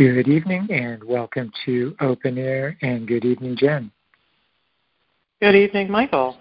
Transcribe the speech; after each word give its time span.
Good 0.00 0.28
evening 0.28 0.66
and 0.70 1.04
welcome 1.04 1.52
to 1.66 1.94
Open 2.00 2.38
Air 2.38 2.74
and 2.80 3.06
good 3.06 3.26
evening, 3.26 3.54
Jen. 3.54 3.92
Good 5.42 5.54
evening, 5.54 5.90
Michael. 5.90 6.38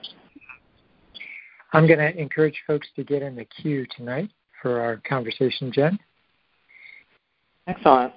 I'm 1.74 1.86
going 1.86 2.00
to 2.00 2.18
encourage 2.18 2.56
folks 2.66 2.88
to 2.96 3.04
get 3.04 3.22
in 3.22 3.36
the 3.36 3.44
queue 3.44 3.86
tonight 3.98 4.30
for 4.62 4.80
our 4.80 5.02
conversation, 5.06 5.74
Jen. 5.74 6.00
Excellent. 7.68 8.14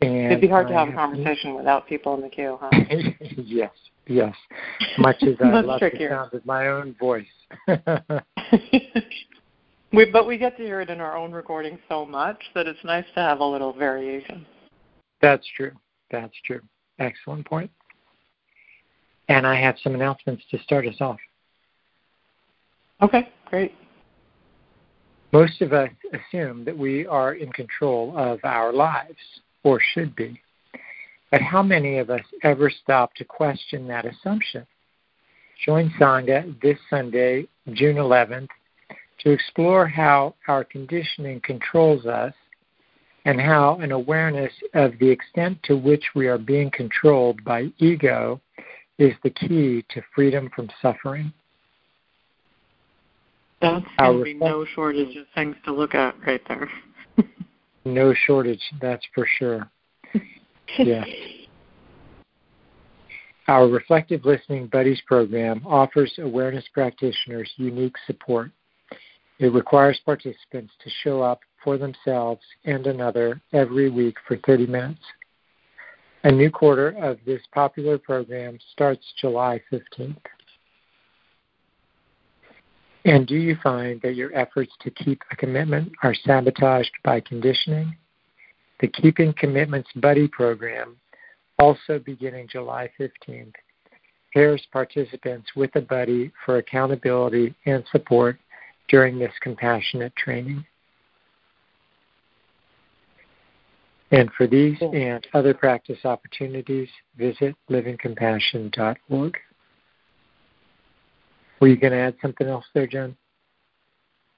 And 0.00 0.26
It'd 0.26 0.40
be 0.40 0.46
hard 0.46 0.68
to 0.68 0.74
I 0.76 0.84
have 0.84 0.90
a 0.90 0.92
conversation 0.92 1.56
without 1.56 1.88
people 1.88 2.14
in 2.14 2.20
the 2.20 2.28
queue, 2.28 2.56
huh? 2.60 2.70
yes, 3.36 3.72
yes. 4.06 4.36
Much 4.96 5.24
as 5.24 5.34
I 5.44 5.60
love 5.60 5.80
trickier. 5.80 6.10
the 6.10 6.14
sound 6.14 6.34
of 6.34 6.46
my 6.46 6.68
own 6.68 6.94
voice. 7.00 7.26
we, 9.94 10.04
but 10.10 10.26
we 10.26 10.38
get 10.38 10.56
to 10.56 10.62
hear 10.62 10.80
it 10.80 10.90
in 10.90 11.00
our 11.00 11.16
own 11.16 11.32
recording 11.32 11.78
so 11.88 12.04
much 12.04 12.42
that 12.54 12.66
it's 12.66 12.82
nice 12.84 13.04
to 13.14 13.20
have 13.20 13.40
a 13.40 13.44
little 13.44 13.72
variation. 13.72 14.46
That's 15.20 15.46
true. 15.56 15.72
That's 16.10 16.34
true. 16.44 16.60
Excellent 16.98 17.46
point. 17.46 17.70
And 19.28 19.46
I 19.46 19.60
have 19.60 19.76
some 19.82 19.94
announcements 19.94 20.42
to 20.50 20.58
start 20.58 20.86
us 20.86 20.96
off. 21.00 21.18
Okay, 23.02 23.30
great. 23.46 23.72
Most 25.32 25.60
of 25.62 25.72
us 25.72 25.90
assume 26.12 26.64
that 26.64 26.76
we 26.76 27.06
are 27.06 27.34
in 27.34 27.50
control 27.52 28.16
of 28.16 28.38
our 28.44 28.72
lives, 28.72 29.18
or 29.64 29.80
should 29.92 30.14
be. 30.14 30.40
But 31.30 31.40
how 31.40 31.62
many 31.62 31.98
of 31.98 32.10
us 32.10 32.20
ever 32.44 32.70
stop 32.70 33.14
to 33.14 33.24
question 33.24 33.88
that 33.88 34.04
assumption? 34.04 34.64
Join 35.64 35.90
Sangha 35.98 36.60
this 36.60 36.78
Sunday, 36.88 37.48
June 37.72 37.96
11th, 37.96 38.48
to 39.24 39.30
explore 39.30 39.86
how 39.88 40.34
our 40.48 40.62
conditioning 40.64 41.40
controls 41.40 42.06
us 42.06 42.34
and 43.24 43.40
how 43.40 43.78
an 43.78 43.90
awareness 43.90 44.52
of 44.74 44.92
the 45.00 45.08
extent 45.08 45.58
to 45.64 45.76
which 45.76 46.04
we 46.14 46.28
are 46.28 46.38
being 46.38 46.70
controlled 46.70 47.42
by 47.42 47.72
ego 47.78 48.40
is 48.98 49.14
the 49.22 49.30
key 49.30 49.84
to 49.90 50.02
freedom 50.14 50.50
from 50.54 50.68
suffering. 50.80 51.32
That's 53.62 53.84
going 53.98 54.18
to 54.18 54.24
be 54.24 54.34
no 54.34 54.66
shortage 54.74 55.16
of 55.16 55.24
things 55.34 55.56
to 55.64 55.72
look 55.72 55.94
at 55.94 56.14
right 56.26 56.42
there. 56.48 56.70
No 57.86 58.14
shortage, 58.26 58.62
that's 58.80 59.04
for 59.14 59.26
sure. 59.38 59.70
Yeah. 60.78 61.04
Our 63.46 63.68
Reflective 63.68 64.24
Listening 64.24 64.68
Buddies 64.68 65.02
program 65.06 65.60
offers 65.66 66.10
awareness 66.18 66.64
practitioners 66.72 67.50
unique 67.56 67.94
support. 68.06 68.50
It 69.38 69.52
requires 69.52 70.00
participants 70.04 70.72
to 70.82 70.90
show 71.02 71.22
up 71.22 71.40
for 71.62 71.76
themselves 71.76 72.42
and 72.64 72.86
another 72.86 73.40
every 73.52 73.90
week 73.90 74.16
for 74.28 74.36
30 74.46 74.66
minutes. 74.66 75.00
A 76.22 76.30
new 76.30 76.50
quarter 76.50 76.90
of 77.02 77.18
this 77.26 77.42
popular 77.52 77.98
program 77.98 78.58
starts 78.72 79.04
July 79.20 79.60
15th. 79.72 80.16
And 83.04 83.26
do 83.26 83.36
you 83.36 83.56
find 83.62 84.00
that 84.02 84.14
your 84.14 84.34
efforts 84.34 84.72
to 84.80 84.90
keep 84.90 85.20
a 85.30 85.36
commitment 85.36 85.92
are 86.02 86.14
sabotaged 86.14 86.92
by 87.02 87.20
conditioning? 87.20 87.94
The 88.80 88.88
Keeping 88.88 89.34
Commitments 89.36 89.90
Buddy 89.96 90.26
program, 90.28 90.96
also 91.58 91.98
beginning 91.98 92.48
July 92.50 92.90
15th, 92.98 93.52
pairs 94.32 94.66
participants 94.72 95.48
with 95.54 95.76
a 95.76 95.80
buddy 95.80 96.32
for 96.44 96.56
accountability 96.56 97.54
and 97.66 97.84
support 97.92 98.38
during 98.88 99.18
this 99.18 99.32
compassionate 99.40 100.14
training. 100.16 100.64
And 104.10 104.30
for 104.36 104.46
these 104.46 104.76
and 104.80 105.26
other 105.34 105.54
practice 105.54 105.98
opportunities, 106.04 106.88
visit 107.16 107.56
livingcompassion.org. 107.68 109.36
Were 111.60 111.68
you 111.68 111.76
going 111.76 111.92
to 111.92 111.98
add 111.98 112.14
something 112.20 112.46
else 112.46 112.64
there, 112.74 112.86
Jen? 112.86 113.16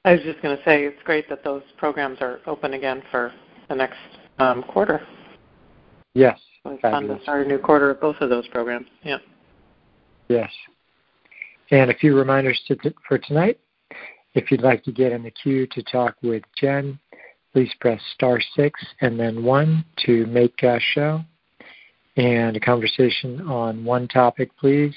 I 0.05 0.12
was 0.12 0.21
just 0.23 0.41
going 0.41 0.56
to 0.56 0.62
say 0.65 0.85
it's 0.85 1.03
great 1.05 1.29
that 1.29 1.43
those 1.43 1.62
programs 1.77 2.19
are 2.21 2.39
open 2.47 2.75
again 2.75 3.03
for 3.11 3.33
the 3.69 3.75
next 3.75 3.99
um, 4.39 4.62
quarter. 4.62 5.05
Yes. 6.15 6.39
So 6.62 6.71
it's 6.71 6.81
fun 6.81 6.93
Fabulous. 6.93 7.19
to 7.19 7.23
start 7.25 7.45
a 7.45 7.49
new 7.49 7.59
quarter 7.59 7.91
of 7.91 8.01
both 8.01 8.17
of 8.21 8.31
those 8.31 8.47
programs. 8.49 8.87
Yeah. 9.03 9.19
Yes. 10.29 10.51
And 11.71 11.91
a 11.91 11.95
few 11.95 12.17
reminders 12.17 12.61
to, 12.69 12.77
for 13.06 13.19
tonight. 13.19 13.59
If 14.37 14.51
you'd 14.51 14.61
like 14.61 14.85
to 14.85 14.93
get 14.93 15.13
in 15.13 15.23
the 15.23 15.31
queue 15.31 15.67
to 15.69 15.83
talk 15.83 16.15
with 16.23 16.43
Jen, 16.61 16.99
please 17.55 17.73
press 17.81 18.03
star 18.13 18.39
six 18.55 18.79
and 19.01 19.19
then 19.19 19.43
one 19.43 19.83
to 20.05 20.27
make 20.27 20.63
a 20.63 20.79
show. 20.79 21.23
And 22.19 22.55
a 22.55 22.61
conversation 22.61 23.41
on 23.49 23.83
one 23.83 24.07
topic, 24.09 24.51
please. 24.59 24.95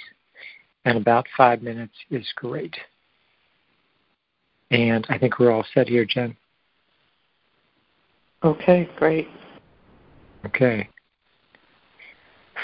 And 0.84 0.98
about 0.98 1.26
five 1.38 1.64
minutes 1.64 1.94
is 2.12 2.28
great. 2.36 2.76
And 4.72 5.08
I 5.10 5.18
think 5.18 5.40
we're 5.40 5.52
all 5.52 5.66
set 5.74 5.88
here, 5.88 6.06
Jen. 6.06 6.36
Okay, 8.44 8.90
great. 8.98 9.30
Okay. 10.46 10.90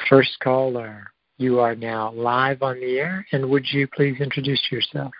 First 0.09 0.37
caller, 0.43 1.07
you 1.37 1.59
are 1.59 1.75
now 1.75 2.11
live 2.11 2.61
on 2.61 2.81
the 2.81 2.99
air, 2.99 3.25
and 3.31 3.49
would 3.49 3.65
you 3.71 3.87
please 3.87 4.19
introduce 4.19 4.61
yourself? 4.69 5.13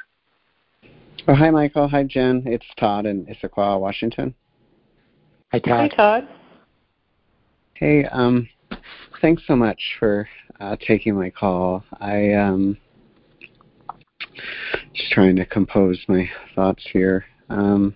Oh, 1.28 1.34
hi, 1.34 1.50
Michael. 1.50 1.88
Hi, 1.88 2.04
Jen. 2.04 2.44
It's 2.46 2.68
Todd 2.78 3.08
in 3.08 3.26
Issaquah, 3.26 3.80
Washington. 3.80 4.36
Hi, 5.52 5.58
Todd. 5.58 5.72
Hi, 5.72 5.88
Todd. 5.88 6.28
Todd. 6.28 6.38
Hey, 7.74 8.06
um, 8.06 8.48
thanks 9.24 9.42
so 9.48 9.56
much 9.56 9.82
for 9.98 10.30
uh, 10.60 10.76
taking 10.88 11.16
my 11.16 11.32
call. 11.32 11.84
I 12.00 12.34
um, 12.34 12.78
just 14.94 15.12
trying 15.14 15.36
to 15.38 15.48
compose 15.48 15.98
my 16.08 16.30
thoughts 16.54 16.86
here. 16.94 17.26
Um, 17.50 17.96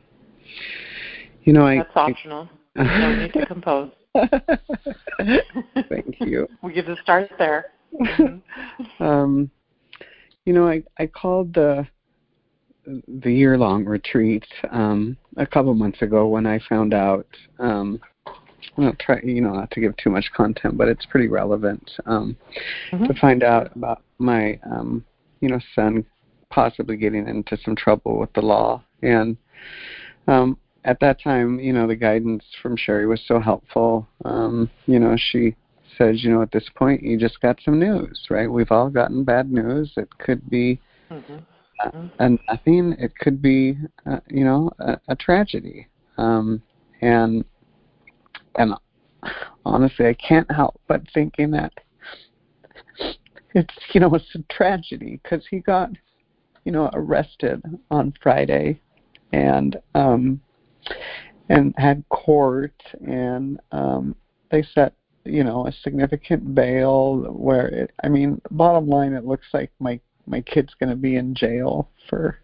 you 1.44 1.54
know, 1.54 1.68
I 1.68 1.78
That's 1.78 1.92
optional. 1.96 2.50
No 2.76 3.16
need 3.16 3.34
to 3.34 3.46
compose. 3.46 3.92
Thank 4.16 6.16
you. 6.22 6.48
We 6.64 6.74
get 6.74 6.88
to 6.88 6.96
start 7.04 7.30
there. 7.38 7.68
Mhm. 8.02 8.42
um, 9.00 9.52
you 10.46 10.54
know, 10.54 10.68
I 10.68 10.84
I 11.00 11.08
called 11.08 11.56
the 11.56 11.88
the 12.86 13.32
year 13.32 13.58
long 13.58 13.86
retreat 13.86 14.46
um, 14.72 15.18
a 15.38 15.46
couple 15.46 15.74
months 15.74 16.02
ago 16.02 16.28
when 16.28 16.46
I 16.46 16.60
found 16.68 16.94
out. 16.94 17.28
Um, 17.60 18.00
I'll 18.78 18.94
try, 19.00 19.20
you 19.24 19.42
know, 19.42 19.54
not 19.54 19.72
to 19.72 19.82
give 19.82 19.96
too 19.98 20.10
much 20.10 20.32
content, 20.34 20.78
but 20.78 20.88
it's 20.88 21.06
pretty 21.06 21.28
relevant 21.28 21.92
um, 22.06 22.38
Mhm. 22.92 23.08
to 23.08 23.14
find 23.16 23.44
out 23.44 23.76
about 23.76 24.04
my, 24.20 24.60
um, 24.64 25.04
you 25.42 25.50
know, 25.50 25.60
son 25.76 26.06
possibly 26.50 26.98
getting 26.98 27.28
into 27.28 27.58
some 27.58 27.76
trouble 27.76 28.18
with 28.20 28.32
the 28.34 28.42
law. 28.42 28.84
And 29.02 29.38
um, 30.28 30.58
at 30.86 31.00
that 31.02 31.22
time, 31.22 31.60
you 31.60 31.74
know, 31.74 31.88
the 31.88 31.96
guidance 31.96 32.44
from 32.62 32.78
Cheri 32.78 33.06
was 33.08 33.22
so 33.28 33.40
helpful. 33.40 34.08
Um, 34.26 34.70
you 34.86 35.00
know, 35.00 35.16
she 35.18 35.56
says, 35.98 36.24
you 36.24 36.32
know, 36.32 36.42
at 36.42 36.52
this 36.52 36.70
point, 36.76 37.04
you 37.04 37.18
just 37.18 37.42
got 37.42 37.60
some 37.64 37.80
news, 37.80 38.28
right? 38.30 38.50
We've 38.50 38.72
all 38.72 38.90
gotten 38.90 39.24
bad 39.24 39.52
news. 39.52 39.92
It 39.98 40.10
could 40.20 40.50
be 40.50 40.80
Mhm. 41.12 41.44
Uh, 41.84 41.92
a 42.20 42.30
nothing. 42.50 42.96
It 43.00 43.18
could 43.18 43.42
be, 43.42 43.78
uh, 44.06 44.20
you 44.30 44.44
know, 44.44 44.72
a, 44.80 45.00
a 45.10 45.16
tragedy. 45.16 45.88
Um, 46.18 46.62
and 47.02 47.46
and 48.58 48.74
honestly, 49.66 50.08
I 50.08 50.14
can't 50.14 50.50
help 50.52 50.80
but 50.88 51.02
thinking 51.14 51.52
that 51.52 51.74
it's, 53.54 53.74
you 53.94 54.00
know, 54.00 54.14
it's 54.14 54.36
a 54.36 54.54
tragedy 54.54 55.20
because 55.24 55.46
he 55.50 55.60
got, 55.60 55.90
you 56.66 56.72
know, 56.72 56.90
arrested 56.94 57.62
on 57.90 58.14
Friday, 58.22 58.82
and 59.34 59.78
um, 59.96 60.42
and 61.50 61.74
had 61.78 62.04
court, 62.10 62.76
and 63.06 63.60
um, 63.72 64.16
they 64.52 64.64
set, 64.74 64.94
you 65.26 65.44
know, 65.44 65.68
a 65.68 65.72
significant 65.72 66.54
bail 66.54 67.18
where 67.32 67.68
it. 67.68 67.92
I 68.04 68.10
mean, 68.10 68.42
bottom 68.52 68.88
line, 68.88 69.14
it 69.14 69.26
looks 69.26 69.48
like 69.54 69.72
my 69.80 70.00
my 70.30 70.42
kid's 70.42 70.74
going 70.80 70.90
to 70.90 70.96
be 70.96 71.16
in 71.16 71.34
jail 71.36 71.90
for 72.10 72.40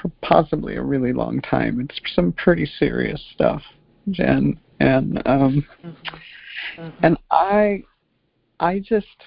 for 0.00 0.10
possibly 0.22 0.76
a 0.76 0.82
really 0.82 1.12
long 1.12 1.40
time. 1.42 1.80
It's 1.80 2.00
some 2.14 2.32
pretty 2.32 2.66
serious 2.78 3.22
stuff, 3.34 3.62
Jen, 4.10 4.58
and 4.80 5.20
um, 5.26 5.66
Mhm. 5.84 6.92
and 7.02 7.18
I 7.30 7.82
I 8.60 8.78
just 8.78 9.22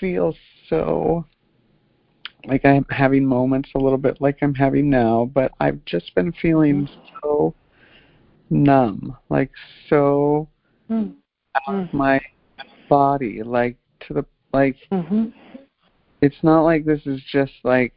feel 0.00 0.34
so 0.68 1.26
like 2.46 2.64
I'm 2.64 2.86
having 2.90 3.24
moments 3.24 3.70
a 3.74 3.78
little 3.78 3.98
bit 3.98 4.20
like 4.20 4.38
I'm 4.42 4.54
having 4.54 4.90
now, 4.90 5.30
but 5.34 5.52
I've 5.60 5.84
just 5.84 6.14
been 6.14 6.32
feeling 6.32 6.88
so 7.22 7.54
numb, 8.50 9.16
like 9.30 9.50
so 9.88 10.48
Mhm. 10.88 11.16
out 11.66 11.74
of 11.74 11.92
my 11.92 12.20
body, 12.88 13.42
like 13.42 13.76
to 14.00 14.14
the 14.14 14.24
like 14.52 14.76
Mhm. 14.90 15.32
It's 16.24 16.42
not 16.42 16.62
like 16.62 16.84
this 16.86 17.02
is 17.04 17.20
just 17.30 17.52
like 17.64 17.92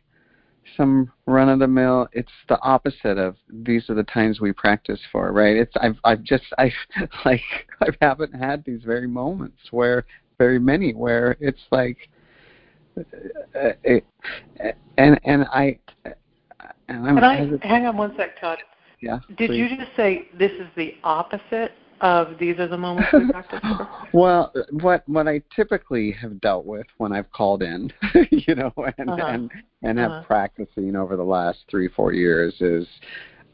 some 0.75 1.09
run 1.25 1.47
of 1.47 1.59
the 1.59 1.68
mill 1.68 2.07
it's 2.12 2.31
the 2.50 2.59
opposite 2.62 3.18
of 3.18 3.35
these 3.50 3.89
are 3.89 3.95
the 3.95 4.03
times 4.03 4.41
we 4.41 4.51
practice 4.51 5.00
for 5.12 5.31
right 5.31 5.56
it's 5.56 5.71
i've 5.79 5.95
i've 6.03 6.21
just 6.24 6.44
i 6.57 6.71
like 7.25 7.41
i 7.81 7.88
haven't 8.01 8.33
had 8.35 8.63
these 8.65 8.81
very 8.83 9.07
moments 9.07 9.57
where 9.71 10.06
very 10.38 10.59
many 10.59 10.94
where 10.94 11.38
it's 11.39 11.62
like 11.71 11.97
uh, 12.97 13.71
it, 13.83 14.06
and 14.97 15.19
and 15.23 15.45
i 15.45 15.80
and 16.89 17.06
I'm, 17.06 17.15
Can 17.15 17.23
I 17.23 17.68
hang 17.68 17.85
on 17.85 17.97
one 17.97 18.15
sec, 18.15 18.39
Todd? 18.39 18.59
Yeah. 19.01 19.19
Did 19.38 19.50
please. 19.50 19.57
you 19.57 19.77
just 19.77 19.95
say 19.97 20.30
this 20.39 20.51
is 20.53 20.68
the 20.77 20.95
opposite 21.03 21.73
of 22.01 22.38
these 22.39 22.59
are 22.59 22.67
the 22.67 22.77
moments 22.77 23.09
we 23.13 23.29
practice 23.31 23.59
for? 23.61 23.89
well, 24.13 24.53
what 24.71 25.07
what 25.07 25.27
I 25.27 25.41
typically 25.55 26.11
have 26.13 26.39
dealt 26.41 26.65
with 26.65 26.85
when 26.97 27.11
I've 27.11 27.31
called 27.31 27.63
in, 27.63 27.91
you 28.31 28.55
know, 28.55 28.73
and 28.97 29.09
uh-huh. 29.09 29.25
and 29.27 29.51
and 29.83 29.97
have 29.97 30.11
uh-huh. 30.11 30.23
practicing 30.23 30.95
over 30.95 31.15
the 31.15 31.23
last 31.23 31.59
three 31.69 31.88
four 31.88 32.13
years 32.13 32.53
is 32.59 32.88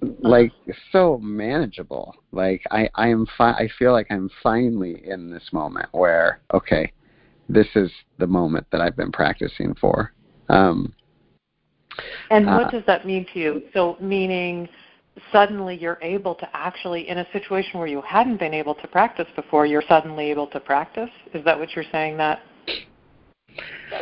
uh-huh. 0.02 0.12
like 0.22 0.52
so 0.92 1.20
manageable. 1.22 2.16
Like 2.32 2.62
I 2.72 2.90
I 2.96 3.08
am 3.08 3.28
fi- 3.38 3.54
I 3.54 3.70
feel 3.80 3.92
like 3.92 4.08
I'm 4.10 4.30
finally 4.42 5.04
in 5.06 5.30
this 5.30 5.50
moment 5.52 5.90
where 5.92 6.42
okay, 6.54 6.92
this 7.50 7.68
is 7.76 7.92
the 8.18 8.28
moment 8.28 8.68
that 8.72 8.82
I've 8.82 8.98
been 8.98 9.12
practicing 9.12 9.76
for. 9.76 10.14
Um, 10.50 10.94
and 12.30 12.46
what 12.48 12.66
uh, 12.66 12.72
does 12.72 12.84
that 12.88 13.06
mean 13.06 13.26
to 13.34 13.40
you? 13.40 13.64
So 13.74 13.98
meaning 14.00 14.68
suddenly 15.32 15.78
you're 15.78 16.00
able 16.02 16.36
to 16.36 16.48
actually, 16.54 17.08
in 17.08 17.20
a 17.20 17.28
situation 17.32 17.80
where 17.80 17.88
you 17.88 18.02
hadn't 18.02 18.38
been 18.40 18.54
able 18.54 18.76
to 18.76 18.88
practice 18.88 19.28
before, 19.36 19.66
you're 19.66 19.84
suddenly 19.88 20.30
able 20.32 20.48
to 20.48 20.60
practice. 20.60 21.10
Is 21.34 21.44
that 21.46 21.58
what 21.58 21.76
you're 21.76 21.86
saying? 21.92 22.18
That 22.18 22.42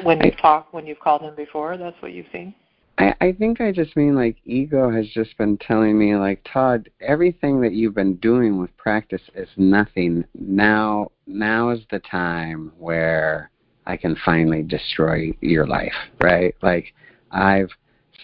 when 0.03 0.21
you've 0.21 0.37
talked, 0.37 0.73
when 0.73 0.87
you've 0.87 0.99
called 0.99 1.21
him 1.21 1.35
before, 1.35 1.77
that's 1.77 2.01
what 2.01 2.13
you've 2.13 2.27
seen. 2.31 2.53
I, 2.97 3.13
I 3.19 3.31
think 3.33 3.61
I 3.61 3.71
just 3.71 3.95
mean 3.95 4.15
like 4.15 4.37
ego 4.45 4.91
has 4.91 5.07
just 5.07 5.37
been 5.37 5.57
telling 5.57 5.97
me 5.97 6.15
like 6.15 6.45
Todd, 6.51 6.89
everything 6.99 7.61
that 7.61 7.73
you've 7.73 7.95
been 7.95 8.15
doing 8.15 8.59
with 8.59 8.75
practice 8.77 9.21
is 9.35 9.49
nothing. 9.57 10.23
Now 10.35 11.11
now 11.25 11.69
is 11.69 11.81
the 11.89 11.99
time 11.99 12.71
where 12.77 13.49
I 13.85 13.97
can 13.97 14.15
finally 14.23 14.63
destroy 14.63 15.31
your 15.41 15.65
life, 15.65 15.93
right? 16.21 16.55
Like 16.61 16.93
I've 17.31 17.71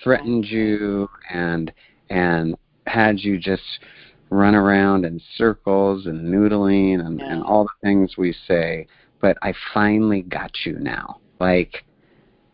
threatened 0.03 0.45
you 0.45 1.09
and 1.31 1.71
and 2.09 2.55
had 2.87 3.19
you 3.19 3.37
just 3.37 3.63
run 4.29 4.55
around 4.55 5.05
in 5.05 5.21
circles 5.35 6.05
and 6.05 6.33
noodling 6.33 6.99
and, 6.99 7.19
yeah. 7.19 7.31
and 7.31 7.43
all 7.43 7.63
the 7.63 7.87
things 7.87 8.17
we 8.17 8.35
say, 8.47 8.87
but 9.21 9.37
I 9.41 9.53
finally 9.73 10.21
got 10.21 10.51
you 10.65 10.77
now. 10.79 11.19
Like 11.39 11.85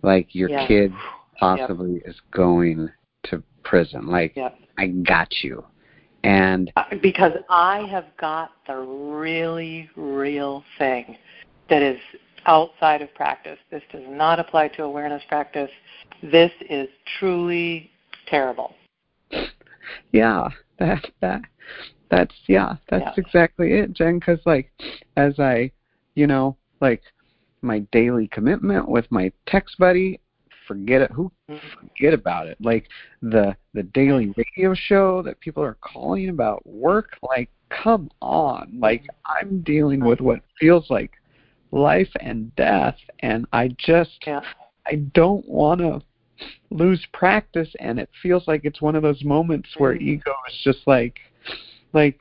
like 0.02 0.36
your 0.36 0.50
yeah. 0.50 0.68
kid 0.68 0.94
possibly 1.40 1.94
yep. 1.94 2.04
is 2.06 2.16
going 2.32 2.90
to 3.24 3.42
prison. 3.64 4.08
Like 4.08 4.36
yep. 4.36 4.58
I 4.78 4.88
got 4.88 5.30
you. 5.42 5.64
And 6.24 6.72
uh, 6.76 6.84
because 7.02 7.34
I 7.50 7.86
have 7.90 8.06
got 8.18 8.52
the 8.68 8.78
really 8.78 9.90
real 9.96 10.64
thing 10.78 11.18
that 11.70 11.82
is 11.82 12.00
outside 12.46 13.02
of 13.02 13.14
practice. 13.14 13.58
This 13.72 13.84
does 13.92 14.04
not 14.08 14.40
apply 14.40 14.70
to 14.70 14.84
awareness 14.84 15.24
practice. 15.28 15.72
This 16.22 16.52
is 16.70 16.88
truly 17.20 17.92
terrible. 18.28 18.76
Yeah, 20.12 20.50
that 20.80 21.06
that 21.22 21.42
that's 22.10 22.36
yeah, 22.48 22.76
that's 22.90 23.18
yeah. 23.18 23.24
exactly 23.24 23.74
it, 23.74 23.94
Jen. 23.94 24.20
Because 24.20 24.40
like, 24.46 24.72
as 25.18 25.40
I, 25.40 25.72
you 26.16 26.28
know, 26.28 26.58
like 26.82 27.02
my 27.62 27.80
daily 27.92 28.28
commitment 28.28 28.88
with 28.88 29.12
my 29.12 29.32
text 29.48 29.78
buddy, 29.80 30.20
forget 30.68 31.02
it. 31.02 31.12
Who 31.12 31.32
mm-hmm. 31.50 31.68
forget 31.80 32.14
about 32.14 32.48
it? 32.48 32.58
Like 32.62 32.88
the 33.22 33.56
the 33.74 33.84
daily 33.84 34.34
radio 34.38 34.74
show 34.74 35.22
that 35.24 35.40
people 35.40 35.64
are 35.64 35.78
calling 35.82 36.30
about 36.30 36.66
work. 36.68 37.18
Like, 37.22 37.50
come 37.70 38.10
on! 38.22 38.78
Like 38.80 39.06
I'm 39.26 39.62
dealing 39.62 40.04
with 40.04 40.22
what 40.22 40.42
feels 40.60 40.90
like 40.90 41.12
life 41.72 42.12
and 42.20 42.56
death, 42.56 42.98
and 43.20 43.46
I 43.54 43.70
just 43.78 44.20
yeah. 44.26 44.42
I 44.86 44.96
don't 45.14 45.48
want 45.48 45.80
to 45.80 46.02
lose 46.70 47.06
practice 47.14 47.70
and 47.80 48.00
it 48.00 48.10
feels 48.22 48.48
like 48.48 48.62
it's 48.66 48.82
one 48.82 48.96
of 48.96 49.04
those 49.04 49.24
moments 49.24 49.70
where 49.78 49.94
mm. 49.94 50.02
ego 50.02 50.34
is 50.50 50.60
just 50.64 50.80
like 50.88 51.20
like 51.94 52.20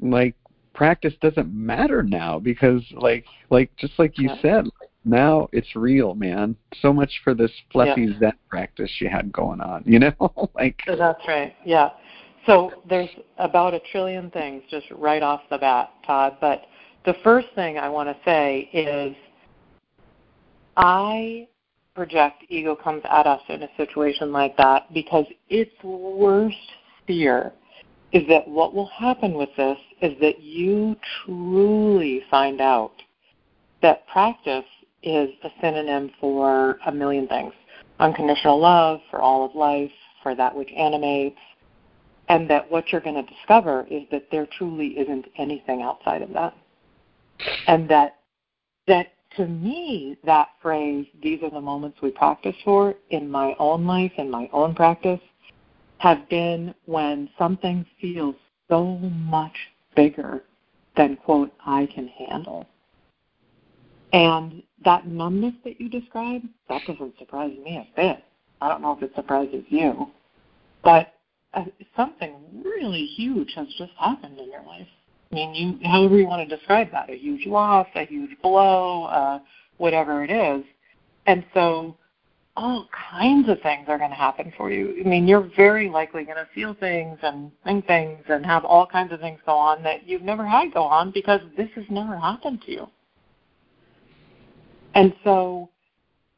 like 0.00 0.34
practice 0.72 1.14
doesn't 1.20 1.52
matter 1.54 2.02
now 2.02 2.38
because 2.38 2.82
like 2.92 3.24
like 3.50 3.74
just 3.76 3.92
like 3.98 4.18
you 4.18 4.28
yeah. 4.28 4.42
said 4.42 4.64
now 5.04 5.48
it's 5.52 5.76
real 5.76 6.14
man 6.14 6.56
so 6.80 6.92
much 6.92 7.20
for 7.22 7.34
this 7.34 7.50
fluffy 7.70 8.02
yeah. 8.02 8.18
zen 8.18 8.32
practice 8.48 8.90
you 9.00 9.08
had 9.08 9.30
going 9.32 9.60
on 9.60 9.82
you 9.86 9.98
know 9.98 10.50
like 10.54 10.80
that's 10.86 11.26
right 11.28 11.54
yeah 11.64 11.90
so 12.46 12.70
there's 12.88 13.10
about 13.38 13.72
a 13.74 13.80
trillion 13.92 14.30
things 14.30 14.62
just 14.70 14.86
right 14.90 15.22
off 15.22 15.42
the 15.50 15.58
bat 15.58 15.90
todd 16.06 16.36
but 16.40 16.62
the 17.04 17.14
first 17.22 17.46
thing 17.54 17.78
i 17.78 17.88
want 17.88 18.08
to 18.08 18.16
say 18.24 18.68
is 18.72 19.14
i 20.76 21.46
project 21.94 22.42
ego 22.48 22.74
comes 22.74 23.02
at 23.08 23.26
us 23.26 23.40
in 23.48 23.62
a 23.62 23.68
situation 23.76 24.32
like 24.32 24.56
that 24.56 24.92
because 24.92 25.26
its 25.48 25.72
worst 25.82 26.56
fear 27.06 27.52
is 28.12 28.26
that 28.28 28.46
what 28.46 28.74
will 28.74 28.90
happen 28.98 29.34
with 29.34 29.48
this 29.56 29.78
is 30.00 30.12
that 30.20 30.40
you 30.40 30.96
truly 31.24 32.22
find 32.30 32.60
out 32.60 32.92
that 33.82 34.06
practice 34.08 34.64
is 35.02 35.30
a 35.42 35.48
synonym 35.60 36.10
for 36.20 36.78
a 36.86 36.92
million 36.92 37.26
things 37.28 37.52
unconditional 38.00 38.60
love, 38.60 39.00
for 39.10 39.20
all 39.20 39.44
of 39.44 39.54
life, 39.54 39.90
for 40.22 40.34
that 40.34 40.54
which 40.54 40.70
animates, 40.76 41.38
and 42.28 42.48
that 42.50 42.70
what 42.70 42.90
you're 42.90 43.00
going 43.00 43.14
to 43.14 43.34
discover 43.34 43.86
is 43.90 44.02
that 44.10 44.26
there 44.30 44.46
truly 44.58 44.98
isn't 44.98 45.26
anything 45.36 45.82
outside 45.82 46.22
of 46.22 46.32
that. 46.32 46.54
And 47.66 47.88
that 47.88 48.16
that 48.86 49.13
to 49.36 49.46
me, 49.46 50.16
that 50.24 50.48
phrase, 50.62 51.06
these 51.22 51.42
are 51.42 51.50
the 51.50 51.60
moments 51.60 51.98
we 52.02 52.10
practice 52.10 52.56
for, 52.64 52.94
in 53.10 53.30
my 53.30 53.54
own 53.58 53.86
life, 53.86 54.12
in 54.16 54.30
my 54.30 54.48
own 54.52 54.74
practice, 54.74 55.20
have 55.98 56.28
been 56.28 56.74
when 56.86 57.28
something 57.38 57.84
feels 58.00 58.34
so 58.68 58.84
much 58.84 59.56
bigger 59.96 60.44
than, 60.96 61.16
quote, 61.16 61.52
I 61.64 61.86
can 61.86 62.08
handle. 62.08 62.66
And 64.12 64.62
that 64.84 65.06
numbness 65.06 65.54
that 65.64 65.80
you 65.80 65.88
described, 65.88 66.46
that 66.68 66.82
doesn't 66.86 67.18
surprise 67.18 67.56
me 67.64 67.76
a 67.78 67.96
bit. 67.96 68.22
I 68.60 68.68
don't 68.68 68.82
know 68.82 68.92
if 68.92 69.02
it 69.02 69.12
surprises 69.14 69.64
you, 69.68 70.08
but 70.82 71.14
uh, 71.54 71.64
something 71.96 72.34
really 72.64 73.06
huge 73.06 73.52
has 73.56 73.66
just 73.76 73.92
happened 73.98 74.38
in 74.38 74.50
your 74.50 74.62
life. 74.62 74.86
I 75.34 75.36
mean, 75.36 75.54
you 75.82 75.88
however 75.88 76.16
you 76.16 76.26
want 76.26 76.48
to 76.48 76.56
describe 76.56 76.92
that, 76.92 77.10
a 77.10 77.16
huge 77.16 77.44
loss, 77.46 77.88
a 77.96 78.06
huge 78.06 78.30
blow, 78.40 79.04
uh, 79.06 79.40
whatever 79.78 80.22
it 80.22 80.30
is. 80.30 80.64
And 81.26 81.44
so 81.52 81.96
all 82.56 82.88
kinds 83.10 83.48
of 83.48 83.60
things 83.60 83.86
are 83.88 83.98
going 83.98 84.10
to 84.10 84.16
happen 84.16 84.52
for 84.56 84.70
you. 84.70 84.94
I 85.04 85.08
mean, 85.08 85.26
you're 85.26 85.50
very 85.56 85.90
likely 85.90 86.22
going 86.22 86.36
to 86.36 86.46
feel 86.54 86.74
things 86.74 87.18
and 87.22 87.50
think 87.64 87.84
things 87.88 88.22
and 88.28 88.46
have 88.46 88.64
all 88.64 88.86
kinds 88.86 89.12
of 89.12 89.18
things 89.18 89.40
go 89.44 89.54
on 89.56 89.82
that 89.82 90.06
you've 90.06 90.22
never 90.22 90.46
had 90.46 90.72
go 90.72 90.84
on 90.84 91.10
because 91.10 91.40
this 91.56 91.68
has 91.74 91.84
never 91.90 92.16
happened 92.16 92.62
to 92.66 92.70
you. 92.70 92.88
And 94.94 95.12
so 95.24 95.68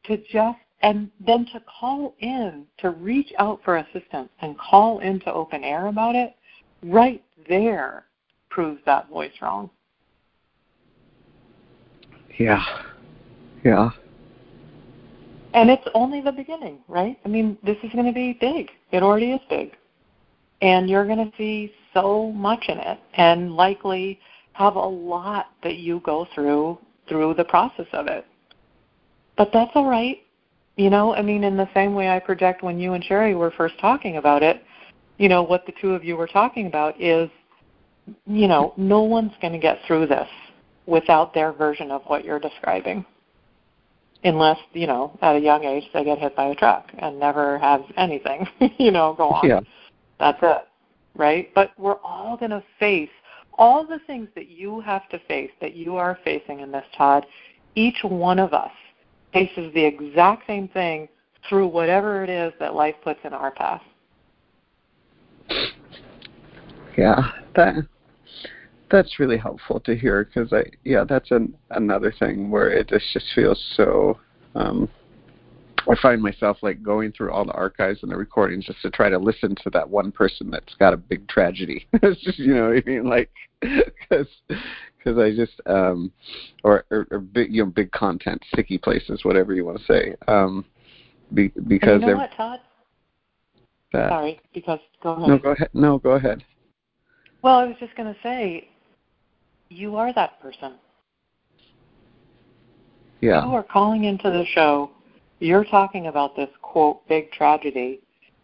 to 0.05 0.17
just 0.17 0.57
and 0.81 1.11
then 1.23 1.45
to 1.53 1.61
call 1.79 2.15
in, 2.19 2.65
to 2.79 2.89
reach 2.89 3.31
out 3.37 3.59
for 3.63 3.77
assistance 3.77 4.29
and 4.41 4.57
call 4.57 4.99
into 4.99 5.31
open 5.31 5.63
air 5.63 5.85
about 5.87 6.15
it, 6.15 6.35
right 6.81 7.23
there 7.47 8.06
proves 8.57 8.81
that 8.87 9.07
voice 9.07 9.33
wrong. 9.39 9.69
Yeah. 12.39 12.63
Yeah. 13.63 13.91
And 15.53 15.69
it's 15.69 15.87
only 15.93 16.21
the 16.21 16.31
beginning, 16.31 16.79
right? 16.87 17.19
I 17.23 17.27
mean, 17.27 17.59
this 17.63 17.77
is 17.83 17.91
going 17.93 18.07
to 18.07 18.11
be 18.11 18.35
big. 18.41 18.71
It 18.91 19.03
already 19.03 19.33
is 19.33 19.41
big. 19.47 19.77
And 20.63 20.89
you're 20.89 21.05
going 21.05 21.23
to 21.23 21.31
see 21.37 21.71
so 21.93 22.31
much 22.31 22.65
in 22.67 22.79
it 22.79 22.97
and 23.13 23.55
likely 23.55 24.19
have 24.53 24.75
a 24.75 24.79
lot 24.79 25.51
that 25.61 25.75
you 25.75 26.01
go 26.03 26.25
through 26.33 26.79
through 27.07 27.35
the 27.35 27.45
process 27.45 27.85
of 27.93 28.07
it. 28.07 28.25
But 29.37 29.51
that's 29.53 29.71
all 29.75 29.87
right. 29.87 30.17
You 30.77 30.89
know, 30.89 31.13
I 31.13 31.21
mean, 31.21 31.43
in 31.43 31.57
the 31.57 31.69
same 31.75 31.93
way 31.93 32.09
I 32.09 32.17
project 32.17 32.63
when 32.63 32.79
you 32.79 32.93
and 32.93 33.03
Cheri 33.03 33.35
were 33.35 33.51
first 33.51 33.75
talking 33.79 34.17
about 34.17 34.41
it, 34.41 34.63
you 35.19 35.29
know, 35.29 35.43
what 35.43 35.67
the 35.67 35.73
two 35.79 35.93
of 35.93 36.03
you 36.03 36.17
were 36.17 36.27
talking 36.27 36.65
about 36.65 36.99
is 36.99 37.29
you 38.25 38.47
know, 38.47 38.73
no 38.77 39.01
one's 39.01 39.33
going 39.41 39.53
to 39.53 39.59
get 39.59 39.79
through 39.85 40.07
this 40.07 40.27
without 40.85 41.33
their 41.33 41.51
version 41.51 41.91
of 41.91 42.01
what 42.05 42.23
you're 42.23 42.39
describing. 42.39 43.05
Unless, 44.23 44.57
you 44.73 44.87
know, 44.87 45.17
at 45.21 45.35
a 45.35 45.39
young 45.39 45.63
age 45.63 45.83
they 45.93 46.03
get 46.03 46.17
hit 46.17 46.35
by 46.35 46.45
a 46.45 46.55
truck 46.55 46.89
and 46.97 47.19
never 47.19 47.59
have 47.59 47.81
anything, 47.97 48.47
you 48.77 48.91
know, 48.91 49.13
go 49.15 49.29
on. 49.29 49.47
Yeah. 49.47 49.59
That's 50.19 50.39
it. 50.41 50.67
Right? 51.15 51.53
But 51.53 51.71
we're 51.77 51.99
all 52.03 52.37
going 52.37 52.51
to 52.51 52.63
face 52.79 53.09
all 53.57 53.85
the 53.85 53.99
things 54.07 54.27
that 54.35 54.49
you 54.49 54.81
have 54.81 55.07
to 55.09 55.19
face, 55.27 55.51
that 55.61 55.75
you 55.75 55.97
are 55.97 56.17
facing 56.23 56.59
in 56.59 56.71
this, 56.71 56.85
Todd. 56.95 57.25
Each 57.75 57.97
one 58.03 58.39
of 58.39 58.53
us 58.53 58.71
faces 59.33 59.73
the 59.73 59.83
exact 59.83 60.47
same 60.47 60.67
thing 60.69 61.07
through 61.47 61.67
whatever 61.67 62.23
it 62.23 62.29
is 62.29 62.53
that 62.59 62.75
life 62.75 62.95
puts 63.03 63.19
in 63.23 63.33
our 63.33 63.51
path. 63.51 63.81
Yeah, 66.97 67.31
that 67.55 67.75
that's 68.89 69.19
really 69.19 69.37
helpful 69.37 69.79
to 69.81 69.95
hear 69.95 70.25
because 70.25 70.51
I 70.53 70.63
yeah 70.83 71.03
that's 71.03 71.31
an 71.31 71.53
another 71.71 72.13
thing 72.17 72.49
where 72.49 72.69
it 72.69 72.87
just 72.87 73.05
just 73.13 73.25
feels 73.35 73.61
so 73.75 74.19
um 74.55 74.89
I 75.89 75.95
find 76.01 76.21
myself 76.21 76.57
like 76.61 76.83
going 76.83 77.11
through 77.11 77.31
all 77.31 77.45
the 77.45 77.53
archives 77.53 78.03
and 78.03 78.11
the 78.11 78.17
recordings 78.17 78.65
just 78.65 78.81
to 78.81 78.89
try 78.89 79.09
to 79.09 79.17
listen 79.17 79.55
to 79.63 79.69
that 79.71 79.89
one 79.89 80.11
person 80.11 80.49
that's 80.49 80.73
got 80.75 80.93
a 80.93 80.97
big 80.97 81.27
tragedy. 81.29 81.87
it's 81.93 82.21
just 82.21 82.39
you 82.39 82.53
know 82.53 82.69
what 82.69 82.77
I 82.77 82.83
mean? 82.85 83.05
Like 83.05 83.29
because 83.61 84.27
because 84.97 85.17
I 85.17 85.33
just 85.33 85.61
um 85.65 86.11
or, 86.63 86.85
or 86.91 87.07
or 87.11 87.19
big 87.19 87.53
you 87.53 87.63
know 87.63 87.71
big 87.71 87.91
content 87.91 88.41
sticky 88.51 88.77
places 88.77 89.23
whatever 89.23 89.53
you 89.53 89.65
want 89.65 89.79
to 89.79 89.85
say 89.85 90.15
um 90.27 90.65
be, 91.33 91.49
because 91.67 91.89
and 91.89 92.01
you 92.01 92.07
know 92.07 92.17
what 92.17 92.31
Todd? 92.35 92.59
That, 93.93 94.09
sorry 94.09 94.39
because 94.53 94.79
go 95.01 95.11
ahead. 95.13 95.27
no 95.27 95.37
go 95.37 95.51
ahead. 95.51 95.69
No 95.73 95.97
go 95.99 96.11
ahead. 96.11 96.43
Well 97.41 97.55
I 97.55 97.65
was 97.65 97.75
just 97.79 97.95
going 97.95 98.13
to 98.13 98.19
say 98.21 98.69
you 99.69 99.95
are 99.95 100.13
that 100.13 100.41
person. 100.41 100.75
Yeah. 103.21 103.45
You 103.45 103.53
are 103.53 103.63
calling 103.63 104.05
into 104.05 104.29
the 104.29 104.45
show. 104.53 104.91
You're 105.39 105.65
talking 105.65 106.07
about 106.07 106.35
this 106.35 106.49
quote 106.61 107.07
big 107.07 107.31
tragedy. 107.31 108.01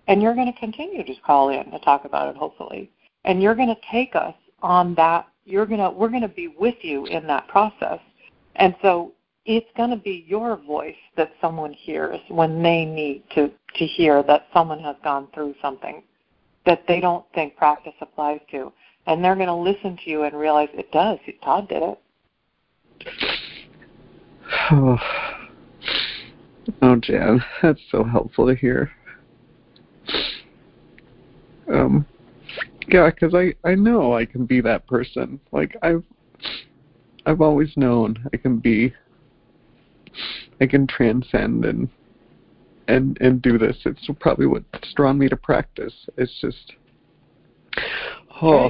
And 0.08 0.22
you're 0.22 0.36
going 0.36 0.52
to 0.52 0.60
continue 0.60 1.04
to 1.04 1.14
call 1.26 1.50
in 1.50 1.72
to 1.72 1.80
talk 1.80 2.06
about 2.06 2.30
it 2.30 2.36
hopefully. 2.36 2.92
And 3.24 3.42
you're 3.42 3.56
going 3.56 3.74
to 3.74 3.82
take 3.92 4.16
us 4.16 4.36
on 4.62 4.96
that. 4.96 5.28
You're 5.46 5.66
going 5.66 5.80
to 5.80 5.90
we're 5.90 6.10
going 6.10 6.22
to 6.22 6.28
be 6.28 6.50
with 6.60 6.76
you 6.82 7.06
in 7.06 7.26
that 7.28 7.48
process. 7.48 8.00
And 8.56 8.76
so 8.82 9.14
it's 9.46 9.70
going 9.78 9.90
to 9.90 9.98
be 9.98 10.26
your 10.28 10.58
voice 10.58 10.96
that 11.18 11.32
someone 11.42 11.74
hears 11.74 12.20
when 12.30 12.62
they 12.62 12.86
need 12.86 13.24
to 13.36 13.50
to 13.76 13.86
hear 13.86 14.24
that 14.24 14.48
someone 14.54 14.80
has 14.80 14.96
gone 15.04 15.28
through 15.34 15.56
something 15.62 16.04
that 16.66 16.84
they 16.88 17.00
don't 17.00 17.26
think 17.34 17.56
practice 17.58 17.94
applies 18.02 18.40
to 18.52 18.72
and 19.06 19.24
they're 19.24 19.36
going 19.36 19.48
to 19.48 19.54
listen 19.54 19.98
to 20.04 20.10
you 20.10 20.24
and 20.24 20.38
realize 20.38 20.70
it 20.74 20.92
does 20.92 21.20
todd 21.44 21.68
did 21.70 21.84
it 21.84 22.00
oh 24.72 24.98
Oh, 26.82 26.96
Jen, 26.96 27.44
that's 27.62 27.82
so 27.92 28.04
helpful 28.04 28.48
to 28.48 28.56
hear. 28.56 28.92
Um, 31.72 32.06
yeah, 32.88 33.10
because 33.10 33.34
I 33.34 33.54
I 33.68 33.76
know 33.76 34.16
I 34.16 34.26
can 34.26 34.46
be 34.46 34.62
that 34.62 34.88
person. 34.88 35.40
Like 35.52 35.76
I've 35.82 36.04
I've 37.26 37.42
always 37.42 37.76
known 37.76 38.18
I 38.34 38.38
can 38.38 38.58
be. 38.58 38.94
I 40.62 40.68
can 40.68 40.88
transcend 40.88 41.66
and 41.66 41.90
and 42.88 43.18
and 43.22 43.42
do 43.42 43.58
this. 43.58 43.78
It's 43.86 44.08
probably 44.20 44.46
what's 44.46 44.94
drawn 44.96 45.18
me 45.18 45.30
to 45.30 45.38
practice. 45.38 45.94
It's 46.18 46.40
just 46.40 46.74
oh. 48.42 48.70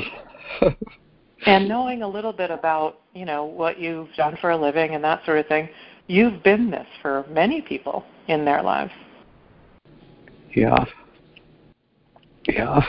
Right. 0.62 0.78
and 1.46 1.68
knowing 1.68 2.04
a 2.04 2.08
little 2.08 2.34
bit 2.34 2.52
about 2.52 3.00
you 3.14 3.26
know 3.26 3.46
what 3.46 3.80
you've 3.80 4.14
done 4.16 4.38
for 4.40 4.52
a 4.52 4.58
living 4.58 4.96
and 4.96 5.04
that 5.04 5.26
sort 5.26 5.40
of 5.40 5.48
thing 5.48 5.70
You've 6.08 6.44
been 6.44 6.70
this 6.70 6.88
for 7.02 7.26
many 7.30 7.62
people 7.62 8.04
in 8.28 8.44
their 8.44 8.62
lives. 8.62 8.92
Yeah. 10.54 10.84
Yeah. 12.48 12.82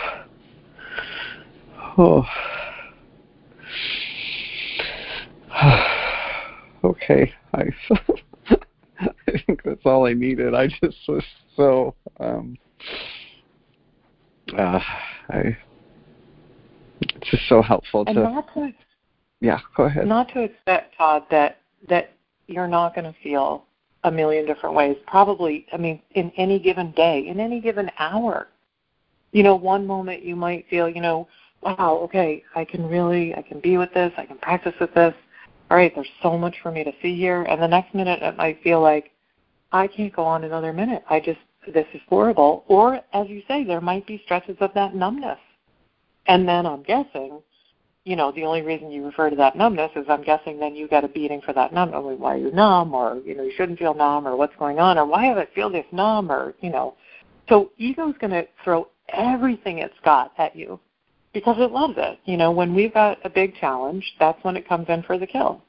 Oh. 1.96 2.26
okay. 6.84 7.32
I 7.54 7.66
I 8.50 9.38
think 9.46 9.62
that's 9.64 9.80
all 9.84 10.06
I 10.06 10.12
needed. 10.12 10.54
I 10.54 10.66
just 10.66 10.98
was 11.06 11.22
so 11.56 11.94
um 12.18 12.58
uh 14.58 14.80
I 15.30 15.56
it's 17.16 17.30
just 17.30 17.48
so 17.48 17.62
helpful 17.62 18.04
and 18.06 18.16
to 18.16 18.22
not 18.22 18.54
to 18.54 18.72
yeah 19.40 19.60
go 19.76 19.84
ahead 19.84 20.06
not 20.06 20.28
to 20.28 20.40
expect 20.40 20.96
todd 20.96 21.22
that 21.30 21.58
that 21.88 22.14
you're 22.46 22.68
not 22.68 22.94
going 22.94 23.04
to 23.04 23.14
feel 23.22 23.64
a 24.04 24.10
million 24.10 24.46
different 24.46 24.74
ways. 24.76 24.96
Probably, 25.06 25.66
I 25.72 25.78
mean, 25.78 26.00
in 26.12 26.30
any 26.36 26.58
given 26.58 26.92
day, 26.92 27.26
in 27.26 27.40
any 27.40 27.60
given 27.60 27.90
hour. 27.98 28.48
You 29.32 29.42
know, 29.42 29.56
one 29.56 29.86
moment 29.86 30.22
you 30.22 30.36
might 30.36 30.66
feel, 30.68 30.88
you 30.88 31.00
know, 31.00 31.26
wow, 31.62 31.98
okay, 32.04 32.44
I 32.54 32.64
can 32.64 32.86
really, 32.86 33.34
I 33.34 33.42
can 33.42 33.60
be 33.60 33.78
with 33.78 33.92
this, 33.94 34.12
I 34.16 34.26
can 34.26 34.38
practice 34.38 34.74
with 34.78 34.94
this. 34.94 35.14
All 35.70 35.78
right, 35.78 35.92
there's 35.94 36.06
so 36.22 36.36
much 36.36 36.56
for 36.62 36.70
me 36.70 36.84
to 36.84 36.92
see 37.02 37.16
here. 37.16 37.42
And 37.42 37.60
the 37.60 37.66
next 37.66 37.94
minute 37.94 38.22
it 38.22 38.36
might 38.36 38.62
feel 38.62 38.80
like, 38.80 39.10
I 39.72 39.88
can't 39.88 40.14
go 40.14 40.22
on 40.22 40.44
another 40.44 40.72
minute. 40.72 41.02
I 41.10 41.18
just, 41.18 41.40
this 41.72 41.86
is 41.94 42.00
horrible. 42.08 42.64
Or, 42.68 43.00
as 43.12 43.28
you 43.28 43.42
say, 43.48 43.64
there 43.64 43.80
might 43.80 44.06
be 44.06 44.20
stretches 44.24 44.56
of 44.60 44.72
that 44.74 44.94
numbness. 44.94 45.38
And 46.26 46.48
then 46.48 46.66
I'm 46.66 46.82
guessing 46.82 47.40
you 48.04 48.16
know, 48.16 48.30
the 48.32 48.44
only 48.44 48.62
reason 48.62 48.90
you 48.90 49.04
refer 49.04 49.30
to 49.30 49.36
that 49.36 49.56
numbness 49.56 49.90
is 49.96 50.04
I'm 50.08 50.22
guessing 50.22 50.58
then 50.60 50.76
you 50.76 50.86
get 50.86 51.04
a 51.04 51.08
beating 51.08 51.40
for 51.40 51.54
that 51.54 51.72
numbness. 51.72 52.02
I 52.04 52.10
mean, 52.10 52.18
why 52.18 52.34
are 52.34 52.38
you 52.38 52.52
numb? 52.52 52.94
Or, 52.94 53.18
you 53.24 53.34
know, 53.34 53.42
you 53.42 53.52
shouldn't 53.56 53.78
feel 53.78 53.94
numb 53.94 54.28
or 54.28 54.36
what's 54.36 54.54
going 54.56 54.78
on 54.78 54.98
or 54.98 55.06
why 55.06 55.24
have 55.24 55.38
I 55.38 55.46
feel 55.54 55.70
this 55.70 55.86
numb 55.90 56.30
or, 56.30 56.54
you 56.60 56.70
know. 56.70 56.96
So 57.48 57.70
ego's 57.78 58.14
going 58.20 58.32
to 58.32 58.46
throw 58.62 58.88
everything 59.08 59.78
it's 59.78 59.94
got 60.04 60.32
at 60.36 60.54
you 60.54 60.78
because 61.32 61.56
it 61.58 61.72
loves 61.72 61.94
it. 61.96 62.18
You 62.26 62.36
know, 62.36 62.50
when 62.50 62.74
we've 62.74 62.92
got 62.92 63.18
a 63.24 63.30
big 63.30 63.54
challenge, 63.56 64.04
that's 64.18 64.42
when 64.44 64.56
it 64.56 64.68
comes 64.68 64.86
in 64.88 65.02
for 65.02 65.18
the 65.18 65.26
kill. 65.26 65.62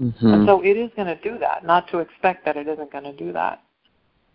Mm-hmm. 0.00 0.26
And 0.26 0.46
so 0.46 0.62
it 0.62 0.76
is 0.76 0.90
going 0.94 1.08
to 1.08 1.20
do 1.22 1.38
that, 1.38 1.64
not 1.64 1.88
to 1.88 1.98
expect 1.98 2.44
that 2.44 2.56
it 2.56 2.68
isn't 2.68 2.92
going 2.92 3.04
to 3.04 3.12
do 3.12 3.32
that. 3.32 3.62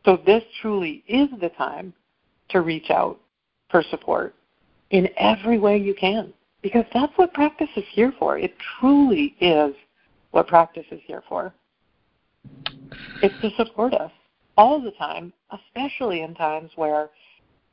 So 0.06 0.22
this 0.26 0.44
truly 0.62 1.04
is 1.08 1.30
the 1.40 1.50
time 1.50 1.94
to 2.50 2.62
reach 2.62 2.90
out 2.90 3.20
for 3.70 3.82
support 3.90 4.36
in 4.92 5.10
every 5.18 5.60
way 5.60 5.78
you 5.78 5.94
can 5.94 6.34
because 6.62 6.86
that's 6.94 7.14
what 7.16 7.34
practice 7.34 7.70
is 7.76 7.86
here 7.92 8.14
for. 8.18 8.38
It 8.38 8.54
truly 8.80 9.36
is 9.40 9.76
what 10.32 10.48
practice 10.48 10.86
is 10.92 11.02
here 11.06 11.24
for. 11.28 11.54
It's 13.22 13.40
to 13.42 13.50
support 13.56 13.94
us 13.94 14.12
all 14.58 14.82
the 14.82 14.92
time, 14.92 15.34
especially 15.52 16.22
in 16.22 16.36
times 16.36 16.72
where 16.76 17.10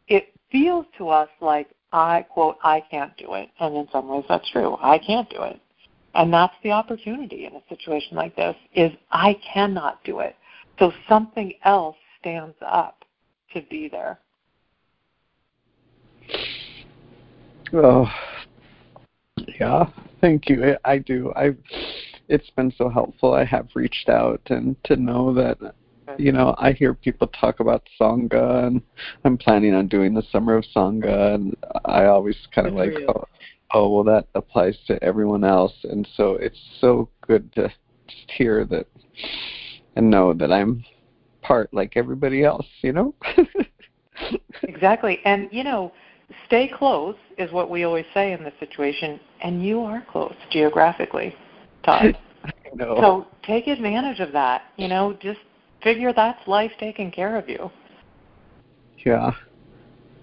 it 0.08 0.32
feels 0.50 0.87
to 0.99 1.08
us 1.08 1.28
like 1.40 1.68
I 1.92 2.26
quote 2.28 2.56
I 2.62 2.82
can't 2.90 3.16
do 3.16 3.35
it, 3.35 3.49
and 3.61 3.76
in 3.76 3.88
some 3.90 4.08
ways 4.08 4.25
that's 4.28 4.50
true. 4.50 4.76
I 4.80 4.99
can't 4.99 5.28
do 5.30 5.42
it. 5.42 5.61
And 6.14 6.32
that's 6.32 6.54
the 6.62 6.73
opportunity 6.73 7.44
in 7.46 7.54
a 7.54 7.62
situation 7.68 8.16
like 8.16 8.35
this 8.37 8.56
is 8.75 8.90
I 9.11 9.38
cannot 9.52 10.02
do 10.04 10.20
it. 10.20 10.35
So 10.78 10.92
something 11.08 11.52
else 11.64 11.96
stands 12.20 12.56
up 12.66 13.04
to 13.54 13.62
be 13.62 13.88
there. 13.88 14.18
Oh, 17.73 18.08
yeah, 19.61 19.87
thank 20.20 20.49
you. 20.49 20.76
I 20.85 20.99
do. 20.99 21.32
I 21.35 21.50
it's 22.28 22.50
been 22.50 22.73
so 22.76 22.88
helpful. 22.88 23.35
I 23.35 23.44
have 23.44 23.68
reached 23.75 24.08
out 24.08 24.40
and 24.46 24.76
to 24.85 24.96
know 24.96 25.32
that 25.35 25.58
you 26.18 26.32
know, 26.32 26.54
I 26.58 26.73
hear 26.73 26.94
people 26.94 27.26
talk 27.28 27.61
about 27.61 27.82
Sangha 28.00 28.66
and 28.66 28.80
I'm 29.25 29.37
planning 29.37 29.75
on 29.75 29.88
doing 29.88 30.14
the 30.14 30.23
summer 30.30 30.56
of 30.56 30.64
Sangha 30.75 31.35
and 31.35 31.56
I 31.85 32.04
always 32.04 32.37
kind 32.54 32.68
of 32.68 32.75
like 32.75 32.94
oh, 33.08 33.25
oh 33.73 33.88
well 33.90 34.04
that 34.04 34.28
applies 34.35 34.78
to 34.87 35.02
everyone 35.02 35.44
else 35.44 35.75
and 35.85 36.08
so 36.16 36.35
it's 36.37 36.61
so 36.80 37.08
good 37.26 37.52
to 37.54 37.73
just 38.08 38.30
hear 38.30 38.64
that 38.66 38.87
and 39.96 40.11
know 40.11 40.32
that 40.32 40.52
I'm 40.52 40.85
part 41.42 41.73
like 41.73 41.96
everybody 41.96 42.44
else, 42.44 42.66
you 42.82 42.92
know? 42.92 43.14
exactly. 44.62 45.20
And 45.25 45.49
you 45.50 45.64
know, 45.64 45.92
stay 46.47 46.71
close 46.76 47.16
is 47.38 47.52
what 47.52 47.71
we 47.71 47.85
always 47.85 48.06
say 48.14 48.33
in 48.33 48.42
this 48.42 48.54
situation, 48.61 49.21
and 49.42 49.64
you 49.64 49.80
are 49.80 50.04
close 50.11 50.35
geographically, 50.50 51.35
Todd. 51.85 52.16
know. 52.75 52.97
So 53.00 53.26
take 53.45 53.66
advantage 53.66 54.21
of 54.21 54.33
that. 54.33 54.62
You 54.76 54.88
know, 54.88 55.16
just 55.21 55.40
figure 55.83 56.12
that's 56.12 56.47
life 56.47 56.73
taking 56.78 57.11
care 57.11 57.37
of 57.37 57.49
you. 57.49 57.71
Yeah. 59.04 59.30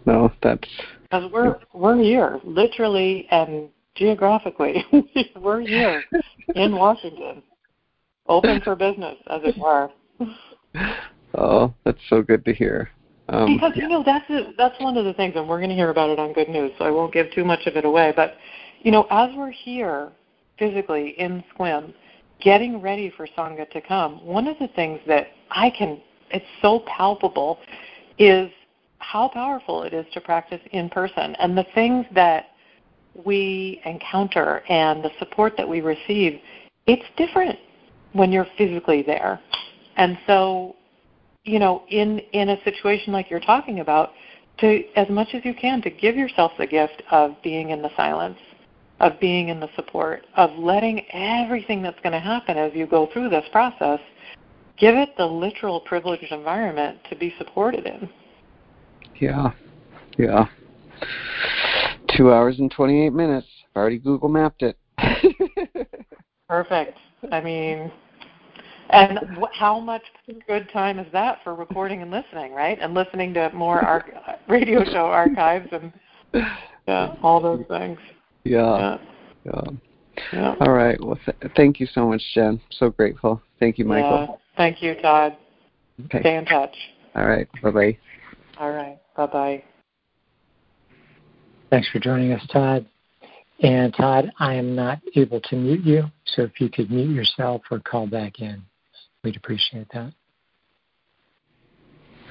No, 0.05 0.31
that's 0.41 0.67
because 1.03 1.31
we're 1.31 1.59
we're 1.73 1.97
here, 1.97 2.39
literally 2.43 3.27
and 3.31 3.69
geographically. 3.95 4.83
we're 5.39 5.61
here 5.61 6.03
in 6.55 6.75
Washington, 6.75 7.41
open 8.27 8.59
for 8.61 8.75
business, 8.75 9.15
as 9.29 9.41
it 9.43 9.57
were. 9.57 9.89
Oh, 11.35 11.73
that's 11.83 11.99
so 12.09 12.21
good 12.21 12.45
to 12.45 12.53
hear. 12.53 12.91
Um, 13.33 13.55
because 13.55 13.71
you 13.75 13.87
know 13.87 14.03
that's 14.05 14.29
a, 14.29 14.53
that's 14.57 14.79
one 14.79 14.95
of 14.95 15.05
the 15.05 15.13
things, 15.13 15.33
and 15.35 15.49
we're 15.49 15.57
going 15.57 15.69
to 15.69 15.75
hear 15.75 15.89
about 15.89 16.11
it 16.11 16.19
on 16.19 16.33
Good 16.33 16.49
News, 16.49 16.71
so 16.77 16.85
I 16.85 16.91
won't 16.91 17.11
give 17.11 17.31
too 17.31 17.43
much 17.43 17.65
of 17.65 17.75
it 17.75 17.83
away. 17.83 18.13
But 18.15 18.35
you 18.81 18.91
know, 18.91 19.07
as 19.09 19.31
we're 19.35 19.49
here 19.49 20.11
physically 20.59 21.15
in 21.17 21.43
Sequim, 21.57 21.93
getting 22.41 22.79
ready 22.79 23.11
for 23.17 23.27
Sangha 23.35 23.67
to 23.71 23.81
come, 23.81 24.23
one 24.23 24.47
of 24.47 24.57
the 24.59 24.67
things 24.69 24.99
that 25.07 25.29
I 25.49 25.71
can, 25.71 25.99
it's 26.29 26.45
so 26.61 26.83
palpable, 26.85 27.57
is 28.19 28.51
how 28.99 29.29
powerful 29.29 29.81
it 29.81 29.93
is 29.93 30.05
to 30.13 30.21
practice 30.21 30.61
in 30.71 30.89
person, 30.89 31.35
and 31.39 31.57
the 31.57 31.65
things 31.73 32.05
that 32.13 32.49
we 33.25 33.81
encounter 33.85 34.63
and 34.69 35.03
the 35.03 35.11
support 35.17 35.53
that 35.57 35.67
we 35.67 35.81
receive, 35.81 36.39
it's 36.85 37.03
different 37.17 37.57
when 38.11 38.31
you're 38.31 38.47
physically 38.57 39.01
there. 39.01 39.39
And 39.97 40.19
so 40.27 40.75
you 41.43 41.59
know, 41.59 41.83
in 41.89 42.19
in 42.31 42.49
a 42.49 42.63
situation 42.63 43.13
like 43.13 43.29
you're 43.29 43.39
talking 43.39 43.79
about, 43.79 44.11
to 44.59 44.83
as 44.95 45.09
much 45.09 45.29
as 45.33 45.43
you 45.43 45.53
can 45.53 45.81
to 45.81 45.89
give 45.89 46.15
yourself 46.15 46.51
the 46.57 46.67
gift 46.67 47.01
of 47.11 47.35
being 47.43 47.71
in 47.71 47.81
the 47.81 47.89
silence, 47.95 48.37
of 48.99 49.19
being 49.19 49.49
in 49.49 49.59
the 49.59 49.69
support, 49.75 50.25
of 50.37 50.51
letting 50.57 51.05
everything 51.11 51.81
that's 51.81 51.99
going 52.01 52.13
to 52.13 52.19
happen 52.19 52.57
as 52.57 52.71
you 52.73 52.87
go 52.87 53.09
through 53.11 53.29
this 53.29 53.45
process, 53.51 53.99
give 54.77 54.95
it 54.95 55.09
the 55.17 55.25
literal 55.25 55.81
privileged 55.81 56.31
environment 56.31 56.99
to 57.09 57.15
be 57.15 57.33
supported 57.37 57.85
in. 57.85 58.09
Yeah, 59.19 59.51
yeah. 60.17 60.45
Two 62.15 62.31
hours 62.31 62.59
and 62.59 62.71
28 62.71 63.09
minutes. 63.11 63.47
I've 63.75 63.79
already 63.79 63.97
Google 63.97 64.29
mapped 64.29 64.63
it. 64.63 64.77
Perfect. 66.47 66.97
I 67.31 67.41
mean, 67.41 67.91
and 68.89 69.19
wh- 69.39 69.53
how 69.53 69.79
much 69.79 70.03
good 70.47 70.69
time 70.71 70.99
is 70.99 71.11
that 71.11 71.39
for 71.43 71.55
recording 71.55 72.01
and 72.01 72.11
listening, 72.11 72.53
right? 72.53 72.77
And 72.79 72.93
listening 72.93 73.33
to 73.35 73.49
more 73.53 73.81
ar- 73.81 74.39
radio 74.47 74.83
show 74.85 75.05
archives 75.05 75.67
and 75.71 75.93
yeah, 76.87 77.15
all 77.21 77.41
those 77.41 77.65
things. 77.67 77.97
Yeah. 78.43 78.97
Yeah. 79.45 79.61
yeah. 80.31 80.55
All 80.59 80.71
right. 80.71 80.99
Well, 81.03 81.17
th- 81.25 81.53
thank 81.55 81.79
you 81.79 81.87
so 81.87 82.07
much, 82.07 82.21
Jen. 82.33 82.59
So 82.71 82.89
grateful. 82.89 83.41
Thank 83.59 83.77
you, 83.77 83.85
Michael. 83.85 84.27
Yeah. 84.29 84.35
Thank 84.57 84.81
you, 84.81 84.95
Todd. 84.95 85.37
Okay. 86.05 86.19
Stay 86.21 86.35
in 86.35 86.45
touch. 86.45 86.75
All 87.15 87.25
right. 87.25 87.47
Bye 87.61 87.71
bye. 87.71 87.97
All 88.59 88.71
right. 88.71 88.97
Bye 89.15 89.25
bye. 89.27 89.63
Thanks 91.69 91.89
for 91.89 91.99
joining 91.99 92.31
us, 92.33 92.45
Todd. 92.51 92.85
And 93.61 93.93
Todd, 93.93 94.31
I 94.39 94.53
am 94.55 94.75
not 94.75 94.99
able 95.15 95.39
to 95.41 95.55
mute 95.55 95.83
you, 95.83 96.03
so 96.25 96.43
if 96.43 96.59
you 96.59 96.69
could 96.69 96.91
mute 96.91 97.15
yourself 97.15 97.61
or 97.71 97.79
call 97.79 98.07
back 98.07 98.39
in, 98.39 98.61
we'd 99.23 99.35
appreciate 99.35 99.87
that. 99.93 100.13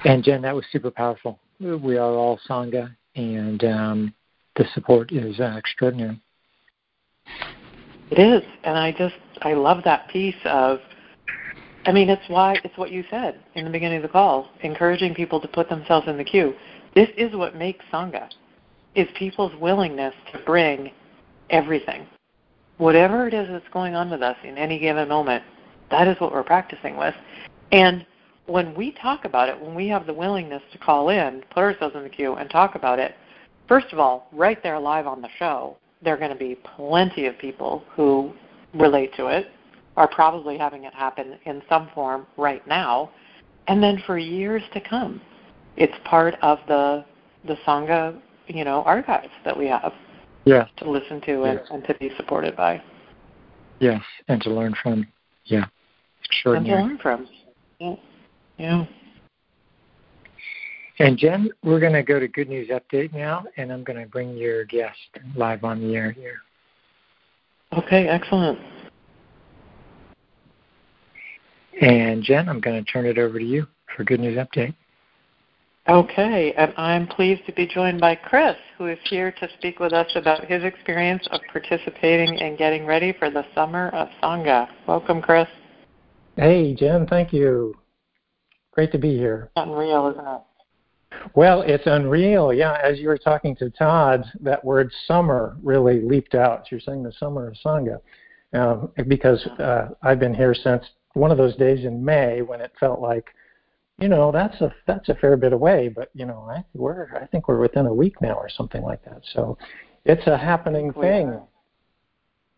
And 0.05 0.23
Jen, 0.23 0.41
that 0.41 0.55
was 0.55 0.65
super 0.71 0.91
powerful. 0.91 1.39
We 1.59 1.97
are 1.97 2.11
all 2.11 2.39
Sangha, 2.49 2.93
and 3.15 3.63
um, 3.63 4.13
the 4.55 4.65
support 4.73 5.11
is 5.11 5.39
uh, 5.39 5.55
extraordinary. 5.57 6.19
It 8.11 8.19
is, 8.19 8.43
and 8.63 8.77
I 8.77 8.91
just 8.91 9.15
I 9.41 9.53
love 9.53 9.83
that 9.85 10.09
piece 10.09 10.35
of. 10.45 10.79
I 11.85 11.91
mean, 11.91 12.09
it's 12.09 12.21
why 12.27 12.57
it's 12.63 12.77
what 12.77 12.91
you 12.91 13.03
said 13.09 13.41
in 13.55 13.65
the 13.65 13.71
beginning 13.71 13.97
of 13.97 14.03
the 14.03 14.09
call, 14.09 14.49
encouraging 14.61 15.15
people 15.15 15.41
to 15.41 15.47
put 15.47 15.69
themselves 15.69 16.07
in 16.07 16.17
the 16.17 16.23
queue. 16.23 16.53
This 16.95 17.09
is 17.17 17.35
what 17.35 17.55
makes 17.55 17.83
Sangha, 17.91 18.29
is 18.95 19.07
people's 19.17 19.53
willingness 19.59 20.13
to 20.31 20.39
bring 20.45 20.91
everything. 21.49 22.05
Whatever 22.77 23.27
it 23.27 23.33
is 23.33 23.47
that's 23.49 23.67
going 23.73 23.95
on 23.95 24.09
with 24.09 24.21
us 24.21 24.37
in 24.43 24.57
any 24.57 24.79
given 24.79 25.09
moment, 25.09 25.43
that 25.93 26.07
is 26.07 26.19
what 26.19 26.31
we're 26.31 26.43
practicing 26.43 26.97
with. 26.97 27.13
And 27.71 28.03
when 28.47 28.73
we 28.73 28.91
talk 28.93 29.25
about 29.25 29.47
it, 29.47 29.59
when 29.59 29.75
we 29.75 29.87
have 29.89 30.07
the 30.07 30.13
willingness 30.13 30.63
to 30.71 30.79
call 30.79 31.09
in, 31.09 31.43
put 31.51 31.59
ourselves 31.59 31.95
in 31.95 32.01
the 32.01 32.09
queue, 32.09 32.33
and 32.33 32.49
talk 32.49 32.73
about 32.73 32.97
it, 32.97 33.13
first 33.67 33.93
of 33.93 33.99
all, 33.99 34.27
right 34.33 34.61
there 34.63 34.79
live 34.79 35.05
on 35.05 35.21
the 35.21 35.29
show, 35.37 35.77
there 36.03 36.15
are 36.15 36.17
going 36.17 36.31
to 36.31 36.37
be 36.37 36.55
plenty 36.75 37.27
of 37.27 37.37
people 37.37 37.83
who 37.95 38.33
relate 38.73 39.13
to 39.17 39.27
it, 39.27 39.51
are 39.95 40.07
probably 40.07 40.57
having 40.57 40.83
it 40.83 40.93
happen 40.95 41.37
in 41.45 41.61
some 41.69 41.87
form 41.93 42.25
right 42.37 42.65
now, 42.67 43.11
and 43.67 43.81
then 43.81 44.01
for 44.07 44.17
years 44.17 44.63
to 44.73 44.81
come. 44.81 45.21
It's 45.77 45.93
part 46.05 46.35
of 46.41 46.57
the 46.67 47.05
the 47.45 47.55
Sangha, 47.67 48.19
you 48.47 48.63
know, 48.63 48.83
archives 48.83 49.33
that 49.45 49.57
we 49.57 49.67
have 49.67 49.93
yeah. 50.45 50.65
to 50.77 50.89
listen 50.89 51.21
to 51.21 51.43
and, 51.43 51.59
and 51.71 51.83
to 51.85 51.93
be 51.95 52.09
supported 52.15 52.55
by. 52.55 52.81
Yes, 53.79 54.01
and 54.27 54.41
to 54.41 54.49
learn 54.49 54.73
from. 54.81 55.05
Yeah, 55.45 55.65
extraordinary. 56.33 56.81
And 56.81 56.99
to 56.99 57.09
learn 57.09 57.17
from. 57.17 57.27
Yeah. 57.79 57.95
Yeah. 58.57 58.85
And 60.99 61.17
Jen, 61.17 61.49
we're 61.63 61.79
going 61.79 61.93
to 61.93 62.03
go 62.03 62.19
to 62.19 62.27
Good 62.27 62.49
News 62.49 62.69
Update 62.69 63.13
now, 63.13 63.45
and 63.57 63.71
I'm 63.73 63.83
going 63.83 63.99
to 63.99 64.07
bring 64.07 64.37
your 64.37 64.63
guest 64.65 64.97
live 65.35 65.63
on 65.63 65.81
the 65.81 65.95
air 65.95 66.11
here. 66.11 66.37
Okay, 67.75 68.07
excellent. 68.07 68.59
And 71.81 72.23
Jen, 72.23 72.47
I'm 72.47 72.59
going 72.59 72.83
to 72.83 72.91
turn 72.91 73.07
it 73.07 73.17
over 73.17 73.39
to 73.39 73.45
you 73.45 73.65
for 73.95 74.03
Good 74.03 74.19
News 74.19 74.37
Update. 74.37 74.75
Okay, 75.89 76.53
and 76.55 76.73
I'm 76.77 77.07
pleased 77.07 77.45
to 77.47 77.51
be 77.51 77.67
joined 77.67 77.99
by 77.99 78.15
Chris, 78.15 78.55
who 78.77 78.87
is 78.87 78.99
here 79.09 79.33
to 79.33 79.49
speak 79.57 79.79
with 79.79 79.91
us 79.91 80.09
about 80.15 80.45
his 80.45 80.63
experience 80.63 81.27
of 81.31 81.41
participating 81.51 82.39
and 82.39 82.57
getting 82.57 82.85
ready 82.85 83.11
for 83.11 83.29
the 83.29 83.43
Summer 83.53 83.89
of 83.89 84.07
Sangha. 84.21 84.69
Welcome, 84.87 85.21
Chris. 85.21 85.47
Hey, 86.35 86.73
Jen, 86.73 87.07
thank 87.07 87.31
you. 87.31 87.75
Great 88.71 88.91
to 88.91 88.97
be 88.97 89.15
here. 89.15 89.51
Unreal, 89.55 90.09
isn't 90.09 90.27
it? 90.27 90.41
Well, 91.35 91.61
it's 91.61 91.85
unreal. 91.85 92.51
Yeah, 92.51 92.77
as 92.83 92.99
you 92.99 93.07
were 93.07 93.17
talking 93.17 93.55
to 93.57 93.69
Todd, 93.69 94.25
that 94.41 94.63
word 94.65 94.91
summer 95.07 95.57
really 95.61 96.01
leaped 96.01 96.33
out. 96.33 96.71
You're 96.71 96.79
saying 96.79 97.03
the 97.03 97.13
summer 97.13 97.47
of 97.47 97.55
Sangha. 97.63 97.99
Um, 98.53 98.91
because 99.07 99.45
uh, 99.59 99.89
I've 100.01 100.19
been 100.19 100.33
here 100.33 100.53
since 100.53 100.83
one 101.13 101.31
of 101.31 101.37
those 101.37 101.55
days 101.55 101.85
in 101.85 102.03
May 102.03 102.41
when 102.41 102.61
it 102.61 102.71
felt 102.79 102.99
like– 102.99 103.25
you 103.99 104.07
know 104.07 104.31
that's 104.31 104.59
a 104.61 104.73
that's 104.87 105.09
a 105.09 105.15
fair 105.15 105.37
bit 105.37 105.53
away 105.53 105.87
but 105.87 106.09
you 106.13 106.25
know 106.25 106.47
i 106.49 106.63
we're 106.73 107.07
i 107.21 107.25
think 107.27 107.47
we're 107.47 107.59
within 107.59 107.85
a 107.85 107.93
week 107.93 108.19
now 108.21 108.33
or 108.33 108.49
something 108.49 108.81
like 108.81 109.03
that 109.05 109.21
so 109.33 109.57
it's 110.05 110.25
a 110.27 110.37
happening 110.37 110.91
thing 110.93 111.39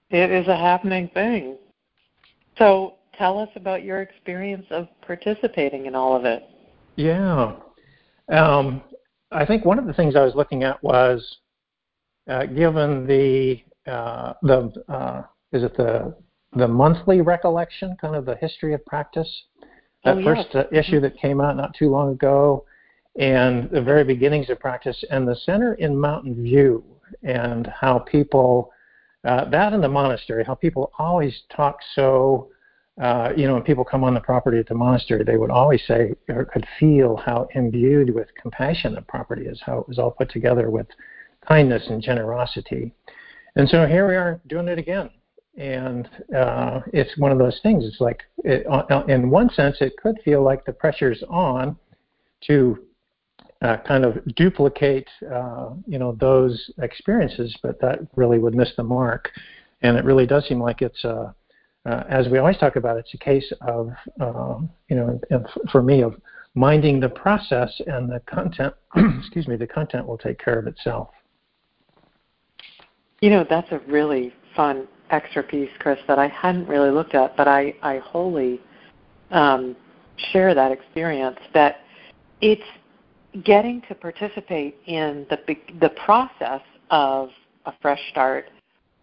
it 0.09 0.31
is 0.31 0.47
a 0.47 0.55
happening 0.55 1.09
thing 1.13 1.57
so 2.57 2.95
tell 3.17 3.39
us 3.39 3.49
about 3.55 3.83
your 3.83 4.01
experience 4.01 4.65
of 4.71 4.87
participating 5.05 5.85
in 5.85 5.95
all 5.95 6.15
of 6.15 6.25
it 6.25 6.43
yeah 6.95 7.55
um, 8.29 8.81
i 9.31 9.45
think 9.45 9.65
one 9.65 9.79
of 9.79 9.85
the 9.85 9.93
things 9.93 10.15
i 10.15 10.23
was 10.23 10.35
looking 10.35 10.63
at 10.63 10.81
was 10.83 11.37
uh, 12.29 12.45
given 12.45 13.05
the 13.05 13.61
uh, 13.89 14.33
the 14.41 14.71
uh, 14.89 15.21
is 15.51 15.63
it 15.63 15.75
the 15.77 16.15
the 16.55 16.67
monthly 16.67 17.21
recollection 17.21 17.95
kind 17.99 18.15
of 18.15 18.25
the 18.25 18.35
history 18.35 18.73
of 18.73 18.83
practice 18.85 19.43
that 20.05 20.19
oh, 20.19 20.23
first 20.23 20.47
yes. 20.53 20.65
uh, 20.71 20.75
issue 20.75 20.99
that 21.01 21.17
came 21.17 21.41
out 21.41 21.57
not 21.57 21.73
too 21.73 21.89
long 21.89 22.11
ago, 22.11 22.63
and 23.19 23.69
the 23.71 23.81
very 23.81 24.03
beginnings 24.03 24.49
of 24.49 24.59
practice, 24.59 25.03
and 25.09 25.27
the 25.27 25.35
center 25.35 25.73
in 25.73 25.99
Mountain 25.99 26.41
View, 26.41 26.83
and 27.23 27.67
how 27.67 27.99
people, 27.99 28.71
uh, 29.23 29.49
that 29.49 29.73
in 29.73 29.81
the 29.81 29.89
monastery, 29.89 30.43
how 30.45 30.55
people 30.55 30.91
always 30.99 31.41
talk 31.53 31.79
so. 31.95 32.49
Uh, 33.01 33.33
you 33.35 33.45
know, 33.45 33.55
when 33.55 33.63
people 33.63 33.83
come 33.83 34.03
on 34.03 34.13
the 34.13 34.19
property 34.21 34.57
at 34.57 34.67
the 34.67 34.73
monastery, 34.73 35.23
they 35.23 35.37
would 35.37 35.51
always 35.51 35.81
say 35.85 36.13
or 36.29 36.45
could 36.45 36.65
feel 36.79 37.17
how 37.17 37.47
imbued 37.53 38.13
with 38.13 38.27
compassion 38.41 38.95
the 38.95 39.01
property 39.01 39.45
is, 39.45 39.61
how 39.65 39.79
it 39.79 39.87
was 39.87 39.99
all 39.99 40.11
put 40.11 40.29
together 40.29 40.69
with 40.69 40.87
kindness 41.45 41.83
and 41.89 42.01
generosity. 42.01 42.93
And 43.57 43.67
so 43.67 43.85
here 43.85 44.07
we 44.07 44.15
are 44.15 44.39
doing 44.47 44.67
it 44.69 44.79
again 44.79 45.09
and 45.57 46.09
uh, 46.35 46.81
it's 46.91 47.17
one 47.17 47.31
of 47.31 47.37
those 47.37 47.59
things. 47.63 47.85
It's 47.85 48.01
like, 48.01 48.23
it, 48.43 48.65
uh, 48.67 49.03
in 49.07 49.29
one 49.29 49.49
sense, 49.49 49.77
it 49.79 49.95
could 49.97 50.17
feel 50.25 50.43
like 50.43 50.65
the 50.65 50.73
pressure's 50.73 51.23
on 51.29 51.77
to 52.47 52.77
uh, 53.61 53.77
kind 53.87 54.03
of 54.03 54.23
duplicate, 54.35 55.07
uh, 55.33 55.69
you 55.87 55.97
know, 55.97 56.15
those 56.19 56.71
experiences, 56.79 57.55
but 57.63 57.79
that 57.79 57.99
really 58.15 58.37
would 58.37 58.53
miss 58.53 58.71
the 58.75 58.83
mark. 58.83 59.31
And 59.81 59.97
it 59.97 60.03
really 60.03 60.25
does 60.25 60.45
seem 60.47 60.61
like 60.61 60.81
it's, 60.81 61.05
uh, 61.05 61.31
uh, 61.85 62.03
as 62.09 62.27
we 62.29 62.37
always 62.37 62.57
talk 62.57 62.75
about, 62.75 62.97
it's 62.97 63.13
a 63.13 63.17
case 63.17 63.51
of, 63.61 63.91
um, 64.19 64.69
you 64.89 64.95
know, 64.95 65.19
for 65.71 65.81
me, 65.81 66.01
of 66.01 66.15
minding 66.55 66.99
the 66.99 67.09
process, 67.09 67.69
and 67.85 68.09
the 68.09 68.21
content. 68.25 68.73
excuse 69.19 69.47
me, 69.47 69.55
the 69.55 69.67
content 69.67 70.07
will 70.07 70.17
take 70.17 70.39
care 70.39 70.57
of 70.57 70.67
itself. 70.67 71.09
You 73.21 73.29
know, 73.29 73.45
that's 73.47 73.71
a 73.71 73.79
really 73.87 74.33
fun 74.55 74.87
extra 75.09 75.43
piece, 75.43 75.69
Chris, 75.79 75.99
that 76.07 76.17
I 76.17 76.27
hadn't 76.27 76.67
really 76.67 76.91
looked 76.91 77.13
at, 77.13 77.35
but 77.37 77.47
I, 77.47 77.75
I 77.81 77.99
wholly 77.99 78.61
um, 79.31 79.75
share 80.31 80.55
that 80.55 80.71
experience 80.71 81.37
that 81.53 81.81
it's 82.41 82.63
getting 83.43 83.81
to 83.89 83.95
participate 83.95 84.77
in 84.85 85.25
the 85.29 85.37
the 85.81 85.89
process 86.05 86.61
of 86.89 87.29
a 87.65 87.73
fresh 87.81 87.99
start 88.09 88.45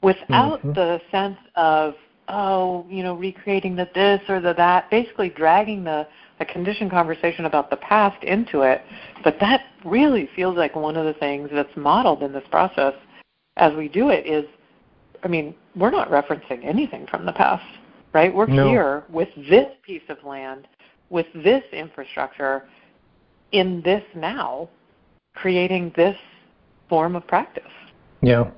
without 0.03 0.59
mm-hmm. 0.61 0.73
the 0.73 1.01
sense 1.11 1.37
of 1.55 1.95
oh 2.29 2.87
you 2.89 3.03
know 3.03 3.15
recreating 3.15 3.77
the 3.77 3.89
this 3.95 4.21
or 4.29 4.41
the 4.41 4.53
that 4.55 4.89
basically 4.91 5.29
dragging 5.29 5.85
the 5.85 6.07
a 6.41 6.45
conditioned 6.45 6.91
conversation 6.91 7.45
about 7.45 7.71
the 7.71 7.77
past 7.77 8.23
into 8.25 8.63
it 8.63 8.83
but 9.25 9.37
that 9.41 9.63
really 9.85 10.29
feels 10.35 10.57
like 10.57 10.75
one 10.75 10.97
of 10.97 11.05
the 11.05 11.15
things 11.15 11.49
that's 11.53 11.77
modeled 11.77 12.23
in 12.23 12.33
this 12.33 12.45
process 12.51 12.95
as 13.57 13.75
we 13.75 13.89
do 13.89 14.09
it 14.11 14.27
is 14.27 14.45
I 15.23 15.29
mean, 15.29 15.55
we're 15.77 15.91
not 15.91 16.11
referencing 16.11 16.65
anything 16.65 17.07
from 17.07 17.25
the 17.27 17.33
past, 17.33 17.65
right? 18.13 18.35
We're 18.35 18.47
no. 18.47 18.69
here 18.69 19.05
with 19.09 19.29
this 19.49 19.67
piece 19.83 20.03
of 20.09 20.23
land, 20.25 20.67
with 21.11 21.27
this 21.35 21.63
infrastructure, 21.73 22.65
in 23.53 23.83
this 23.83 24.03
now, 24.15 24.69
creating 25.35 25.93
this 25.97 26.17
form 26.89 27.15
of 27.17 27.27
practice. 27.27 27.65
Yeah. 28.21 28.51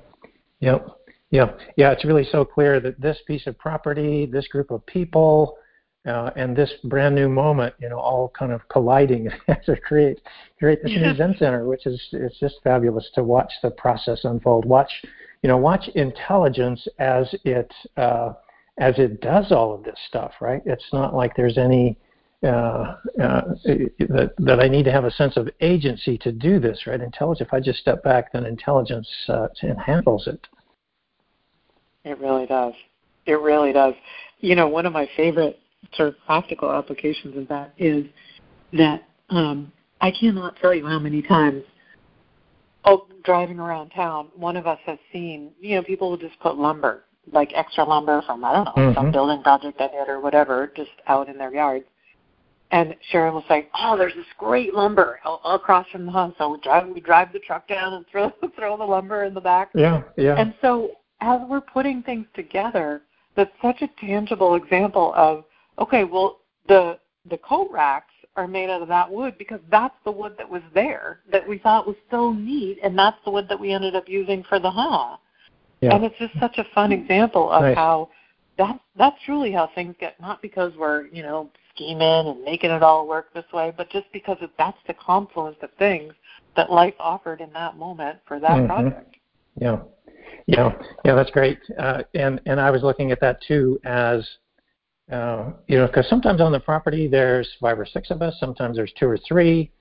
Yep. 0.59 0.87
Yeah. 1.35 1.51
Yeah. 1.75 1.91
It's 1.91 2.05
really 2.05 2.27
so 2.31 2.45
clear 2.45 2.79
that 2.79 2.99
this 2.99 3.17
piece 3.27 3.47
of 3.47 3.57
property, 3.57 4.25
this 4.25 4.47
group 4.47 4.71
of 4.71 4.85
people, 4.85 5.57
uh, 6.05 6.29
and 6.35 6.55
this 6.55 6.71
brand 6.83 7.15
new 7.15 7.27
moment, 7.27 7.73
you 7.79 7.89
know, 7.89 7.99
all 7.99 8.31
kind 8.37 8.51
of 8.51 8.61
colliding 8.69 9.29
to 9.65 9.75
create 9.81 10.21
create 10.59 10.79
this 10.83 10.91
new 10.91 11.15
Zen 11.15 11.35
center, 11.39 11.65
which 11.65 11.87
is 11.87 11.99
it's 12.11 12.39
just 12.39 12.55
fabulous 12.63 13.09
to 13.15 13.23
watch 13.23 13.51
the 13.63 13.71
process 13.71 14.19
unfold. 14.23 14.65
Watch, 14.65 14.91
you 15.41 15.47
know, 15.47 15.57
watch 15.57 15.87
intelligence 15.95 16.87
as 16.99 17.33
it 17.43 17.73
uh, 17.97 18.33
as 18.77 18.99
it 18.99 19.19
does 19.21 19.51
all 19.51 19.73
of 19.73 19.83
this 19.83 19.97
stuff. 20.07 20.33
Right? 20.39 20.61
It's 20.65 20.85
not 20.93 21.15
like 21.15 21.35
there's 21.35 21.57
any 21.57 21.97
uh, 22.43 22.97
uh, 23.19 23.41
that, 23.63 24.33
that 24.37 24.59
I 24.59 24.67
need 24.67 24.83
to 24.85 24.91
have 24.91 25.05
a 25.05 25.11
sense 25.11 25.37
of 25.37 25.49
agency 25.61 26.19
to 26.19 26.31
do 26.31 26.59
this, 26.59 26.85
right? 26.85 27.01
Intelligence. 27.01 27.47
If 27.47 27.53
I 27.53 27.59
just 27.59 27.79
step 27.79 28.03
back, 28.03 28.31
then 28.31 28.45
intelligence 28.45 29.09
uh, 29.27 29.47
handles 29.83 30.27
it. 30.27 30.45
It 32.05 32.19
really 32.19 32.45
does. 32.45 32.73
It 33.25 33.39
really 33.41 33.73
does. 33.73 33.95
You 34.39 34.55
know, 34.55 34.67
one 34.67 34.85
of 34.85 34.93
my 34.93 35.09
favorite 35.17 35.59
sort 35.95 36.09
of 36.09 36.15
practical 36.25 36.71
applications 36.71 37.35
of 37.35 37.47
that 37.47 37.73
is 37.77 38.05
that 38.73 39.03
um, 39.29 39.71
I 40.01 40.11
cannot 40.11 40.55
tell 40.57 40.73
you 40.73 40.85
how 40.85 40.99
many 40.99 41.21
times, 41.21 41.63
oh, 42.85 43.07
driving 43.23 43.59
around 43.59 43.89
town, 43.89 44.27
one 44.35 44.55
of 44.55 44.67
us 44.67 44.79
has 44.85 44.99
seen, 45.11 45.51
you 45.59 45.75
know, 45.75 45.83
people 45.83 46.11
will 46.11 46.17
just 46.17 46.39
put 46.39 46.57
lumber, 46.57 47.05
like 47.31 47.51
extra 47.55 47.83
lumber 47.83 48.21
from, 48.25 48.43
I 48.45 48.53
don't 48.53 48.65
know, 48.65 48.73
mm-hmm. 48.77 48.93
some 48.93 49.11
building 49.11 49.41
project 49.41 49.79
they 49.79 49.87
did 49.87 50.07
or 50.07 50.19
whatever, 50.19 50.71
just 50.75 50.91
out 51.07 51.27
in 51.27 51.37
their 51.37 51.53
yards. 51.53 51.85
And 52.71 52.95
Sharon 53.11 53.35
will 53.35 53.45
say, 53.47 53.69
"Oh, 53.79 53.95
there's 53.95 54.15
this 54.15 54.25
great 54.39 54.73
lumber 54.73 55.19
across 55.45 55.87
from 55.91 56.07
the 56.07 56.11
house." 56.11 56.33
So 56.39 56.49
we 56.49 56.59
drive, 56.61 56.87
we 56.89 56.99
drive 56.99 57.31
the 57.31 57.39
truck 57.39 57.67
down 57.67 57.93
and 57.93 58.05
throw 58.11 58.31
throw 58.57 58.75
the 58.75 58.83
lumber 58.83 59.23
in 59.23 59.35
the 59.35 59.39
back. 59.39 59.69
Yeah, 59.75 60.01
yeah. 60.17 60.35
And 60.35 60.53
so 60.61 60.89
as 61.21 61.39
we're 61.47 61.61
putting 61.61 62.03
things 62.03 62.25
together, 62.35 63.01
that's 63.35 63.51
such 63.61 63.81
a 63.81 63.89
tangible 63.99 64.55
example 64.55 65.13
of 65.15 65.45
okay, 65.79 66.03
well, 66.03 66.39
the 66.67 66.97
the 67.29 67.37
coat 67.37 67.69
racks 67.71 68.13
are 68.35 68.47
made 68.47 68.69
out 68.69 68.81
of 68.81 68.87
that 68.87 69.09
wood 69.09 69.37
because 69.37 69.59
that's 69.71 69.95
the 70.03 70.11
wood 70.11 70.35
that 70.37 70.49
was 70.49 70.61
there 70.73 71.21
that 71.31 71.47
we 71.47 71.57
thought 71.57 71.87
was 71.87 71.95
so 72.11 72.33
neat, 72.33 72.79
and 72.83 72.97
that's 72.97 73.17
the 73.25 73.31
wood 73.31 73.47
that 73.49 73.59
we 73.59 73.71
ended 73.71 73.95
up 73.95 74.07
using 74.07 74.43
for 74.43 74.59
the 74.59 74.69
ha. 74.69 75.19
Yeah. 75.81 75.95
And 75.95 76.03
it's 76.03 76.17
just 76.17 76.33
such 76.39 76.57
a 76.57 76.65
fun 76.73 76.91
example 76.91 77.51
of 77.51 77.61
nice. 77.61 77.75
how 77.75 78.09
that 78.57 78.79
that's 78.97 79.17
truly 79.25 79.51
how 79.51 79.69
things 79.75 79.95
get. 79.99 80.19
Not 80.19 80.41
because 80.41 80.73
we're 80.77 81.07
you 81.07 81.23
know 81.23 81.49
scheming 81.73 82.01
and 82.01 82.43
making 82.43 82.71
it 82.71 82.83
all 82.83 83.07
work 83.07 83.33
this 83.33 83.45
way, 83.53 83.73
but 83.75 83.89
just 83.89 84.05
because 84.13 84.37
that's 84.57 84.77
the 84.87 84.93
confluence 84.93 85.57
of 85.61 85.69
things 85.77 86.13
that 86.55 86.71
life 86.71 86.93
offered 86.99 87.41
in 87.41 87.51
that 87.53 87.77
moment 87.77 88.17
for 88.27 88.39
that 88.39 88.51
mm-hmm. 88.51 88.67
project. 88.67 89.15
Yeah, 89.59 89.77
yeah, 90.47 90.71
yeah. 91.03 91.15
That's 91.15 91.31
great. 91.31 91.59
Uh, 91.77 92.03
and 92.13 92.41
and 92.45 92.59
I 92.59 92.71
was 92.71 92.83
looking 92.83 93.11
at 93.11 93.19
that 93.21 93.41
too 93.47 93.79
as 93.85 94.27
uh, 95.11 95.51
you 95.67 95.77
know, 95.77 95.87
because 95.87 96.07
sometimes 96.09 96.41
on 96.41 96.51
the 96.51 96.59
property 96.59 97.07
there's 97.07 97.47
five 97.61 97.79
or 97.79 97.85
six 97.85 98.09
of 98.09 98.21
us, 98.21 98.35
sometimes 98.39 98.75
there's 98.75 98.93
two 98.99 99.07
or 99.07 99.19
three, 99.27 99.71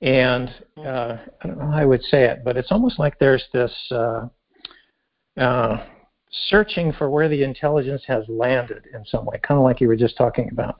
and 0.00 0.48
uh, 0.78 1.18
I 1.42 1.46
don't 1.46 1.58
know 1.58 1.70
how 1.70 1.76
I 1.76 1.84
would 1.84 2.02
say 2.04 2.24
it, 2.24 2.42
but 2.44 2.56
it's 2.56 2.72
almost 2.72 2.98
like 2.98 3.18
there's 3.18 3.44
this 3.52 3.72
uh, 3.90 4.28
uh, 5.36 5.84
searching 6.48 6.92
for 6.92 7.10
where 7.10 7.28
the 7.28 7.42
intelligence 7.42 8.02
has 8.06 8.24
landed 8.28 8.84
in 8.94 9.04
some 9.04 9.26
way, 9.26 9.38
kind 9.46 9.58
of 9.58 9.64
like 9.64 9.80
you 9.80 9.88
were 9.88 9.96
just 9.96 10.16
talking 10.16 10.48
about. 10.50 10.78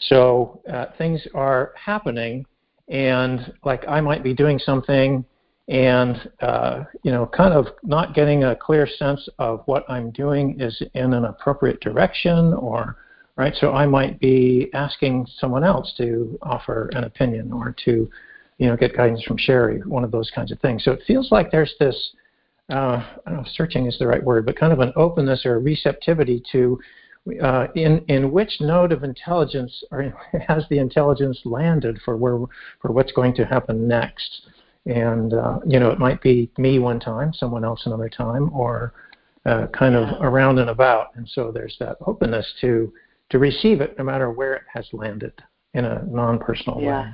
So 0.00 0.60
uh, 0.70 0.86
things 0.98 1.26
are 1.34 1.72
happening, 1.82 2.44
and 2.88 3.52
like 3.64 3.84
I 3.88 4.02
might 4.02 4.22
be 4.22 4.34
doing 4.34 4.58
something 4.58 5.24
and 5.70 6.30
uh, 6.42 6.84
you 7.02 7.10
know 7.10 7.26
kind 7.26 7.54
of 7.54 7.68
not 7.82 8.14
getting 8.14 8.44
a 8.44 8.54
clear 8.54 8.86
sense 8.86 9.26
of 9.38 9.62
what 9.66 9.88
i'm 9.88 10.10
doing 10.10 10.60
is 10.60 10.82
in 10.94 11.14
an 11.14 11.24
appropriate 11.24 11.80
direction 11.80 12.52
or 12.54 12.96
right? 13.40 13.54
So 13.56 13.72
I 13.72 13.86
might 13.86 14.20
be 14.20 14.68
asking 14.74 15.26
someone 15.38 15.64
else 15.64 15.94
to 15.96 16.38
offer 16.42 16.90
an 16.92 17.04
opinion 17.04 17.52
or 17.52 17.74
to, 17.86 18.06
you 18.58 18.66
know, 18.66 18.76
get 18.76 18.94
guidance 18.94 19.22
from 19.22 19.38
Cheri, 19.38 19.80
one 19.86 20.04
of 20.04 20.10
those 20.10 20.30
kinds 20.34 20.52
of 20.52 20.60
things. 20.60 20.84
So 20.84 20.92
it 20.92 21.00
feels 21.06 21.32
like 21.32 21.50
there's 21.50 21.74
this, 21.80 22.10
uh, 22.70 23.02
I 23.26 23.30
don't 23.30 23.36
know 23.36 23.44
searching 23.54 23.86
is 23.86 23.98
the 23.98 24.06
right 24.06 24.22
word, 24.22 24.44
but 24.44 24.58
kind 24.58 24.74
of 24.74 24.80
an 24.80 24.92
openness 24.94 25.46
or 25.46 25.58
receptivity 25.58 26.42
to 26.52 26.78
uh, 27.42 27.68
in 27.74 28.04
in 28.08 28.30
which 28.30 28.60
node 28.60 28.92
of 28.92 29.04
intelligence 29.04 29.84
or 29.90 30.14
has 30.48 30.64
the 30.68 30.78
intelligence 30.78 31.40
landed 31.44 31.98
for 32.04 32.18
where 32.18 32.38
for 32.80 32.92
what's 32.92 33.12
going 33.12 33.34
to 33.36 33.46
happen 33.46 33.88
next. 33.88 34.42
And 34.86 35.34
uh, 35.34 35.58
you 35.66 35.78
know, 35.78 35.90
it 35.90 35.98
might 35.98 36.22
be 36.22 36.50
me 36.56 36.78
one 36.78 37.00
time, 37.00 37.32
someone 37.32 37.64
else 37.64 37.82
another 37.86 38.08
time, 38.08 38.50
or 38.52 38.94
uh, 39.46 39.66
kind 39.68 39.94
of 39.94 40.20
around 40.22 40.58
and 40.58 40.70
about. 40.70 41.14
And 41.16 41.28
so 41.28 41.50
there's 41.52 41.76
that 41.80 41.96
openness 42.06 42.46
to 42.60 42.92
to 43.30 43.38
receive 43.38 43.80
it 43.80 43.96
no 43.98 44.04
matter 44.04 44.30
where 44.30 44.54
it 44.54 44.62
has 44.72 44.86
landed 44.92 45.32
in 45.74 45.84
a 45.84 46.02
non 46.06 46.38
personal 46.38 46.80
yeah. 46.80 47.02
way. 47.02 47.08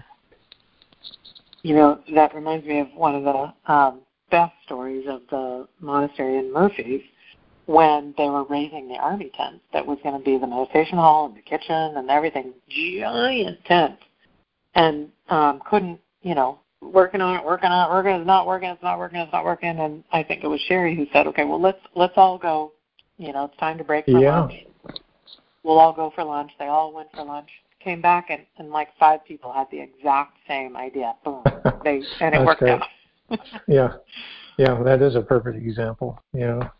You 1.63 1.75
know, 1.75 2.01
that 2.15 2.35
reminds 2.35 2.67
me 2.67 2.81
of 2.81 2.89
one 2.95 3.15
of 3.17 3.25
the 3.25 3.73
um, 3.73 4.01
best 4.31 4.53
stories 4.65 5.07
of 5.09 5.23
the 5.31 5.67
monastery 5.81 6.39
in 6.39 6.53
Murphy 6.53 7.05
when 7.67 8.15
they 8.17 8.29
were 8.29 8.45
raising 8.45 8.89
the 8.89 8.95
army 8.95 9.31
tent 9.37 9.61
that 9.73 9.85
was 9.85 9.99
going 10.05 10.17
to 10.17 10.25
be 10.25 10.39
the 10.39 10.47
meditation 10.47 10.99
hall 10.99 11.27
and 11.27 11.37
the 11.37 11.43
kitchen 11.43 11.97
and 11.97 12.09
everything, 12.09 12.55
giant 12.69 13.65
tent, 13.65 13.99
and 14.75 15.09
um, 15.29 15.61
couldn't, 15.69 15.99
you 16.23 16.35
know, 16.35 16.61
working 16.83 17.21
on 17.21 17.37
it, 17.37 17.45
working 17.45 17.71
on 17.71 17.89
it, 17.89 17.93
working, 17.93 18.13
it's 18.13 18.27
not 18.27 18.47
working, 18.47 18.69
it's 18.69 18.83
not 18.83 18.99
working, 18.99 19.19
it's 19.21 19.33
not 19.33 19.45
working, 19.45 19.79
and 19.79 20.05
I 20.13 20.23
think 20.23 20.45
it 20.45 20.49
was 20.49 20.61
Cheri 20.69 20.95
who 20.95 21.07
said, 21.13 21.27
okay, 21.29 21.45
well 21.45 21.61
let's 21.61 21.81
let's 21.95 22.15
all 22.17 22.39
go, 22.39 22.73
you 23.19 23.33
know, 23.33 23.45
it's 23.45 23.57
time 23.59 23.79
to 23.79 23.85
break 23.85 24.05
for 24.05 24.21
yeah. 24.21 24.41
lunch 24.41 24.67
we'll 25.67 25.79
all 25.79 25.93
go 25.93 26.13
for 26.15 26.25
lunch. 26.25 26.53
They 26.59 26.67
all 26.67 26.93
went 26.93 27.09
for 27.13 27.25
lunch. 27.25 27.49
Came 27.81 28.01
back 28.01 28.31
and, 28.31 28.43
and 28.59 28.71
like 28.71 28.89
five 28.99 29.25
people 29.27 29.53
had 29.53 29.67
the 29.71 29.81
exact 29.81 30.39
same 30.49 30.77
idea. 30.77 31.15
Boom. 31.25 31.43
They 31.85 32.03
and 32.21 32.35
it 32.35 32.45
worked 32.45 32.61
great. 32.61 32.81
out. 32.81 33.39
yeah. 33.69 33.95
Yeah, 34.57 34.83
that 34.83 35.03
is 35.03 35.15
a 35.15 35.21
perfect 35.21 35.57
example. 35.57 36.19
Yeah. 36.33 36.71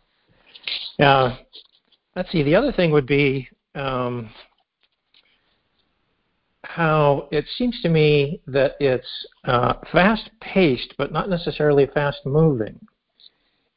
Uh, 0.99 1.37
let's 2.15 2.31
see. 2.31 2.43
The 2.43 2.55
other 2.55 2.71
thing 2.71 2.91
would 2.91 3.05
be 3.05 3.47
um, 3.75 4.29
how 6.77 7.27
it 7.31 7.43
seems 7.57 7.81
to 7.81 7.89
me 7.89 8.39
that 8.45 8.75
it's 8.79 9.07
uh, 9.45 9.73
fast 9.91 10.29
paced, 10.41 10.93
but 10.99 11.11
not 11.11 11.27
necessarily 11.27 11.87
fast 11.87 12.19
moving. 12.23 12.79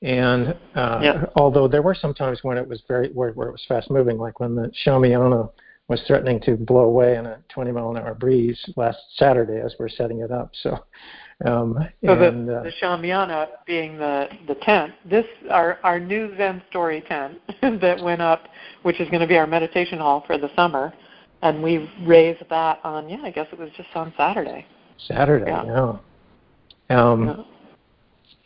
And 0.03 0.49
uh, 0.75 1.01
yeah. 1.03 1.25
although 1.35 1.67
there 1.67 1.81
were 1.81 1.95
some 1.95 2.13
times 2.13 2.41
when 2.43 2.59
it 2.59 2.69
was 2.69 2.83
very 2.87 3.09
where, 3.13 3.33
where 3.33 3.49
it 3.49 3.53
was 3.53 3.65
fast 3.67 3.91
moving, 3.91 4.19
like 4.19 4.39
when 4.39 4.55
the 4.55 4.71
Shamiana 4.85 5.51
was 5.89 6.03
threatening 6.07 6.41
to 6.43 6.59
blow 6.59 6.85
away 6.85 7.17
in 7.17 7.25
a 7.25 7.39
20 7.49 7.73
mile 7.73 7.91
an 7.91 7.97
hour 7.97 8.15
breeze 8.15 8.63
last 8.77 8.99
Saturday 9.17 9.63
as 9.65 9.75
we're 9.79 9.89
setting 9.89 10.21
it 10.21 10.31
up. 10.31 10.51
So, 10.63 10.73
um, 11.47 11.79
so 12.05 12.13
and, 12.13 12.47
the, 12.47 12.59
uh, 12.59 12.63
the 12.65 12.73
Shamiana 12.83 13.47
being 13.67 13.97
the 13.97 14.29
the 14.47 14.57
tent, 14.57 14.93
this 15.09 15.25
our 15.49 15.79
our 15.83 15.99
new 15.99 16.37
Zen 16.37 16.63
story 16.69 17.03
tent 17.09 17.39
that 17.81 18.05
went 18.05 18.21
up, 18.21 18.49
which 18.83 19.01
is 19.01 19.09
going 19.09 19.23
to 19.23 19.27
be 19.27 19.39
our 19.39 19.47
meditation 19.47 20.01
hall 20.01 20.23
for 20.27 20.37
the 20.37 20.51
summer, 20.55 20.93
and 21.42 21.62
we 21.62 21.90
raised 22.03 22.42
that 22.50 22.81
on 22.85 23.09
yeah, 23.09 23.22
I 23.22 23.31
guess 23.31 23.46
it 23.53 23.59
was 23.59 23.70
just 23.76 23.88
on 23.94 24.12
Saturday. 24.16 24.66
Saturday, 25.07 25.50
yeah. 25.50 25.64
yeah. 26.90 27.03
Um, 27.03 27.26
yeah 27.26 27.44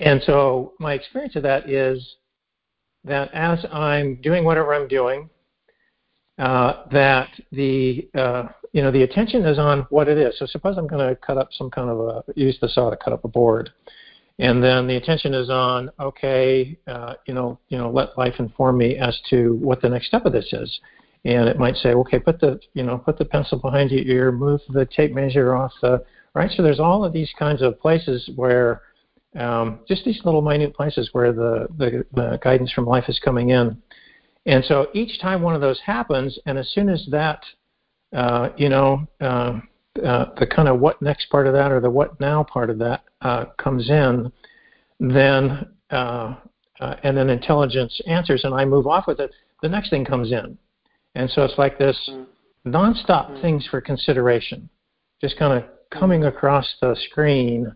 and 0.01 0.23
so 0.23 0.73
my 0.79 0.95
experience 0.95 1.37
of 1.37 1.43
that 1.45 1.69
is 1.69 2.17
that 3.05 3.33
as 3.33 3.65
I'm 3.73 4.17
doing 4.17 4.45
whatever 4.45 4.75
I'm 4.75 4.89
doing, 4.89 5.29
uh, 6.39 6.85
that 6.91 7.29
the 7.53 8.09
uh, 8.15 8.49
you 8.73 8.83
know 8.83 8.91
the 8.91 9.03
attention 9.03 9.45
is 9.45 9.59
on 9.59 9.87
what 9.91 10.09
it 10.09 10.19
is. 10.19 10.39
So 10.39 10.47
suppose 10.47 10.77
I'm 10.79 10.89
going 10.89 11.07
to 11.09 11.15
cut 11.17 11.39
up 11.39 11.49
some 11.53 11.71
kind 11.71 11.91
of 11.91 12.01
a 12.01 12.25
use 12.35 12.59
the 12.61 12.69
saw 12.69 12.91
to 12.91 12.97
cut 12.97 13.13
up 13.13 13.25
a 13.25 13.29
board, 13.29 13.71
and 14.41 14.63
then 14.63 14.89
the 14.89 14.97
attention 14.97 15.33
is 15.33 15.49
on 15.49 15.91
okay, 16.01 16.77
uh, 16.89 17.15
you 17.27 17.35
know 17.35 17.59
you 17.69 17.79
know 17.79 17.91
let 17.91 18.19
life 18.19 18.35
inform 18.39 18.79
me 18.79 18.97
as 18.97 19.19
to 19.31 19.55
what 19.57 19.81
the 19.81 19.89
next 19.89 20.09
step 20.09 20.27
of 20.27 20.33
this 20.33 20.53
is. 20.53 20.81
And 21.25 21.49
it 21.49 21.59
might 21.59 21.77
say, 21.77 21.91
okay, 21.91 22.19
put 22.19 22.41
the 22.41 22.61
you 22.75 22.83
know 22.83 22.99
put 22.99 23.19
the 23.19 23.25
pencil 23.25 23.59
behind 23.59 23.91
your 23.91 24.05
ear, 24.05 24.33
move 24.33 24.61
the 24.69 24.87
tape 24.87 25.15
measure 25.15 25.55
off 25.55 25.73
the 25.81 26.05
right. 26.35 26.51
So 26.51 26.63
there's 26.63 26.81
all 26.81 27.05
of 27.05 27.13
these 27.13 27.33
kinds 27.39 27.63
of 27.63 27.81
places 27.81 28.31
where 28.37 28.83
um, 29.37 29.81
just 29.89 30.05
these 30.05 30.21
little 30.25 30.43
minute 30.43 30.75
places 30.75 31.09
where 31.13 31.33
the, 31.33 31.67
the, 31.77 32.07
the 32.15 32.39
guidance 32.43 32.73
from 32.73 32.87
life 32.87 33.05
is 33.09 33.19
coming 33.19 33.51
in. 33.51 33.77
And 34.47 34.65
so 34.65 34.89
each 34.95 35.21
time 35.21 35.43
one 35.43 35.55
of 35.55 35.61
those 35.61 35.81
happens, 35.85 36.39
and 36.47 36.59
as 36.59 36.71
soon 36.71 36.89
as 36.89 37.07
that, 37.11 37.41
uh, 38.15 38.51
you 38.57 38.69
know, 38.69 39.07
uh, 39.21 39.61
uh, 40.05 40.27
the 40.39 40.47
kind 40.47 40.69
of 40.69 40.81
what 40.81 41.01
next 41.01 41.31
part 41.31 41.47
of 41.47 41.53
that 41.55 41.73
or 41.73 41.81
the 41.81 41.91
what 41.91 42.19
now 42.21 42.45
part 42.45 42.71
of 42.71 42.79
that 42.79 43.03
uh, 43.23 43.47
comes 43.59 43.89
in, 43.89 44.31
then 45.01 45.67
uh, 45.91 46.35
uh, 46.81 46.97
and 47.03 47.17
then 47.17 47.31
intelligence 47.31 48.01
answers, 48.07 48.45
and 48.45 48.55
I 48.55 48.65
move 48.65 48.87
off 48.87 49.07
with 49.07 49.21
it. 49.21 49.31
The 49.63 49.69
next 49.69 49.91
thing 49.91 50.05
comes 50.05 50.31
in, 50.33 50.59
and 51.15 51.31
so 51.31 51.45
it's 51.45 51.59
like 51.59 51.79
this 51.79 52.11
nonstop 52.67 53.31
mm-hmm. 53.31 53.43
things 53.43 53.67
for 53.71 53.81
consideration, 53.81 54.69
just 55.21 55.39
kind 55.39 55.53
of 55.53 55.69
coming 55.91 56.25
across 56.25 56.67
the 56.81 56.97
screen 57.11 57.73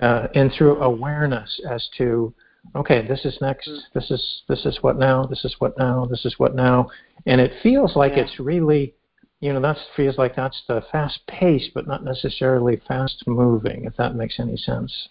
uh, 0.00 0.28
and 0.34 0.52
through 0.52 0.76
awareness 0.80 1.60
as 1.70 1.88
to 1.98 2.32
okay 2.74 3.06
this 3.06 3.24
is 3.24 3.38
next 3.40 3.70
this 3.94 4.10
is 4.10 4.42
this 4.48 4.66
is 4.66 4.78
what 4.82 4.98
now 4.98 5.24
this 5.24 5.44
is 5.44 5.54
what 5.60 5.78
now 5.78 6.04
this 6.04 6.24
is 6.24 6.34
what 6.38 6.54
now 6.54 6.88
and 7.24 7.40
it 7.40 7.52
feels 7.62 7.94
like 7.94 8.12
yeah. 8.16 8.24
it's 8.24 8.40
really 8.40 8.92
you 9.40 9.52
know 9.52 9.60
that 9.60 9.76
feels 9.96 10.16
like 10.18 10.34
that's 10.34 10.62
the 10.66 10.82
fast 10.90 11.20
pace, 11.26 11.68
but 11.74 11.86
not 11.86 12.04
necessarily 12.04 12.80
fast 12.88 13.22
moving. 13.26 13.84
If 13.84 13.96
that 13.96 14.14
makes 14.14 14.40
any 14.40 14.56
sense. 14.56 15.08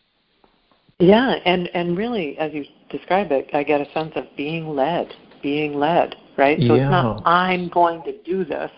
Yeah, 1.00 1.36
and 1.46 1.70
and 1.74 1.98
really, 1.98 2.38
as 2.38 2.54
you 2.54 2.66
describe 2.90 3.32
it, 3.32 3.50
I 3.54 3.64
get 3.64 3.82
a 3.82 3.92
sense 3.94 4.14
of 4.16 4.26
being 4.36 4.68
led, 4.70 5.14
being 5.44 5.76
led, 5.76 6.16
right? 6.38 6.60
So 6.60 6.76
yeah. 6.76 6.84
it's 6.84 6.92
not 6.92 7.24
I'm 7.26 7.70
going 7.70 8.04
to 8.04 8.22
do 8.24 8.46
this, 8.46 8.72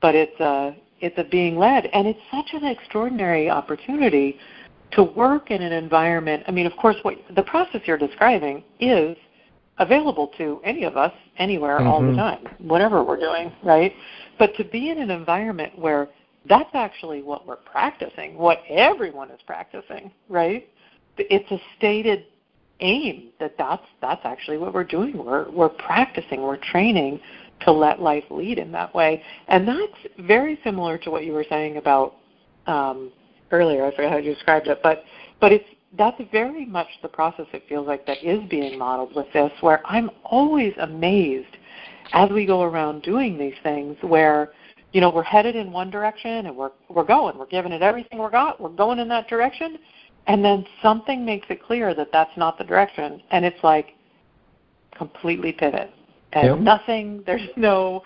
but 0.00 0.14
it's 0.14 0.38
a 0.40 0.76
it's 1.00 1.16
a 1.18 1.24
being 1.24 1.56
led, 1.56 1.86
and 1.86 2.06
it's 2.06 2.20
such 2.30 2.48
an 2.52 2.64
extraordinary 2.66 3.48
opportunity 3.48 4.38
to 4.92 5.04
work 5.04 5.50
in 5.50 5.62
an 5.62 5.72
environment. 5.72 6.42
I 6.46 6.50
mean, 6.50 6.66
of 6.66 6.76
course, 6.76 6.96
what 7.02 7.14
the 7.34 7.42
process 7.42 7.80
you're 7.86 7.98
describing 7.98 8.64
is 8.80 9.16
available 9.78 10.30
to 10.36 10.60
any 10.64 10.84
of 10.84 10.96
us 10.96 11.12
anywhere 11.38 11.78
mm-hmm. 11.78 11.88
all 11.88 12.02
the 12.02 12.14
time, 12.14 12.46
whatever 12.58 13.02
we're 13.02 13.18
doing, 13.18 13.52
right? 13.64 13.92
But 14.38 14.54
to 14.56 14.64
be 14.64 14.90
in 14.90 14.98
an 15.00 15.10
environment 15.10 15.78
where 15.78 16.08
that's 16.48 16.70
actually 16.74 17.22
what 17.22 17.46
we're 17.46 17.56
practicing, 17.56 18.36
what 18.36 18.58
everyone 18.68 19.30
is 19.30 19.40
practicing, 19.46 20.10
right? 20.28 20.68
It's 21.16 21.50
a 21.50 21.60
stated 21.76 22.26
aim 22.80 23.28
that 23.38 23.54
that's 23.58 23.82
that's 24.00 24.20
actually 24.24 24.58
what 24.58 24.74
we're 24.74 24.84
doing. 24.84 25.16
We're 25.16 25.50
we're 25.50 25.68
practicing, 25.68 26.42
we're 26.42 26.56
training 26.56 27.20
to 27.62 27.72
let 27.72 28.00
life 28.00 28.24
lead 28.30 28.58
in 28.58 28.72
that 28.72 28.94
way, 28.94 29.22
and 29.48 29.66
that's 29.68 30.26
very 30.26 30.58
similar 30.64 30.98
to 30.98 31.10
what 31.10 31.24
you 31.24 31.32
were 31.32 31.44
saying 31.48 31.76
about 31.76 32.14
um, 32.66 33.12
earlier. 33.50 33.84
I 33.84 33.94
forgot 33.94 34.12
how 34.12 34.16
you 34.18 34.34
described 34.34 34.68
it, 34.68 34.80
but 34.82 35.04
but 35.40 35.52
it's 35.52 35.68
that's 35.98 36.20
very 36.30 36.64
much 36.64 36.86
the 37.02 37.08
process 37.08 37.46
it 37.52 37.64
feels 37.68 37.86
like 37.86 38.06
that 38.06 38.22
is 38.22 38.40
being 38.48 38.78
modeled 38.78 39.14
with 39.14 39.26
this 39.32 39.50
where 39.60 39.84
I'm 39.86 40.10
always 40.24 40.72
amazed 40.78 41.56
as 42.12 42.30
we 42.30 42.46
go 42.46 42.62
around 42.62 43.02
doing 43.02 43.36
these 43.36 43.54
things 43.62 43.96
where 44.02 44.52
you 44.92 45.00
know 45.00 45.10
we're 45.10 45.22
headed 45.22 45.56
in 45.56 45.72
one 45.72 45.90
direction 45.90 46.46
and 46.46 46.56
we're 46.56 46.70
we're 46.88 47.04
going 47.04 47.36
we're 47.36 47.46
giving 47.46 47.72
it 47.72 47.82
everything 47.82 48.18
we're 48.18 48.30
got 48.30 48.60
we're 48.60 48.68
going 48.68 48.98
in 48.98 49.08
that 49.08 49.28
direction 49.28 49.78
and 50.26 50.44
then 50.44 50.64
something 50.82 51.24
makes 51.24 51.46
it 51.50 51.62
clear 51.62 51.94
that 51.94 52.08
that's 52.12 52.36
not 52.36 52.58
the 52.58 52.64
direction 52.64 53.22
and 53.30 53.44
it's 53.44 53.62
like 53.62 53.94
completely 54.96 55.52
pivot 55.52 55.90
and 56.32 56.46
yep. 56.46 56.58
nothing 56.58 57.22
there's 57.26 57.48
no 57.56 58.02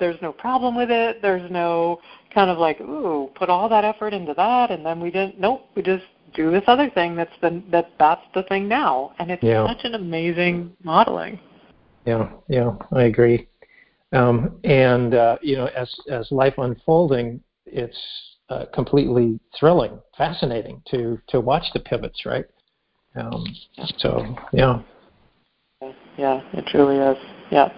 there's 0.00 0.20
no 0.20 0.32
problem 0.32 0.74
with 0.74 0.90
it. 0.90 1.22
There's 1.22 1.48
no 1.50 2.00
kind 2.34 2.50
of 2.50 2.58
like 2.58 2.80
ooh 2.80 3.30
put 3.36 3.48
all 3.48 3.68
that 3.68 3.84
effort 3.84 4.12
into 4.12 4.34
that 4.34 4.72
and 4.72 4.84
then 4.84 4.98
we 4.98 5.10
didn't 5.10 5.38
nope 5.38 5.66
we 5.76 5.82
just 5.82 6.04
do 6.34 6.50
this 6.50 6.62
other 6.66 6.88
thing 6.90 7.14
that's 7.14 7.34
the 7.40 7.62
that 7.70 7.90
that's 7.98 8.22
the 8.34 8.42
thing 8.44 8.66
now. 8.66 9.12
And 9.18 9.30
it's 9.30 9.42
yeah. 9.42 9.66
such 9.66 9.84
an 9.84 9.94
amazing 9.94 10.72
modeling. 10.82 11.38
Yeah 12.06 12.30
yeah 12.48 12.72
i 12.92 13.02
agree. 13.02 13.46
Um, 14.12 14.58
and 14.64 15.14
uh, 15.14 15.36
you 15.42 15.56
know 15.56 15.66
as 15.66 15.94
as 16.10 16.26
life 16.32 16.54
unfolding 16.58 17.40
it's 17.66 17.98
uh, 18.50 18.66
completely 18.74 19.40
thrilling 19.58 19.98
fascinating 20.18 20.82
to 20.90 21.18
to 21.28 21.40
watch 21.40 21.64
the 21.72 21.80
pivots 21.80 22.26
right? 22.26 22.44
Um, 23.16 23.44
so 23.98 24.36
yeah. 24.52 24.82
Yeah 26.16 26.42
it 26.52 26.66
truly 26.66 26.96
is. 26.96 27.16
Yeah. 27.50 27.72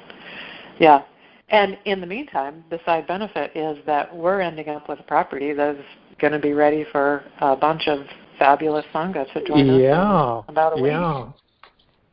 Yeah. 0.81 1.03
And 1.49 1.79
in 1.85 2.01
the 2.01 2.07
meantime, 2.07 2.65
the 2.71 2.81
side 2.85 3.07
benefit 3.07 3.55
is 3.55 3.79
that 3.87 4.15
we're 4.15 4.41
ending 4.41 4.69
up 4.71 4.89
with 4.89 5.01
a 5.01 5.03
property 5.03 5.53
that's 5.53 5.79
going 6.19 6.33
to 6.33 6.39
be 6.39 6.55
ready 6.55 6.87
for 6.91 7.25
a 7.41 7.55
bunch 7.55 7.89
of 7.89 8.07
fabulous 8.39 8.87
sangha 8.95 9.31
to 9.35 9.45
join 9.47 9.67
yeah, 9.79 10.01
us 10.01 10.45
about 10.49 10.79
a 10.79 10.83
week. 10.83 10.93
Yeah. 10.93 11.31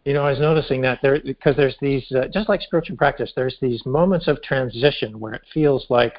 You 0.06 0.14
know, 0.14 0.26
I 0.26 0.32
was 0.32 0.40
noticing 0.40 0.82
that 0.82 1.00
there 1.02 1.20
because 1.24 1.56
there's 1.56 1.76
these 1.82 2.06
uh, 2.12 2.28
just 2.34 2.50
like 2.50 2.62
spiritual 2.62 2.98
practice, 2.98 3.32
there's 3.36 3.56
these 3.62 3.86
moments 3.86 4.28
of 4.28 4.42
transition 4.42 5.20
where 5.20 5.34
it 5.34 5.42
feels 5.54 5.86
like 5.90 6.16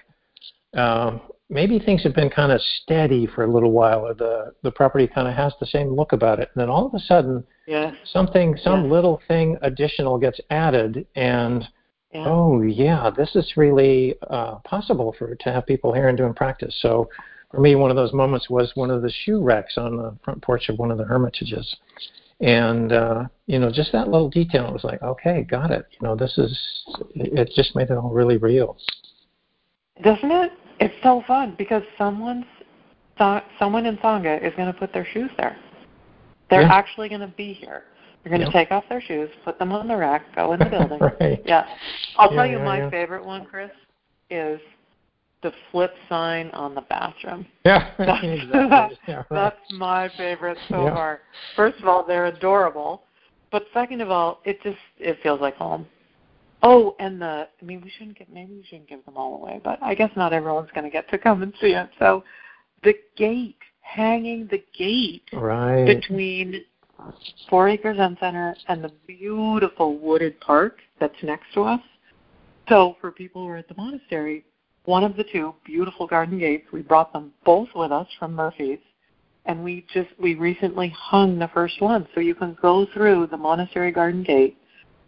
um, 0.74 1.20
maybe 1.50 1.78
things 1.78 2.02
have 2.04 2.14
been 2.14 2.30
kind 2.30 2.52
of 2.52 2.60
steady 2.82 3.26
for 3.26 3.44
a 3.44 3.52
little 3.52 3.72
while, 3.72 4.06
or 4.06 4.14
the 4.14 4.52
the 4.62 4.70
property 4.70 5.06
kind 5.06 5.28
of 5.28 5.34
has 5.34 5.52
the 5.60 5.66
same 5.66 5.88
look 5.88 6.12
about 6.12 6.38
it, 6.38 6.48
and 6.54 6.62
then 6.62 6.70
all 6.70 6.86
of 6.86 6.94
a 6.94 6.98
sudden, 7.00 7.44
yes. 7.66 7.94
something, 8.04 8.56
some 8.62 8.84
yes. 8.84 8.92
little 8.92 9.20
thing 9.28 9.58
additional 9.62 10.18
gets 10.18 10.40
added, 10.50 11.06
and 11.16 11.68
yeah. 12.14 12.24
oh 12.26 12.62
yeah, 12.62 13.10
this 13.14 13.36
is 13.36 13.56
really 13.56 14.14
uh, 14.30 14.54
possible 14.64 15.14
for 15.18 15.34
to 15.34 15.52
have 15.52 15.66
people 15.66 15.92
here 15.92 16.08
and 16.08 16.16
doing 16.16 16.34
practice. 16.34 16.76
So 16.80 17.10
for 17.50 17.60
me, 17.60 17.74
one 17.74 17.90
of 17.90 17.96
those 17.96 18.12
moments 18.12 18.48
was 18.48 18.70
one 18.74 18.90
of 18.90 19.02
the 19.02 19.10
shoe 19.10 19.42
racks 19.42 19.76
on 19.76 19.96
the 19.96 20.16
front 20.24 20.40
porch 20.42 20.68
of 20.68 20.78
one 20.78 20.90
of 20.90 20.98
the 20.98 21.04
hermitages. 21.04 21.76
And, 22.40 22.92
uh, 22.92 23.24
you 23.46 23.58
know, 23.58 23.70
just 23.70 23.92
that 23.92 24.08
little 24.08 24.30
detail 24.30 24.68
It 24.68 24.72
was 24.72 24.84
like, 24.84 25.02
okay, 25.02 25.42
got 25.42 25.70
it. 25.70 25.84
You 25.90 26.06
know, 26.06 26.16
this 26.16 26.38
is, 26.38 26.58
it 27.14 27.50
just 27.54 27.76
made 27.76 27.90
it 27.90 27.98
all 27.98 28.10
really 28.10 28.38
real. 28.38 28.78
Doesn't 30.02 30.30
it? 30.30 30.52
It's 30.80 30.94
so 31.02 31.22
fun 31.26 31.54
because 31.58 31.82
someone's, 31.98 32.46
someone 33.58 33.86
in 33.86 33.96
Sangha 33.98 34.42
is 34.44 34.52
going 34.56 34.72
to 34.72 34.78
put 34.78 34.92
their 34.92 35.06
shoes 35.12 35.30
there. 35.36 35.56
They're 36.48 36.62
yeah. 36.62 36.72
actually 36.72 37.08
going 37.08 37.20
to 37.20 37.28
be 37.28 37.52
here. 37.52 37.84
They're 38.22 38.30
going 38.30 38.40
to 38.40 38.46
yep. 38.46 38.52
take 38.52 38.70
off 38.70 38.84
their 38.88 39.00
shoes, 39.00 39.30
put 39.44 39.58
them 39.58 39.72
on 39.72 39.88
the 39.88 39.96
rack, 39.96 40.34
go 40.34 40.52
in 40.52 40.58
the 40.58 40.64
building. 40.70 40.98
right. 40.98 41.42
Yeah. 41.44 41.66
I'll 42.16 42.30
yeah, 42.30 42.36
tell 42.36 42.46
you 42.46 42.58
yeah, 42.58 42.64
my 42.64 42.90
favorite 42.90 43.24
one, 43.24 43.46
Chris, 43.46 43.70
is 44.30 44.60
the 45.42 45.52
flip 45.70 45.94
sign 46.08 46.50
on 46.50 46.74
the 46.74 46.82
bathroom. 46.82 47.46
Yeah, 47.64 47.90
that's, 47.98 48.24
exactly. 48.24 49.14
right. 49.14 49.26
that's 49.30 49.72
my 49.72 50.10
favorite 50.16 50.56
so 50.68 50.88
far. 50.88 51.20
First 51.56 51.78
of 51.80 51.88
all, 51.88 52.04
they're 52.06 52.26
adorable, 52.26 53.02
but 53.52 53.64
second 53.74 54.00
of 54.00 54.10
all, 54.10 54.40
it 54.44 54.62
just 54.62 54.78
it 54.98 55.18
feels 55.22 55.40
like 55.40 55.56
home. 55.56 55.86
Oh, 56.62 56.94
and 56.98 57.20
the 57.20 57.48
I 57.60 57.64
mean, 57.64 57.80
we 57.82 57.90
shouldn't 57.90 58.18
get 58.18 58.32
maybe 58.32 58.52
we 58.52 58.64
shouldn't 58.64 58.88
give 58.88 59.04
them 59.04 59.16
all 59.16 59.36
away, 59.36 59.60
but 59.62 59.82
I 59.82 59.94
guess 59.94 60.10
not 60.16 60.32
everyone's 60.32 60.70
going 60.74 60.84
to 60.84 60.90
get 60.90 61.08
to 61.10 61.18
come 61.18 61.42
and 61.42 61.52
see 61.60 61.68
it. 61.68 61.88
So, 61.98 62.22
the 62.82 62.94
gate, 63.16 63.56
hanging 63.80 64.48
the 64.50 64.62
gate 64.76 65.28
right. 65.32 65.84
between 65.84 66.64
Four 67.48 67.68
Acres 67.68 67.96
Zen 67.96 68.16
Center 68.20 68.54
and 68.68 68.84
the 68.84 68.92
beautiful 69.06 69.98
wooded 69.98 70.38
park 70.40 70.78
that's 70.98 71.14
next 71.22 71.46
to 71.54 71.62
us. 71.62 71.80
So 72.68 72.96
for 73.00 73.10
people 73.10 73.42
who 73.42 73.48
are 73.48 73.56
at 73.56 73.68
the 73.68 73.74
monastery, 73.74 74.44
one 74.84 75.04
of 75.04 75.16
the 75.16 75.24
two 75.24 75.54
beautiful 75.64 76.06
garden 76.06 76.38
gates. 76.38 76.66
We 76.72 76.82
brought 76.82 77.12
them 77.12 77.32
both 77.44 77.68
with 77.74 77.92
us 77.92 78.06
from 78.18 78.34
Murphys, 78.34 78.78
and 79.46 79.62
we 79.62 79.86
just 79.92 80.08
we 80.18 80.34
recently 80.34 80.94
hung 80.96 81.38
the 81.38 81.48
first 81.48 81.80
one, 81.80 82.06
so 82.14 82.20
you 82.20 82.34
can 82.34 82.56
go 82.60 82.86
through 82.92 83.28
the 83.28 83.36
monastery 83.36 83.92
garden 83.92 84.22
gate 84.22 84.56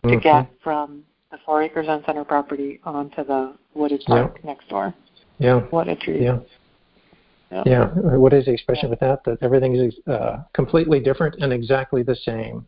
to 0.03 0.11
mm-hmm. 0.11 0.19
get 0.19 0.51
from 0.62 1.03
the 1.33 1.38
Four 1.45 1.62
Acres 1.62 1.87
Zen 1.87 2.03
Center 2.07 2.25
property 2.25 2.79
onto 2.85 3.25
the 3.25 3.55
wooded 3.75 4.03
park 4.07 4.38
yeah. 4.38 4.51
next 4.51 4.68
door. 4.68 4.95
Yeah. 5.38 5.61
What 5.71 5.88
a 5.88 5.97
treat. 5.97 6.23
Yeah. 6.23 6.38
Yeah. 7.51 7.62
yeah. 7.66 7.87
What 8.16 8.33
is 8.33 8.45
the 8.45 8.53
expression 8.53 8.90
with 8.90 9.01
that? 9.01 9.25
That 9.25 9.38
everything 9.42 9.75
is 9.75 9.95
uh, 10.07 10.45
completely 10.55 11.01
different 11.01 11.37
and 11.42 11.53
exactly 11.53 12.03
the 12.03 12.14
same. 12.14 12.66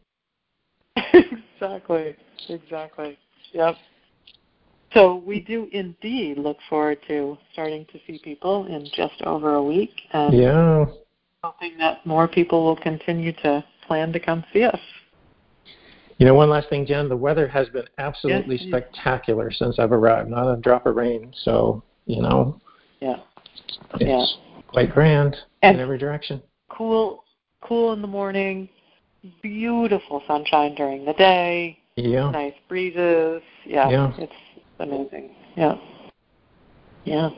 exactly. 0.96 2.16
Exactly. 2.48 3.18
Yep. 3.52 3.76
So 4.94 5.22
we 5.26 5.40
do 5.40 5.68
indeed 5.72 6.38
look 6.38 6.56
forward 6.68 6.98
to 7.08 7.36
starting 7.52 7.84
to 7.92 7.98
see 8.06 8.20
people 8.22 8.66
in 8.66 8.86
just 8.94 9.20
over 9.22 9.54
a 9.54 9.62
week, 9.62 9.90
and 10.12 10.32
yeah. 10.32 10.84
hoping 11.42 11.76
that 11.78 12.06
more 12.06 12.28
people 12.28 12.64
will 12.64 12.76
continue 12.76 13.32
to 13.42 13.64
plan 13.86 14.12
to 14.12 14.20
come 14.20 14.44
see 14.52 14.62
us. 14.62 14.78
You 16.18 16.26
know, 16.26 16.34
one 16.34 16.48
last 16.48 16.68
thing, 16.68 16.86
Jen. 16.86 17.08
The 17.08 17.16
weather 17.16 17.48
has 17.48 17.68
been 17.70 17.86
absolutely 17.98 18.56
yes, 18.56 18.68
spectacular 18.68 19.50
since 19.50 19.78
I've 19.78 19.92
arrived. 19.92 20.30
Not 20.30 20.52
a 20.52 20.56
drop 20.56 20.86
of 20.86 20.96
rain. 20.96 21.32
So, 21.42 21.82
you 22.06 22.22
know, 22.22 22.60
yeah, 23.00 23.16
it's 23.94 24.00
yeah. 24.00 24.24
quite 24.68 24.92
grand 24.92 25.36
and 25.62 25.76
in 25.76 25.82
every 25.82 25.98
direction. 25.98 26.40
Cool, 26.68 27.24
cool 27.60 27.92
in 27.92 28.00
the 28.00 28.08
morning. 28.08 28.68
Beautiful 29.42 30.22
sunshine 30.26 30.74
during 30.74 31.04
the 31.04 31.14
day. 31.14 31.78
Yeah. 31.96 32.30
Nice 32.30 32.54
breezes. 32.68 33.42
Yeah. 33.64 33.88
Yeah. 33.88 34.12
It's 34.18 34.32
amazing. 34.78 35.34
Yeah. 35.56 35.76
Yeah. 37.04 37.30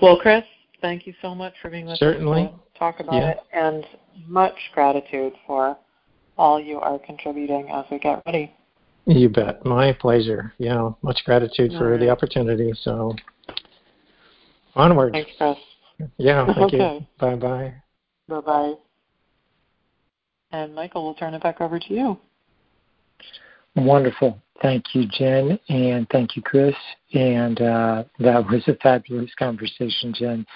Well, 0.00 0.18
Chris, 0.18 0.44
thank 0.80 1.06
you 1.06 1.14
so 1.20 1.34
much 1.34 1.54
for 1.60 1.70
being 1.70 1.86
with 1.86 1.98
Certainly. 1.98 2.44
us 2.44 2.50
to 2.72 2.78
talk 2.78 3.00
about 3.00 3.14
yeah. 3.14 3.30
it, 3.30 3.38
and 3.52 3.84
much 4.26 4.56
gratitude 4.72 5.32
for 5.46 5.76
all 6.36 6.60
you 6.60 6.78
are 6.80 6.98
contributing 6.98 7.68
as 7.70 7.84
we 7.90 7.98
get 7.98 8.22
ready. 8.26 8.52
You 9.06 9.28
bet. 9.28 9.64
My 9.64 9.92
pleasure. 9.92 10.52
Yeah, 10.58 10.90
much 11.02 11.20
gratitude 11.24 11.72
all 11.72 11.78
for 11.78 11.90
right. 11.90 12.00
the 12.00 12.08
opportunity. 12.08 12.72
So, 12.82 13.14
onward. 14.74 15.12
Thanks, 15.12 15.30
Chris. 15.36 15.56
Yeah, 16.16 16.46
thank 16.46 16.74
okay. 16.74 16.94
you. 16.98 17.06
Bye 17.18 17.36
bye. 17.36 17.74
Bye 18.28 18.40
bye. 18.40 18.74
And 20.52 20.74
Michael, 20.74 21.04
we'll 21.04 21.14
turn 21.14 21.34
it 21.34 21.42
back 21.42 21.60
over 21.60 21.78
to 21.78 21.94
you. 21.94 22.18
Wonderful. 23.76 24.40
Thank 24.62 24.94
you, 24.94 25.06
Jen, 25.10 25.58
and 25.68 26.08
thank 26.10 26.36
you, 26.36 26.42
Chris. 26.42 26.76
And 27.12 27.60
uh, 27.60 28.04
that 28.20 28.48
was 28.48 28.62
a 28.68 28.76
fabulous 28.76 29.30
conversation, 29.36 30.14
Jen. 30.14 30.46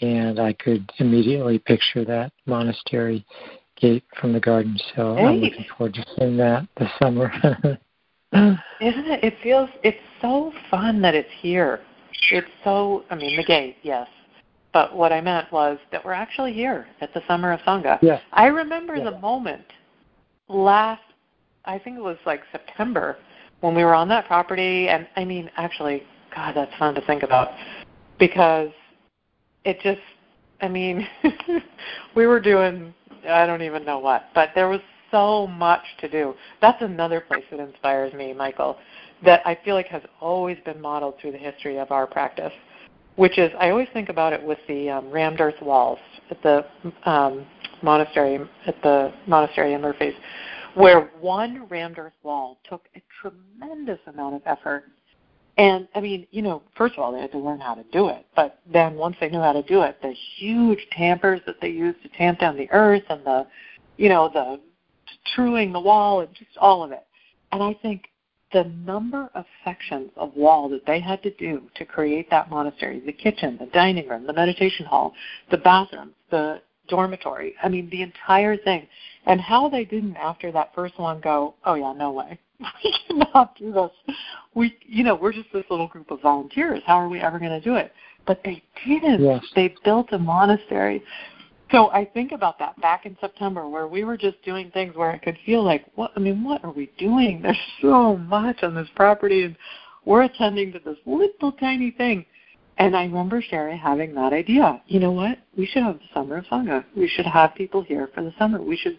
And 0.00 0.40
I 0.40 0.52
could 0.54 0.90
immediately 0.98 1.60
picture 1.60 2.04
that 2.04 2.32
monastery 2.46 3.24
gate 3.84 4.04
from 4.20 4.32
the 4.32 4.40
garden. 4.40 4.78
So 4.94 5.16
I'm 5.16 5.36
looking 5.36 5.66
forward 5.76 5.94
to 5.94 6.04
seeing 6.16 6.36
that 6.38 6.66
this 6.78 6.90
summer. 7.00 7.30
Isn't 8.32 9.06
it? 9.06 9.22
It 9.22 9.34
feels 9.42 9.68
it's 9.82 9.98
so 10.20 10.52
fun 10.70 11.02
that 11.02 11.14
it's 11.14 11.30
here. 11.40 11.80
It's 12.30 12.48
so, 12.64 13.04
I 13.10 13.14
mean, 13.16 13.36
the 13.36 13.44
gate, 13.44 13.76
yes. 13.82 14.08
But 14.72 14.96
what 14.96 15.12
I 15.12 15.20
meant 15.20 15.52
was 15.52 15.78
that 15.92 16.04
we're 16.04 16.12
actually 16.12 16.52
here 16.52 16.86
at 17.00 17.12
the 17.14 17.22
Summer 17.28 17.52
of 17.52 17.60
Sangha. 17.60 17.98
Yes. 18.02 18.20
I 18.32 18.46
remember 18.46 18.96
Yeah. 18.96 19.10
the 19.10 19.18
moment 19.18 19.66
last, 20.48 21.02
I 21.64 21.78
think 21.78 21.96
it 21.96 22.02
was 22.02 22.16
like 22.26 22.42
September, 22.50 23.18
when 23.60 23.74
we 23.74 23.84
were 23.84 23.94
on 23.94 24.08
that 24.08 24.26
property. 24.26 24.88
And 24.88 25.06
I 25.16 25.24
mean, 25.24 25.50
actually, 25.56 26.02
God, 26.34 26.54
that's 26.56 26.74
fun 26.76 26.94
to 26.94 27.00
think 27.02 27.22
about 27.22 27.52
because 28.18 28.70
it 29.64 29.80
just, 29.80 30.00
I 30.60 30.68
mean, 30.68 31.06
we 32.16 32.26
were 32.26 32.40
doing, 32.40 32.94
I 33.28 33.46
don't 33.46 33.62
even 33.62 33.84
know 33.84 33.98
what, 33.98 34.26
but 34.34 34.50
there 34.54 34.68
was 34.68 34.80
so 35.10 35.46
much 35.46 35.82
to 36.00 36.08
do. 36.08 36.34
That's 36.60 36.80
another 36.82 37.20
place 37.20 37.44
that 37.50 37.60
inspires 37.60 38.12
me, 38.14 38.32
Michael, 38.32 38.76
that 39.24 39.46
I 39.46 39.56
feel 39.64 39.74
like 39.74 39.86
has 39.86 40.02
always 40.20 40.58
been 40.64 40.80
modeled 40.80 41.14
through 41.20 41.32
the 41.32 41.38
history 41.38 41.78
of 41.78 41.92
our 41.92 42.06
practice, 42.06 42.52
which 43.16 43.38
is 43.38 43.50
I 43.58 43.70
always 43.70 43.88
think 43.92 44.08
about 44.08 44.32
it 44.32 44.42
with 44.42 44.58
the 44.66 44.90
um, 44.90 45.10
rammed 45.10 45.40
earth 45.40 45.60
walls 45.62 45.98
at 46.30 46.42
the 46.42 46.64
um, 47.08 47.46
monastery 47.82 48.40
at 48.66 48.80
the 48.82 49.12
monastery 49.26 49.74
in 49.74 49.80
Murphys, 49.80 50.14
where 50.74 51.12
one 51.20 51.66
rammed 51.68 51.98
earth 51.98 52.14
wall 52.22 52.58
took 52.68 52.88
a 52.96 53.02
tremendous 53.20 54.00
amount 54.06 54.34
of 54.34 54.42
effort. 54.46 54.84
And 55.56 55.86
I 55.94 56.00
mean, 56.00 56.26
you 56.30 56.42
know, 56.42 56.62
first 56.76 56.94
of 56.94 57.00
all, 57.00 57.12
they 57.12 57.20
had 57.20 57.32
to 57.32 57.38
learn 57.38 57.60
how 57.60 57.74
to 57.74 57.84
do 57.92 58.08
it. 58.08 58.26
But 58.34 58.58
then 58.70 58.94
once 58.94 59.16
they 59.20 59.28
knew 59.28 59.40
how 59.40 59.52
to 59.52 59.62
do 59.62 59.82
it, 59.82 59.98
the 60.02 60.14
huge 60.36 60.80
tampers 60.90 61.40
that 61.46 61.60
they 61.60 61.68
used 61.68 62.02
to 62.02 62.08
tamp 62.08 62.40
down 62.40 62.56
the 62.56 62.70
earth 62.72 63.04
and 63.08 63.24
the, 63.24 63.46
you 63.96 64.08
know, 64.08 64.30
the 64.32 64.60
truing 65.34 65.72
the 65.72 65.80
wall 65.80 66.20
and 66.20 66.34
just 66.34 66.56
all 66.58 66.82
of 66.82 66.90
it. 66.90 67.06
And 67.52 67.62
I 67.62 67.74
think 67.82 68.06
the 68.52 68.64
number 68.64 69.30
of 69.34 69.44
sections 69.64 70.10
of 70.16 70.34
wall 70.34 70.68
that 70.70 70.86
they 70.86 71.00
had 71.00 71.22
to 71.22 71.30
do 71.34 71.62
to 71.76 71.84
create 71.84 72.30
that 72.30 72.50
monastery 72.50 73.00
the 73.04 73.12
kitchen, 73.12 73.56
the 73.60 73.66
dining 73.66 74.08
room, 74.08 74.26
the 74.26 74.32
meditation 74.32 74.86
hall, 74.86 75.12
the 75.50 75.58
bathroom, 75.58 76.10
the 76.30 76.60
dormitory 76.88 77.54
I 77.62 77.68
mean, 77.68 77.88
the 77.90 78.02
entire 78.02 78.56
thing. 78.56 78.86
And 79.26 79.40
how 79.40 79.68
they 79.68 79.84
didn't, 79.84 80.16
after 80.16 80.52
that 80.52 80.74
first 80.74 80.98
one, 80.98 81.20
go, 81.20 81.54
oh, 81.64 81.74
yeah, 81.74 81.94
no 81.96 82.12
way. 82.12 82.38
We 82.84 82.94
cannot 83.08 83.56
do 83.56 83.72
this. 83.72 84.14
We, 84.54 84.76
you 84.86 85.04
know, 85.04 85.14
we're 85.14 85.32
just 85.32 85.52
this 85.52 85.64
little 85.70 85.88
group 85.88 86.10
of 86.10 86.20
volunteers. 86.20 86.80
How 86.86 86.96
are 86.96 87.08
we 87.08 87.20
ever 87.20 87.38
going 87.38 87.50
to 87.50 87.60
do 87.60 87.76
it? 87.76 87.92
But 88.26 88.40
they 88.44 88.62
didn't. 88.86 89.22
Yes. 89.22 89.44
They 89.54 89.74
built 89.84 90.12
a 90.12 90.18
monastery. 90.18 91.02
So 91.70 91.90
I 91.90 92.04
think 92.04 92.32
about 92.32 92.58
that 92.58 92.80
back 92.80 93.06
in 93.06 93.16
September 93.20 93.68
where 93.68 93.88
we 93.88 94.04
were 94.04 94.16
just 94.16 94.40
doing 94.44 94.70
things 94.70 94.94
where 94.94 95.10
I 95.10 95.18
could 95.18 95.36
feel 95.44 95.64
like, 95.64 95.84
what, 95.94 96.12
I 96.16 96.20
mean, 96.20 96.44
what 96.44 96.62
are 96.64 96.70
we 96.70 96.90
doing? 96.98 97.42
There's 97.42 97.56
so 97.82 98.16
much 98.16 98.62
on 98.62 98.74
this 98.74 98.88
property 98.94 99.42
and 99.42 99.56
we're 100.04 100.22
attending 100.22 100.72
to 100.72 100.78
this 100.78 100.98
little 101.06 101.52
tiny 101.52 101.90
thing. 101.90 102.24
And 102.76 102.96
I 102.96 103.04
remember 103.04 103.40
Cheri 103.40 103.78
having 103.78 104.14
that 104.14 104.32
idea. 104.32 104.82
You 104.86 105.00
know 105.00 105.12
what? 105.12 105.38
We 105.56 105.66
should 105.66 105.84
have 105.84 105.98
the 105.98 106.04
summer 106.12 106.38
of 106.38 106.44
Sangha. 106.46 106.84
We 106.96 107.08
should 107.08 107.26
have 107.26 107.54
people 107.54 107.82
here 107.82 108.08
for 108.14 108.22
the 108.22 108.34
summer. 108.38 108.60
We 108.60 108.76
should, 108.76 108.98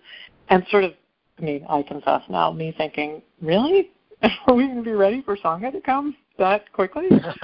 and 0.49 0.65
sort 0.71 0.85
of, 0.85 0.93
I 1.37 1.41
mean, 1.41 1.65
I 1.69 1.83
confess 1.83 2.21
now, 2.29 2.51
me 2.51 2.73
thinking, 2.77 3.21
really? 3.41 3.91
Are 4.47 4.53
we 4.53 4.65
going 4.65 4.77
to 4.77 4.83
be 4.83 4.91
ready 4.91 5.21
for 5.21 5.35
Sangha 5.37 5.71
to 5.71 5.81
come 5.81 6.15
that 6.37 6.71
quickly? 6.71 7.09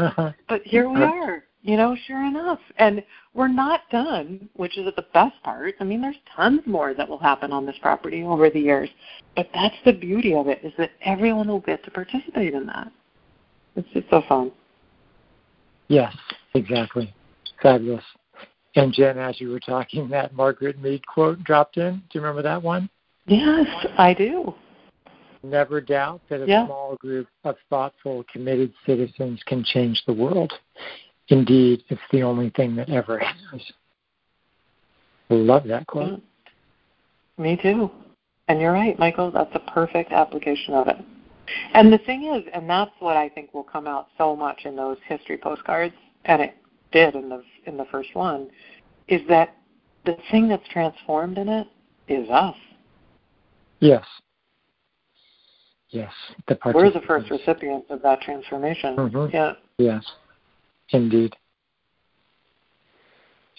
but 0.47 0.61
here 0.63 0.89
we 0.89 1.01
are, 1.01 1.43
you 1.61 1.75
know, 1.75 1.95
sure 2.07 2.25
enough. 2.25 2.59
And 2.77 3.03
we're 3.33 3.49
not 3.49 3.81
done, 3.91 4.49
which 4.55 4.77
is 4.77 4.85
the 4.95 5.05
best 5.13 5.35
part. 5.43 5.75
I 5.79 5.83
mean, 5.83 6.01
there's 6.01 6.15
tons 6.35 6.61
more 6.65 6.93
that 6.93 7.07
will 7.07 7.19
happen 7.19 7.51
on 7.51 7.65
this 7.65 7.75
property 7.81 8.23
over 8.23 8.49
the 8.49 8.59
years. 8.59 8.89
But 9.35 9.49
that's 9.53 9.75
the 9.85 9.93
beauty 9.93 10.33
of 10.33 10.47
it, 10.47 10.59
is 10.63 10.73
that 10.77 10.91
everyone 11.03 11.47
will 11.47 11.59
get 11.59 11.83
to 11.83 11.91
participate 11.91 12.53
in 12.53 12.65
that. 12.67 12.91
It's 13.75 13.89
just 13.93 14.09
so 14.09 14.21
fun. 14.27 14.51
yes, 15.87 16.15
exactly. 16.53 17.13
Fabulous. 17.61 18.03
And 18.75 18.93
Jen, 18.93 19.17
as 19.17 19.39
you 19.41 19.49
were 19.49 19.59
talking, 19.59 20.07
that 20.09 20.33
Margaret 20.33 20.81
Mead 20.81 21.05
quote 21.05 21.43
dropped 21.43 21.77
in. 21.77 21.95
Do 21.95 22.03
you 22.13 22.21
remember 22.21 22.41
that 22.41 22.61
one? 22.61 22.89
Yes, 23.31 23.67
I 23.97 24.13
do. 24.13 24.53
Never 25.41 25.79
doubt 25.79 26.21
that 26.27 26.41
a 26.41 26.45
Yeah. 26.45 26.65
small 26.65 26.97
group 26.97 27.29
of 27.45 27.57
thoughtful, 27.69 28.25
committed 28.25 28.73
citizens 28.85 29.41
can 29.43 29.63
change 29.63 30.03
the 30.03 30.13
world. 30.13 30.59
Indeed, 31.29 31.85
it's 31.87 32.01
the 32.11 32.23
only 32.23 32.49
thing 32.49 32.75
that 32.75 32.89
ever 32.89 33.19
has. 33.19 33.71
Love 35.29 35.63
that 35.63 35.87
quote. 35.87 36.19
Mm. 36.19 36.21
Me 37.37 37.55
too. 37.55 37.89
And 38.49 38.59
you're 38.59 38.73
right, 38.73 38.99
Michael. 38.99 39.31
That's 39.31 39.55
a 39.55 39.59
perfect 39.59 40.11
application 40.11 40.73
of 40.73 40.89
it. 40.89 40.97
And 41.73 41.91
the 41.91 41.99
thing 41.99 42.25
is, 42.25 42.43
and 42.53 42.69
that's 42.69 42.91
what 42.99 43.15
I 43.15 43.29
think 43.29 43.53
will 43.53 43.63
come 43.63 43.87
out 43.87 44.09
so 44.17 44.35
much 44.35 44.65
in 44.65 44.75
those 44.75 44.97
history 45.07 45.37
postcards, 45.37 45.95
and 46.25 46.41
it 46.41 46.57
did 46.91 47.15
in 47.15 47.29
the 47.29 47.43
in 47.65 47.77
the 47.77 47.85
first 47.85 48.13
one, 48.13 48.49
is 49.07 49.25
that 49.29 49.55
the 50.03 50.17
thing 50.31 50.49
that's 50.49 50.67
transformed 50.67 51.37
in 51.37 51.47
it 51.47 51.67
is 52.09 52.29
us. 52.29 52.55
Yes. 53.81 54.05
Yes. 55.89 56.13
The 56.47 56.57
We're 56.73 56.89
the 56.91 57.01
first 57.01 57.27
participants. 57.27 57.31
recipients 57.31 57.87
of 57.89 58.01
that 58.03 58.21
transformation. 58.21 58.95
Mhm. 58.95 59.33
Yeah. 59.33 59.53
Yes, 59.77 60.05
indeed. 60.89 61.35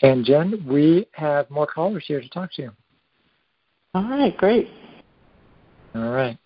And 0.00 0.24
Jen, 0.24 0.64
we 0.66 1.06
have 1.12 1.50
more 1.50 1.66
callers 1.66 2.06
here 2.06 2.20
to 2.20 2.28
talk 2.28 2.52
to 2.52 2.62
you. 2.62 2.72
All 3.94 4.08
right, 4.08 4.34
great. 4.36 4.70
All 5.94 6.10
right. 6.10 6.38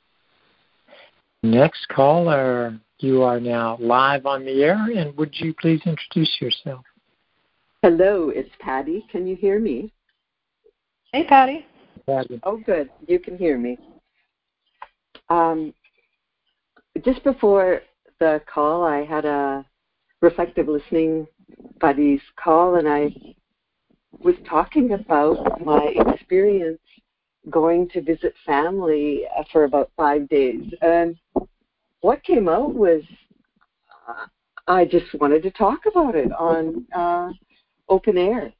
Next 1.43 1.87
caller, 1.89 2.81
you 2.99 3.23
are 3.23 3.39
now 3.39 3.77
live 3.79 4.27
on 4.27 4.45
the 4.45 4.65
air, 4.65 4.89
and 4.95 5.17
would 5.17 5.39
you 5.39 5.55
please 5.55 5.81
introduce 5.87 6.41
yourself? 6.41 6.85
Hello, 7.83 8.31
it's 8.31 8.51
Patty. 8.59 9.07
Can 9.13 9.27
you 9.27 9.37
hear 9.37 9.61
me? 9.61 9.93
Hey, 11.13 11.25
Patty. 11.25 11.67
Patty. 12.07 12.41
Oh, 12.45 12.57
good. 12.57 12.91
You 13.07 13.19
can 13.19 13.37
hear 13.37 13.59
me. 13.59 13.79
Um, 15.29 15.75
just 17.05 17.23
before 17.25 17.81
the 18.21 18.41
call, 18.53 18.85
I 18.85 19.05
had 19.05 19.25
a 19.25 19.67
reflective 20.23 20.69
listening 20.69 21.27
buddies 21.81 22.21
call, 22.37 22.77
and 22.77 22.89
I 22.89 23.15
was 24.21 24.37
talking 24.49 24.93
about 24.93 25.65
my 25.65 25.95
experience 26.09 26.79
going 27.51 27.89
to 27.91 28.01
visit 28.01 28.35
family 28.45 29.25
uh, 29.37 29.43
for 29.53 29.65
about 29.65 29.91
five 29.97 30.29
days. 30.29 30.63
And 30.83 31.17
what 32.01 32.23
came 32.25 32.49
out 32.49 32.75
was 32.75 33.03
uh, 34.09 34.27
I 34.67 34.85
just 34.85 35.07
wanted 35.15 35.43
to 35.45 35.51
talk 35.51 35.81
about 35.87 36.15
it 36.15 36.33
on 36.33 36.87
uh, 36.95 37.33
open 37.89 38.19
air. 38.19 38.53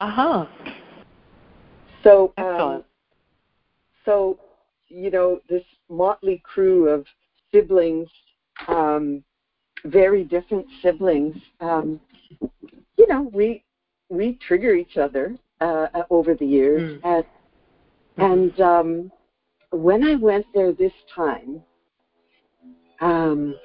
Uh 0.00 0.10
huh. 0.10 0.46
So, 2.02 2.32
um, 2.36 2.84
so 4.04 4.38
you 4.88 5.10
know, 5.10 5.40
this 5.48 5.62
motley 5.88 6.42
crew 6.44 6.88
of 6.88 7.06
siblings, 7.50 8.08
um, 8.68 9.22
very 9.84 10.24
different 10.24 10.66
siblings. 10.82 11.36
Um, 11.60 12.00
you 12.96 13.06
know, 13.08 13.30
we 13.32 13.62
we 14.08 14.38
trigger 14.46 14.74
each 14.74 14.96
other 14.96 15.36
uh, 15.60 15.86
uh, 15.94 16.02
over 16.10 16.34
the 16.34 16.46
years, 16.46 16.82
Mm. 16.82 17.00
and 17.04 17.24
and 18.18 18.60
um, 18.60 19.12
when 19.70 20.04
I 20.04 20.16
went 20.16 20.46
there 20.54 20.72
this 20.72 20.92
time, 21.14 21.62
um, 23.00 23.56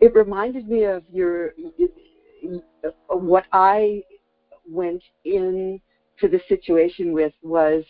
it 0.00 0.14
reminded 0.14 0.68
me 0.68 0.84
of 0.84 1.02
your 1.12 1.52
what 3.08 3.44
I 3.52 4.02
went 4.68 5.02
in 5.24 5.80
to 6.20 6.28
the 6.28 6.40
situation 6.48 7.12
with 7.12 7.32
was 7.42 7.84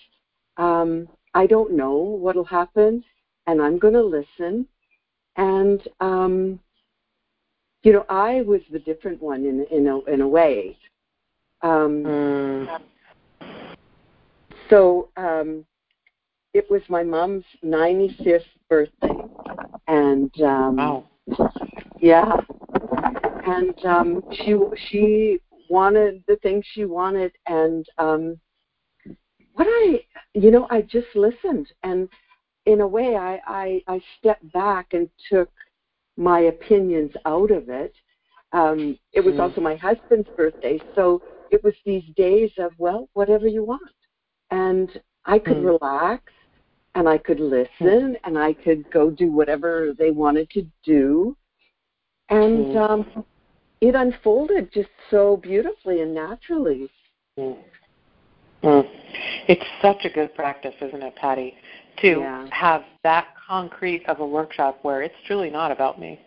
um, 0.57 1.09
I 1.35 1.47
don't 1.47 1.73
know 1.73 1.95
what'll 1.95 2.45
happen, 2.45 3.05
and 3.47 3.61
I'm 3.63 3.79
going 3.79 3.95
to 3.95 4.03
listen. 4.03 4.67
And 5.37 5.81
um, 6.01 6.61
you 7.83 7.93
know, 7.93 8.05
I 8.09 8.43
was 8.43 8.61
the 8.71 8.79
different 8.81 9.23
one 9.23 9.45
in 9.47 9.65
in 9.71 9.87
a 9.87 10.01
in 10.05 10.21
a 10.21 10.29
way. 10.29 10.77
Um, 11.63 12.05
Mm. 12.05 12.81
so 14.69 15.09
um, 15.17 15.65
it 16.55 16.71
was 16.71 16.83
my 16.89 17.03
mom's 17.03 17.45
95th 17.65 18.43
birthday, 18.69 19.15
and 19.89 20.31
um, 20.43 20.77
Wow. 20.77 21.05
yeah, 22.01 22.37
and 23.47 23.85
um, 23.85 24.23
she 24.33 24.57
she 24.89 25.41
wanted 25.71 26.23
the 26.29 26.37
things 26.37 26.65
she 26.75 26.85
wanted, 26.85 27.33
and 27.47 27.87
um, 27.99 28.39
what 29.55 29.67
I 29.69 30.03
you 30.35 30.51
know 30.51 30.67
I 30.71 30.83
just 30.83 31.09
listened, 31.15 31.69
and 31.83 32.09
in 32.67 32.81
a 32.81 32.87
way 32.87 33.17
I 33.17 33.41
I, 33.47 33.83
I 33.87 34.03
stepped 34.19 34.53
back 34.53 34.89
and 34.93 35.09
took 35.31 35.49
my 36.17 36.41
opinions 36.41 37.13
out 37.27 37.51
of 37.51 37.69
it. 37.69 37.95
Um, 38.53 38.99
it 39.13 39.21
was 39.25 39.35
Mm. 39.35 39.41
also 39.41 39.61
my 39.61 39.77
husband's 39.77 40.29
birthday, 40.37 40.81
so 40.95 41.23
it 41.51 41.63
was 41.65 41.75
these 41.85 42.05
days 42.17 42.51
of 42.59 42.73
well, 42.79 43.09
whatever 43.15 43.47
you 43.47 43.65
want, 43.65 43.91
and 44.51 45.01
I 45.25 45.39
could 45.39 45.59
Mm. 45.59 45.79
relax 45.81 46.33
and 46.95 47.09
I 47.09 47.19
could 47.19 47.41
listen 47.41 48.17
and 48.25 48.37
I 48.39 48.53
could 48.53 48.91
go 48.91 49.11
do 49.11 49.31
whatever 49.31 49.95
they 49.97 50.11
wanted 50.11 50.51
to 50.51 50.67
do. 50.85 51.37
and 52.31 52.67
mm. 52.67 52.91
um, 52.91 53.25
it 53.81 53.95
unfolded 53.95 54.73
just 54.73 54.91
so 55.11 55.37
beautifully 55.37 56.03
and 56.03 56.15
naturally. 56.15 56.91
Mm. 57.39 57.57
Mm. 58.63 58.89
It's 59.49 59.65
such 59.81 60.05
a 60.05 60.11
good 60.11 60.35
practice, 60.35 60.75
isn't 60.81 61.03
it, 61.03 61.17
Patty, 61.17 61.55
to 62.03 62.21
yeah. 62.21 62.47
have 62.53 62.83
that 63.03 63.29
concrete 63.49 64.07
of 64.07 64.21
a 64.21 64.27
workshop 64.27 64.79
where 64.83 65.03
it's 65.03 65.15
truly 65.27 65.51
not 65.51 65.73
about 65.73 65.99
me, 65.99 66.21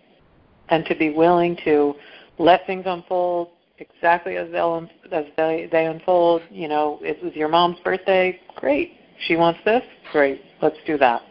and 0.69 0.85
to 0.85 0.95
be 0.95 1.11
willing 1.11 1.57
to 1.63 1.93
let 2.39 2.65
things 2.65 2.83
unfold 2.87 3.49
exactly 3.77 4.37
as 4.37 4.51
they'll 4.51 4.87
as 5.11 5.25
they 5.37 5.69
they 5.71 5.85
unfold. 5.85 6.41
You 6.49 6.67
know, 6.67 6.99
it 7.01 7.23
was 7.23 7.33
your 7.35 7.49
mom's 7.49 7.79
birthday. 7.83 8.39
Great, 8.55 8.93
she 9.27 9.35
wants 9.35 9.59
this. 9.63 9.83
Great, 10.11 10.41
let's 10.61 10.77
do 10.87 10.97
that. 10.97 11.21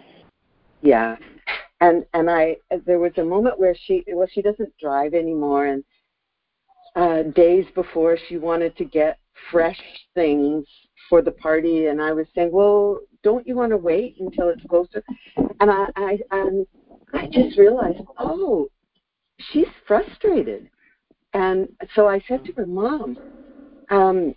Yeah, 0.83 1.17
and 1.81 2.05
and 2.15 2.31
I 2.31 2.57
there 2.87 3.01
was 3.01 3.13
a 3.17 3.25
moment 3.25 3.59
where 3.59 3.75
she 3.87 4.05
well 4.13 4.29
she 4.33 4.41
doesn't 4.41 4.77
drive 4.79 5.15
anymore, 5.15 5.67
and 5.67 5.83
uh, 6.97 7.23
days 7.35 7.65
before 7.75 8.19
she 8.29 8.37
wanted 8.37 8.77
to 8.77 8.85
get 8.85 9.19
fresh 9.51 9.81
things 10.15 10.67
for 11.09 11.23
the 11.23 11.33
party, 11.33 11.87
and 11.87 12.01
I 12.01 12.13
was 12.13 12.27
saying, 12.35 12.51
well, 12.53 13.01
don't 13.23 13.47
you 13.47 13.57
want 13.57 13.71
to 13.71 13.77
wait 13.77 14.17
until 14.21 14.49
it's 14.49 14.63
closer? 14.69 15.03
And 15.61 15.71
I 15.71 15.87
I 15.97 16.19
um, 16.31 16.67
I 17.15 17.27
just 17.29 17.59
realized, 17.59 18.01
oh, 18.19 18.69
she's 19.53 19.67
frustrated, 19.87 20.71
and 21.35 21.69
so 21.95 22.09
I 22.09 22.23
said 22.29 22.45
to 22.45 22.53
her, 22.55 22.67
Mom, 22.67 23.17
um, 23.91 24.35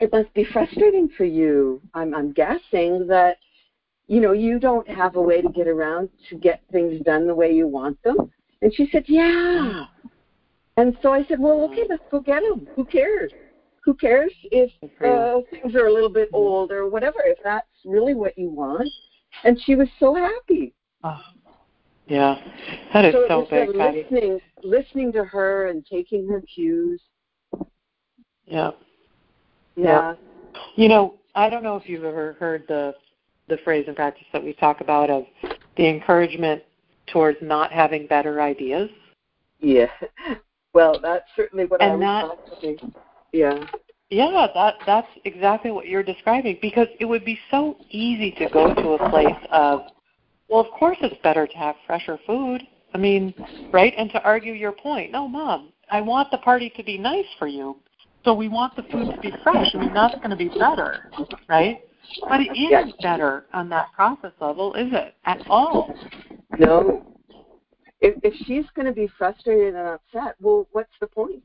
it 0.00 0.12
must 0.12 0.32
be 0.34 0.44
frustrating 0.44 1.08
for 1.16 1.24
you. 1.24 1.80
I'm 1.94 2.14
I'm 2.14 2.32
guessing 2.32 3.06
that 3.06 3.36
you 4.08 4.20
know 4.20 4.32
you 4.32 4.58
don't 4.58 4.88
have 4.88 5.16
a 5.16 5.22
way 5.22 5.40
to 5.40 5.48
get 5.48 5.68
around 5.68 6.08
to 6.30 6.36
get 6.36 6.62
things 6.72 7.00
done 7.04 7.26
the 7.26 7.34
way 7.34 7.52
you 7.52 7.68
want 7.68 8.02
them. 8.02 8.30
And 8.62 8.74
she 8.74 8.88
said, 8.90 9.04
Yeah. 9.06 9.86
And 10.76 10.96
so 11.02 11.12
I 11.12 11.24
said, 11.26 11.38
Well, 11.40 11.62
okay, 11.70 11.84
let's 11.88 12.02
go 12.10 12.20
get 12.20 12.42
them. 12.42 12.68
Who 12.76 12.84
cares? 12.84 13.32
who 13.86 13.94
cares 13.94 14.32
if 14.50 14.70
uh, 14.82 15.40
things 15.48 15.76
are 15.76 15.86
a 15.86 15.92
little 15.92 16.10
bit 16.10 16.28
old 16.32 16.72
or 16.72 16.90
whatever, 16.90 17.20
if 17.24 17.38
that's 17.44 17.68
really 17.84 18.14
what 18.14 18.36
you 18.36 18.50
want. 18.50 18.88
And 19.44 19.58
she 19.64 19.76
was 19.76 19.86
so 20.00 20.14
happy. 20.14 20.74
Oh, 21.04 21.20
yeah, 22.08 22.36
that 22.92 23.04
is 23.04 23.14
so, 23.14 23.26
so 23.28 23.46
it 23.48 23.50
big. 23.50 23.76
Listening, 23.76 24.40
listening 24.64 25.12
to 25.12 25.24
her 25.24 25.68
and 25.68 25.86
taking 25.86 26.28
her 26.28 26.42
cues. 26.52 27.00
Yeah. 28.44 28.72
Yeah. 29.76 30.14
You 30.74 30.88
know, 30.88 31.14
I 31.36 31.48
don't 31.48 31.62
know 31.62 31.76
if 31.76 31.88
you've 31.88 32.04
ever 32.04 32.34
heard 32.34 32.64
the 32.66 32.94
the 33.48 33.58
phrase 33.58 33.84
and 33.86 33.94
practice 33.94 34.26
that 34.32 34.42
we 34.42 34.52
talk 34.54 34.80
about 34.80 35.10
of 35.10 35.24
the 35.76 35.86
encouragement 35.86 36.64
towards 37.06 37.38
not 37.40 37.70
having 37.70 38.08
better 38.08 38.42
ideas. 38.42 38.90
Yeah. 39.60 39.86
Well, 40.76 41.00
that's 41.00 41.24
certainly 41.34 41.64
what 41.64 41.80
and 41.80 42.04
I 42.04 42.24
was 42.24 42.36
that, 42.60 42.92
yeah. 43.32 43.64
Yeah, 44.10 44.46
that 44.52 44.74
that's 44.84 45.08
exactly 45.24 45.70
what 45.70 45.86
you're 45.86 46.02
describing 46.02 46.58
because 46.60 46.86
it 47.00 47.06
would 47.06 47.24
be 47.24 47.38
so 47.50 47.78
easy 47.88 48.30
to 48.32 48.50
go 48.50 48.74
to 48.74 48.88
a 48.90 49.08
place 49.08 49.42
of 49.50 49.80
well, 50.50 50.60
of 50.60 50.70
course 50.72 50.98
it's 51.00 51.16
better 51.22 51.46
to 51.46 51.56
have 51.56 51.76
fresher 51.86 52.18
food. 52.26 52.60
I 52.92 52.98
mean, 52.98 53.32
right? 53.72 53.94
And 53.96 54.10
to 54.10 54.22
argue 54.22 54.52
your 54.52 54.72
point. 54.72 55.12
No, 55.12 55.26
mom, 55.26 55.72
I 55.90 56.02
want 56.02 56.30
the 56.30 56.38
party 56.38 56.70
to 56.76 56.84
be 56.84 56.98
nice 56.98 57.24
for 57.38 57.46
you. 57.46 57.78
So 58.26 58.34
we 58.34 58.48
want 58.48 58.76
the 58.76 58.82
food 58.82 59.14
to 59.14 59.20
be 59.22 59.32
fresh. 59.42 59.74
I 59.74 59.78
mean, 59.78 59.94
that's 59.94 60.16
going 60.16 60.28
to 60.28 60.36
be 60.36 60.50
better, 60.50 61.10
right? 61.48 61.80
But 62.28 62.40
it 62.42 62.54
isn't 62.54 63.00
better 63.00 63.46
on 63.54 63.70
that 63.70 63.94
process 63.94 64.32
level, 64.42 64.74
is 64.74 64.92
it? 64.92 65.14
At 65.24 65.40
all. 65.48 65.94
No. 66.58 67.15
If 68.06 68.14
if 68.22 68.34
she's 68.46 68.64
going 68.76 68.86
to 68.86 68.92
be 68.92 69.08
frustrated 69.18 69.74
and 69.74 69.88
upset, 69.88 70.36
well, 70.40 70.68
what's 70.70 70.92
the 71.00 71.08
point? 71.08 71.42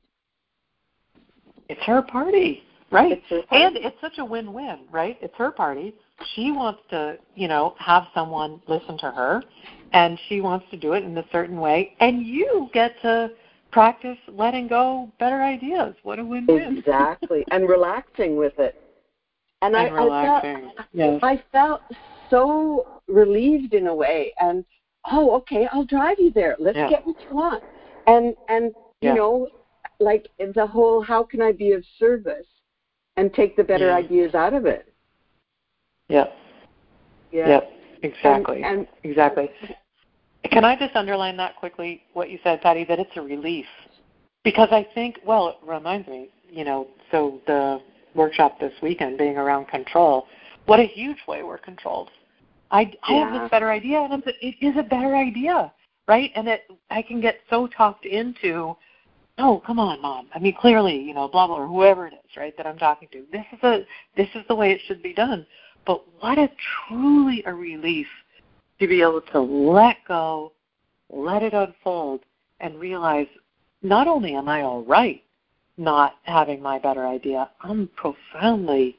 It's 1.69 1.81
her 1.81 2.03
party, 2.03 2.61
right? 2.91 3.13
It's 3.13 3.25
her 3.29 3.41
party. 3.43 3.63
And 3.63 3.77
it's 3.77 3.99
such 3.99 4.19
a 4.19 4.25
win-win, 4.25 4.81
right? 4.91 5.17
It's 5.21 5.33
her 5.37 5.49
party. 5.49 5.95
She 6.35 6.51
wants 6.51 6.81
to, 6.91 7.17
you 7.33 7.47
know, 7.47 7.73
have 7.79 8.03
someone 8.13 8.61
listen 8.67 8.95
to 8.99 9.09
her, 9.09 9.41
and 9.93 10.19
she 10.29 10.39
wants 10.41 10.67
to 10.69 10.77
do 10.77 10.93
it 10.93 11.03
in 11.03 11.17
a 11.17 11.25
certain 11.31 11.59
way, 11.59 11.95
and 11.99 12.23
you 12.23 12.69
get 12.73 12.93
to 13.01 13.31
practice 13.71 14.17
letting 14.27 14.67
go 14.67 15.11
better 15.19 15.41
ideas. 15.41 15.95
What 16.03 16.19
a 16.19 16.23
win-win! 16.23 16.77
Exactly, 16.77 17.43
and 17.51 17.67
relaxing 17.67 18.35
with 18.35 18.59
it. 18.59 18.79
And, 19.63 19.75
and 19.75 19.87
I, 19.87 19.89
relaxing. 19.89 20.55
I 20.57 20.61
felt, 20.61 20.87
yes. 20.93 21.19
I 21.23 21.43
felt 21.51 21.81
so 22.29 23.01
relieved 23.07 23.73
in 23.73 23.87
a 23.87 23.95
way, 23.95 24.31
and 24.39 24.63
oh, 25.09 25.35
okay, 25.37 25.67
I'll 25.71 25.85
drive 25.85 26.17
you 26.19 26.31
there. 26.31 26.55
Let's 26.59 26.77
yeah. 26.77 26.89
get 26.89 27.05
what 27.05 27.15
you 27.21 27.35
want. 27.35 27.63
And 28.07 28.35
and 28.49 28.73
yeah. 29.01 29.11
you 29.11 29.15
know, 29.15 29.47
like 29.99 30.27
the 30.55 30.65
whole 30.65 31.01
how 31.01 31.23
can 31.23 31.41
I 31.41 31.51
be 31.51 31.71
of 31.71 31.83
service 31.97 32.47
and 33.17 33.33
take 33.33 33.55
the 33.55 33.63
better 33.63 33.87
yeah. 33.87 33.95
ideas 33.95 34.35
out 34.35 34.53
of 34.53 34.65
it. 34.65 34.93
Yep. 36.09 36.33
Yeah. 37.31 37.47
Yep. 37.47 37.71
Exactly. 38.03 38.63
And, 38.63 38.79
and 38.79 38.87
exactly. 39.03 39.49
Can 40.51 40.65
I 40.65 40.75
just 40.75 40.95
underline 40.95 41.37
that 41.37 41.55
quickly? 41.57 42.01
What 42.13 42.29
you 42.29 42.39
said, 42.43 42.61
Patty, 42.61 42.83
that 42.85 42.99
it's 42.99 43.15
a 43.15 43.21
relief, 43.21 43.67
because 44.43 44.69
I 44.71 44.87
think. 44.95 45.19
Well, 45.25 45.49
it 45.49 45.55
reminds 45.65 46.07
me. 46.07 46.29
You 46.49 46.65
know, 46.65 46.87
so 47.11 47.39
the 47.47 47.79
workshop 48.15 48.59
this 48.59 48.73
weekend 48.81 49.17
being 49.17 49.37
around 49.37 49.67
control. 49.67 50.27
What 50.65 50.79
a 50.79 50.85
huge 50.85 51.17
way 51.27 51.43
we're 51.43 51.57
controlled. 51.57 52.09
I, 52.71 52.91
I 53.03 53.13
have 53.13 53.41
this 53.41 53.51
better 53.51 53.69
idea, 53.69 53.99
and 53.99 54.13
a, 54.13 54.45
it 54.45 54.55
is 54.61 54.75
a 54.77 54.83
better 54.83 55.15
idea, 55.15 55.71
right? 56.07 56.31
And 56.35 56.47
it 56.47 56.63
I 56.89 57.01
can 57.01 57.21
get 57.21 57.39
so 57.49 57.67
talked 57.67 58.05
into 58.05 58.75
oh, 59.37 59.61
come 59.65 59.79
on, 59.79 60.01
mom. 60.01 60.27
I 60.33 60.39
mean, 60.39 60.55
clearly, 60.59 60.95
you 60.95 61.13
know, 61.13 61.27
blah 61.27 61.47
blah, 61.47 61.57
or 61.57 61.67
whoever 61.67 62.07
it 62.07 62.13
is, 62.13 62.37
right, 62.37 62.55
that 62.57 62.67
I'm 62.67 62.77
talking 62.77 63.07
to. 63.11 63.25
This 63.31 63.45
is 63.51 63.59
a 63.63 63.85
this 64.15 64.29
is 64.35 64.43
the 64.47 64.55
way 64.55 64.71
it 64.71 64.81
should 64.87 65.03
be 65.03 65.13
done. 65.13 65.45
But 65.85 66.03
what 66.19 66.37
a 66.37 66.49
truly 66.87 67.43
a 67.45 67.53
relief 67.53 68.07
to 68.79 68.87
be 68.87 69.01
able 69.01 69.21
to 69.33 69.39
let 69.39 69.97
go, 70.07 70.53
let 71.09 71.43
it 71.43 71.53
unfold, 71.53 72.21
and 72.59 72.79
realize 72.79 73.27
not 73.81 74.07
only 74.07 74.35
am 74.35 74.47
I 74.47 74.61
all 74.61 74.83
right 74.83 75.23
not 75.77 76.15
having 76.23 76.61
my 76.61 76.77
better 76.77 77.07
idea, 77.07 77.49
I'm 77.61 77.89
profoundly 77.95 78.97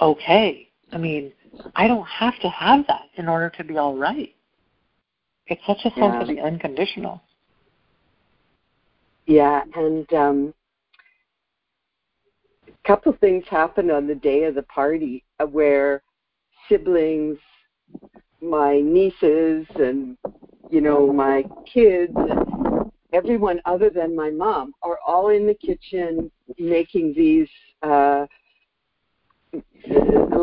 okay. 0.00 0.68
I 0.90 0.98
mean, 0.98 1.32
I 1.74 1.86
don't 1.86 2.06
have 2.06 2.38
to 2.40 2.48
have 2.48 2.86
that 2.86 3.02
in 3.16 3.28
order 3.28 3.50
to 3.50 3.64
be 3.64 3.76
all 3.76 3.96
right. 3.96 4.34
It's 5.46 5.60
such 5.66 5.80
a 5.84 5.90
sense 5.90 5.96
yeah. 5.96 6.20
of 6.22 6.28
the 6.28 6.40
unconditional. 6.40 7.22
Yeah, 9.26 9.62
and 9.76 10.12
um, 10.12 10.54
a 12.68 12.88
couple 12.88 13.12
things 13.20 13.44
happened 13.48 13.90
on 13.90 14.06
the 14.06 14.14
day 14.14 14.44
of 14.44 14.54
the 14.54 14.62
party 14.62 15.24
uh, 15.40 15.46
where 15.46 16.02
siblings, 16.68 17.38
my 18.40 18.80
nieces, 18.80 19.66
and 19.76 20.16
you 20.70 20.80
know 20.80 21.12
my 21.12 21.44
kids, 21.72 22.14
and 22.16 22.90
everyone 23.12 23.60
other 23.64 23.90
than 23.90 24.16
my 24.16 24.30
mom 24.30 24.72
are 24.82 24.98
all 25.06 25.28
in 25.28 25.46
the 25.46 25.54
kitchen 25.54 26.30
making 26.58 27.14
these. 27.14 27.48
Uh, 27.82 28.26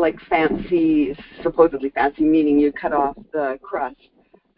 like 0.00 0.18
fancy, 0.28 1.16
supposedly 1.42 1.90
fancy, 1.90 2.24
meaning 2.24 2.58
you 2.58 2.72
cut 2.72 2.92
off 2.92 3.16
the 3.32 3.58
crust, 3.62 3.96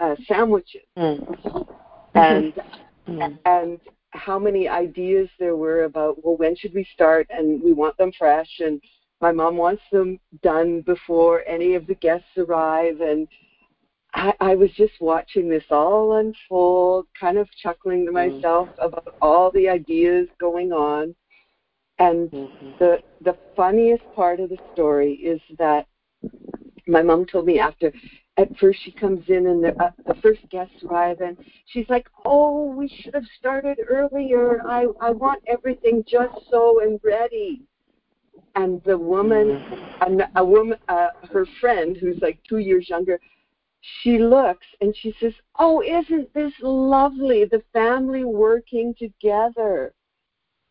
uh, 0.01 0.15
sandwiches, 0.27 0.83
mm. 0.99 1.67
and 2.15 2.53
mm. 3.09 3.39
and 3.45 3.81
how 4.11 4.39
many 4.39 4.69
ideas 4.69 5.29
there 5.39 5.57
were 5.57 5.85
about 5.85 6.23
well 6.23 6.37
when 6.37 6.55
should 6.55 6.75
we 6.75 6.87
start 6.93 7.27
and 7.31 7.63
we 7.63 7.73
want 7.73 7.97
them 7.97 8.13
fresh 8.19 8.61
and 8.61 8.81
my 9.23 9.33
mom 9.33 9.57
wants 9.57 9.83
them 9.91 10.19
done 10.43 10.83
before 10.83 11.43
any 11.47 11.75
of 11.75 11.87
the 11.87 11.95
guests 11.95 12.29
arrive 12.37 13.01
and 13.01 13.27
I, 14.15 14.35
I 14.41 14.55
was 14.55 14.71
just 14.73 14.93
watching 15.01 15.49
this 15.49 15.65
all 15.71 16.17
unfold, 16.17 17.07
kind 17.19 17.39
of 17.39 17.49
chuckling 17.63 18.05
to 18.07 18.13
mm-hmm. 18.13 18.37
myself 18.37 18.69
mm-hmm. 18.69 18.85
about 18.85 19.15
all 19.23 19.51
the 19.51 19.69
ideas 19.69 20.29
going 20.39 20.73
on. 20.73 21.15
And 21.99 22.31
mm-hmm. 22.31 22.71
the 22.79 22.99
the 23.21 23.37
funniest 23.55 24.03
part 24.15 24.41
of 24.41 24.49
the 24.51 24.59
story 24.73 25.15
is 25.15 25.41
that 25.59 25.87
my 26.87 27.03
mom 27.03 27.27
told 27.27 27.47
me 27.47 27.59
after 27.59 27.93
at 28.39 28.57
first 28.57 28.81
she 28.83 28.91
comes 28.91 29.29
in 29.29 29.47
and 29.47 29.63
the, 29.63 29.83
uh, 29.83 29.91
the 30.07 30.15
first 30.23 30.41
guests 30.51 30.83
arrive 30.85 31.21
and 31.21 31.37
she's 31.67 31.89
like 31.89 32.09
oh 32.25 32.67
we 32.67 32.89
should 32.89 33.15
have 33.15 33.27
started 33.39 33.79
earlier. 33.89 34.63
I 34.67 34.87
i 35.01 35.11
want 35.11 35.43
everything 35.47 36.05
just 36.07 36.35
so 36.51 36.81
and 36.81 36.99
ready. 37.05 37.63
And 38.55 38.83
the 38.85 38.99
woman 38.99 39.51
a, 40.01 40.41
a 40.41 40.45
woman 40.45 40.79
uh, 40.89 41.09
her 41.31 41.47
friend 41.61 41.97
who's 41.97 42.19
like 42.21 42.39
two 42.49 42.59
years 42.59 42.89
younger 42.89 43.21
she 43.81 44.19
looks 44.19 44.67
and 44.81 44.95
she 44.97 45.15
says 45.21 45.35
oh 45.59 45.83
isn't 45.83 46.33
this 46.33 46.55
lovely? 46.63 47.45
The 47.45 47.63
family 47.73 48.25
working 48.25 48.95
together 48.99 49.93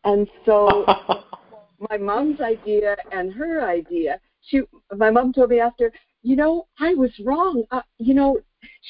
and 0.04 0.28
so 0.44 0.84
my 1.90 1.96
mom's 1.96 2.40
idea 2.40 2.96
and 3.10 3.32
her 3.32 3.66
idea 3.66 4.20
she 4.42 4.62
my 4.96 5.10
mom 5.10 5.32
told 5.32 5.50
me 5.50 5.60
after 5.60 5.92
you 6.22 6.36
know, 6.36 6.66
I 6.78 6.94
was 6.94 7.10
wrong. 7.24 7.64
Uh, 7.70 7.82
you 7.98 8.14
know, 8.14 8.38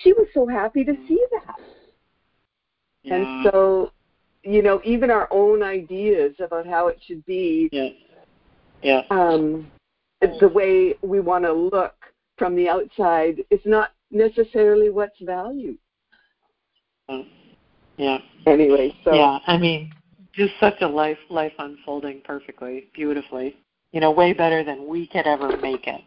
she 0.03 0.13
was 0.13 0.29
so 0.35 0.47
happy 0.47 0.85
to 0.85 0.95
see 1.09 1.25
that. 1.33 1.57
Yeah. 3.03 3.15
And 3.17 3.51
so, 3.51 3.93
you 4.45 4.63
know, 4.63 4.81
even 4.85 5.11
our 5.11 5.29
own 5.31 5.63
ideas 5.63 6.35
about 6.41 6.67
how 6.67 6.89
it 6.89 7.01
should 7.07 7.25
be, 7.27 7.69
yeah. 7.73 7.89
Yeah. 8.83 9.03
Um, 9.11 9.71
the 10.41 10.49
way 10.49 10.97
we 11.03 11.21
want 11.21 11.45
to 11.45 11.53
look 11.53 11.95
from 12.37 12.57
the 12.57 12.69
outside 12.69 13.45
is 13.51 13.61
not 13.65 13.93
necessarily 14.11 14.91
what's 14.91 15.19
valued. 15.21 15.79
Yeah. 17.97 18.19
Anyway, 18.47 18.97
so 19.05 19.15
yeah, 19.15 19.39
I 19.47 19.57
mean, 19.57 19.93
just 20.35 20.53
such 20.61 20.81
a 20.81 20.87
life 20.87 21.19
life 21.31 21.53
unfolding 21.59 22.23
perfectly, 22.25 22.89
beautifully. 22.95 23.57
You 23.93 24.01
know, 24.01 24.11
way 24.11 24.33
better 24.33 24.65
than 24.65 24.89
we 24.89 25.07
could 25.07 25.27
ever 25.27 25.57
make 25.59 25.87
it. 25.87 26.01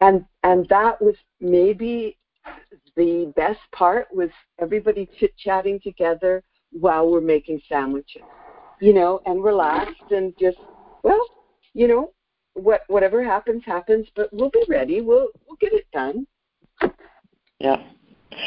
And 0.00 0.24
and 0.42 0.68
that 0.68 1.00
was 1.00 1.16
maybe 1.40 2.16
the 2.96 3.32
best 3.36 3.60
part 3.72 4.08
was 4.12 4.30
everybody 4.60 5.08
chit 5.18 5.36
chatting 5.36 5.80
together 5.80 6.42
while 6.70 7.10
we're 7.10 7.20
making 7.20 7.60
sandwiches. 7.68 8.22
You 8.80 8.92
know, 8.94 9.20
and 9.26 9.42
relaxed 9.42 10.10
and 10.10 10.32
just 10.38 10.58
well, 11.02 11.20
you 11.74 11.88
know, 11.88 12.12
what 12.54 12.82
whatever 12.88 13.24
happens 13.24 13.62
happens, 13.64 14.06
but 14.14 14.28
we'll 14.32 14.50
be 14.50 14.64
ready. 14.68 15.00
We'll 15.00 15.28
we'll 15.46 15.56
get 15.60 15.72
it 15.72 15.86
done. 15.92 16.26
Yeah. 17.58 17.76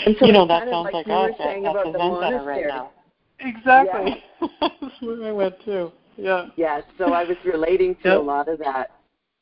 And 0.05 0.15
so 0.19 0.25
you 0.25 0.33
know, 0.33 0.47
that 0.47 0.69
sounds 0.69 0.89
like, 0.91 1.07
like 1.07 1.31
us 1.31 1.39
at, 1.39 1.47
at 1.47 1.57
about 1.59 1.85
the, 1.85 1.91
the 1.91 1.97
monastery. 1.97 2.45
Right 2.45 2.67
now. 2.67 2.91
Exactly. 3.39 4.23
Yeah. 4.41 4.47
That's 4.81 5.01
where 5.01 5.29
I 5.29 5.31
went 5.31 5.55
too. 5.63 5.91
Yeah. 6.17 6.47
Yeah, 6.55 6.81
so 6.97 7.13
I 7.13 7.23
was 7.23 7.37
relating 7.43 7.95
to 7.95 8.09
yep. 8.09 8.17
a 8.19 8.21
lot 8.21 8.47
of 8.47 8.59
that. 8.59 8.91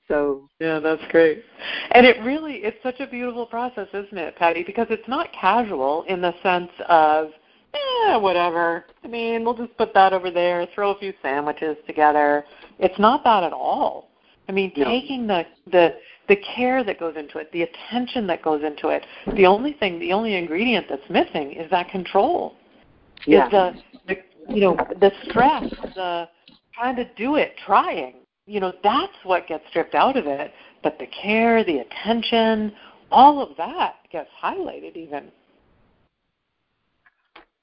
So 0.07 0.49
Yeah, 0.59 0.79
that's 0.79 1.01
great. 1.11 1.43
And 1.91 2.05
it 2.05 2.21
really 2.23 2.55
it's 2.55 2.77
such 2.83 2.99
a 2.99 3.07
beautiful 3.07 3.45
process, 3.45 3.87
isn't 3.93 4.17
it, 4.17 4.35
Patty? 4.35 4.63
Because 4.63 4.87
it's 4.89 5.07
not 5.07 5.31
casual 5.31 6.03
in 6.09 6.21
the 6.21 6.33
sense 6.43 6.71
of 6.89 7.29
eh, 7.73 8.17
whatever. 8.17 8.85
I 9.03 9.07
mean, 9.07 9.45
we'll 9.45 9.55
just 9.55 9.77
put 9.77 9.93
that 9.93 10.13
over 10.13 10.29
there, 10.29 10.67
throw 10.75 10.91
a 10.91 10.99
few 10.99 11.13
sandwiches 11.21 11.77
together. 11.87 12.43
It's 12.79 12.99
not 12.99 13.23
that 13.23 13.43
at 13.43 13.53
all. 13.53 14.09
I 14.49 14.51
mean, 14.51 14.73
no. 14.75 14.85
taking 14.85 15.25
the 15.25 15.45
the 15.71 15.95
the 16.27 16.37
care 16.55 16.83
that 16.83 16.99
goes 16.99 17.15
into 17.17 17.37
it, 17.37 17.51
the 17.51 17.63
attention 17.63 18.27
that 18.27 18.41
goes 18.41 18.63
into 18.63 18.89
it. 18.89 19.05
The 19.35 19.45
only 19.45 19.73
thing, 19.73 19.99
the 19.99 20.13
only 20.13 20.35
ingredient 20.35 20.87
that's 20.89 21.09
missing 21.09 21.53
is 21.53 21.69
that 21.71 21.89
control. 21.89 22.55
Yeah. 23.25 23.45
Is 23.45 23.51
the, 23.51 23.73
the 24.07 24.53
you 24.53 24.61
know 24.61 24.75
the 24.99 25.11
stress, 25.29 25.69
the 25.95 26.29
trying 26.73 26.95
to 26.97 27.05
do 27.15 27.35
it, 27.35 27.53
trying. 27.65 28.15
You 28.45 28.59
know 28.59 28.73
that's 28.83 29.13
what 29.23 29.47
gets 29.47 29.63
stripped 29.69 29.95
out 29.95 30.17
of 30.17 30.27
it. 30.27 30.51
But 30.81 30.99
the 30.99 31.07
care, 31.07 31.63
the 31.63 31.79
attention, 31.79 32.73
all 33.11 33.41
of 33.41 33.55
that 33.57 33.95
gets 34.11 34.29
highlighted 34.41 34.97
even. 34.97 35.31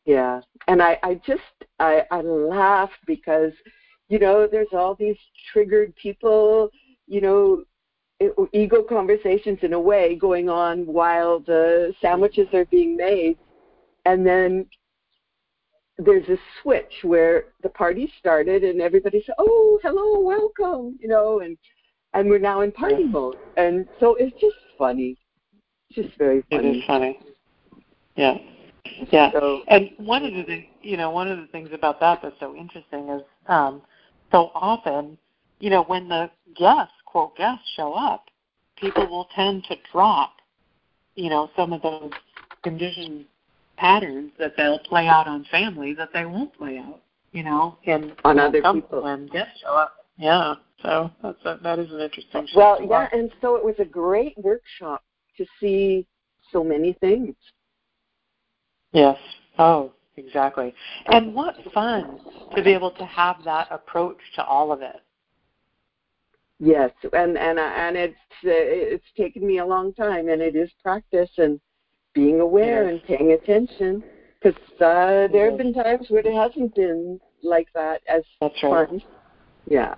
Yeah, 0.06 0.40
and 0.68 0.82
I 0.82 0.98
I 1.02 1.20
just 1.26 1.42
I 1.78 2.02
I 2.10 2.22
laugh 2.22 2.90
because 3.06 3.52
you 4.08 4.18
know 4.18 4.48
there's 4.50 4.72
all 4.72 4.94
these 4.94 5.18
triggered 5.52 5.94
people 5.96 6.70
you 7.06 7.20
know 7.20 7.64
ego 8.52 8.82
conversations 8.82 9.58
in 9.62 9.72
a 9.72 9.80
way 9.80 10.14
going 10.14 10.48
on 10.48 10.84
while 10.86 11.40
the 11.40 11.94
sandwiches 12.02 12.46
are 12.52 12.66
being 12.66 12.94
made 12.94 13.38
and 14.04 14.26
then 14.26 14.66
there's 16.04 16.28
a 16.28 16.36
switch 16.62 16.92
where 17.02 17.44
the 17.62 17.68
party 17.68 18.12
started 18.18 18.64
and 18.64 18.80
everybody 18.80 19.22
said 19.24 19.34
oh 19.38 19.78
hello 19.82 20.20
welcome 20.20 20.98
you 21.00 21.08
know 21.08 21.40
and 21.40 21.56
and 22.12 22.28
we're 22.28 22.38
now 22.38 22.60
in 22.62 22.72
party 22.72 23.04
mode. 23.04 23.36
And 23.56 23.86
so 23.98 24.16
it's 24.16 24.32
just 24.40 24.56
funny. 24.76 25.16
It's 25.88 26.06
just 26.06 26.18
very 26.18 26.44
funny 26.50 26.68
it 26.68 26.76
is 26.78 26.84
funny. 26.86 27.18
yeah. 28.16 28.34
Yeah. 29.12 29.30
So, 29.32 29.62
and 29.68 29.90
one 29.98 30.24
of 30.24 30.32
the 30.34 30.42
things 30.44 30.64
you 30.82 30.96
know 30.96 31.10
one 31.10 31.28
of 31.28 31.38
the 31.38 31.46
things 31.48 31.68
about 31.72 32.00
that 32.00 32.20
that's 32.22 32.34
so 32.40 32.54
interesting 32.54 33.08
is 33.10 33.22
um 33.46 33.82
so 34.32 34.50
often 34.54 35.18
you 35.58 35.70
know 35.70 35.84
when 35.84 36.08
the 36.08 36.30
guests 36.56 36.94
quote 37.04 37.36
guests 37.36 37.68
show 37.76 37.92
up, 37.92 38.26
people 38.76 39.06
will 39.08 39.28
tend 39.34 39.64
to 39.64 39.76
drop, 39.92 40.36
you 41.14 41.28
know, 41.28 41.50
some 41.56 41.72
of 41.72 41.82
those 41.82 42.10
conditioned 42.62 43.26
patterns 43.80 44.30
that 44.38 44.52
they'll 44.56 44.78
play 44.78 45.08
out 45.08 45.26
on 45.26 45.44
family 45.50 45.94
that 45.94 46.10
they 46.12 46.26
won't 46.26 46.52
play 46.56 46.76
out, 46.76 47.00
you 47.32 47.42
know, 47.42 47.78
and 47.86 48.12
on 48.24 48.38
other 48.38 48.60
people 48.60 49.06
And 49.06 49.30
guests 49.30 49.60
show 49.62 49.74
up. 49.74 49.94
Yeah. 50.18 50.54
So 50.82 51.10
that's 51.22 51.38
a, 51.44 51.58
that 51.62 51.78
is 51.78 51.90
an 51.90 52.00
interesting. 52.00 52.46
Well, 52.54 52.78
yeah, 52.82 53.08
and 53.12 53.30
so 53.40 53.56
it 53.56 53.64
was 53.64 53.74
a 53.78 53.84
great 53.84 54.36
workshop 54.38 55.02
to 55.36 55.46
see 55.58 56.06
so 56.52 56.62
many 56.62 56.92
things. 57.00 57.34
Yes. 58.92 59.16
Oh, 59.58 59.92
exactly. 60.16 60.74
And 61.06 61.34
what 61.34 61.54
fun 61.72 62.20
to 62.54 62.62
be 62.62 62.72
able 62.72 62.90
to 62.92 63.04
have 63.04 63.36
that 63.44 63.68
approach 63.70 64.18
to 64.36 64.44
all 64.44 64.72
of 64.72 64.82
it. 64.82 65.00
Yes, 66.58 66.90
and 67.14 67.38
and 67.38 67.58
and 67.58 67.96
it's 67.96 68.14
it's 68.42 69.04
taken 69.16 69.46
me 69.46 69.58
a 69.58 69.66
long 69.66 69.94
time, 69.94 70.28
and 70.28 70.42
it 70.42 70.54
is 70.54 70.70
practice 70.82 71.30
and 71.38 71.58
being 72.14 72.40
aware 72.40 72.90
yes. 72.90 73.00
and 73.08 73.18
paying 73.18 73.32
attention. 73.32 74.02
Because 74.42 74.58
uh, 74.80 75.28
there 75.32 75.50
have 75.50 75.58
been 75.58 75.74
times 75.74 76.06
where 76.08 76.22
it 76.26 76.34
hasn't 76.34 76.74
been 76.74 77.20
like 77.42 77.68
that 77.74 78.00
as 78.08 78.22
That's 78.40 78.54
right. 78.62 78.88
fun. 78.88 79.02
Yeah. 79.66 79.94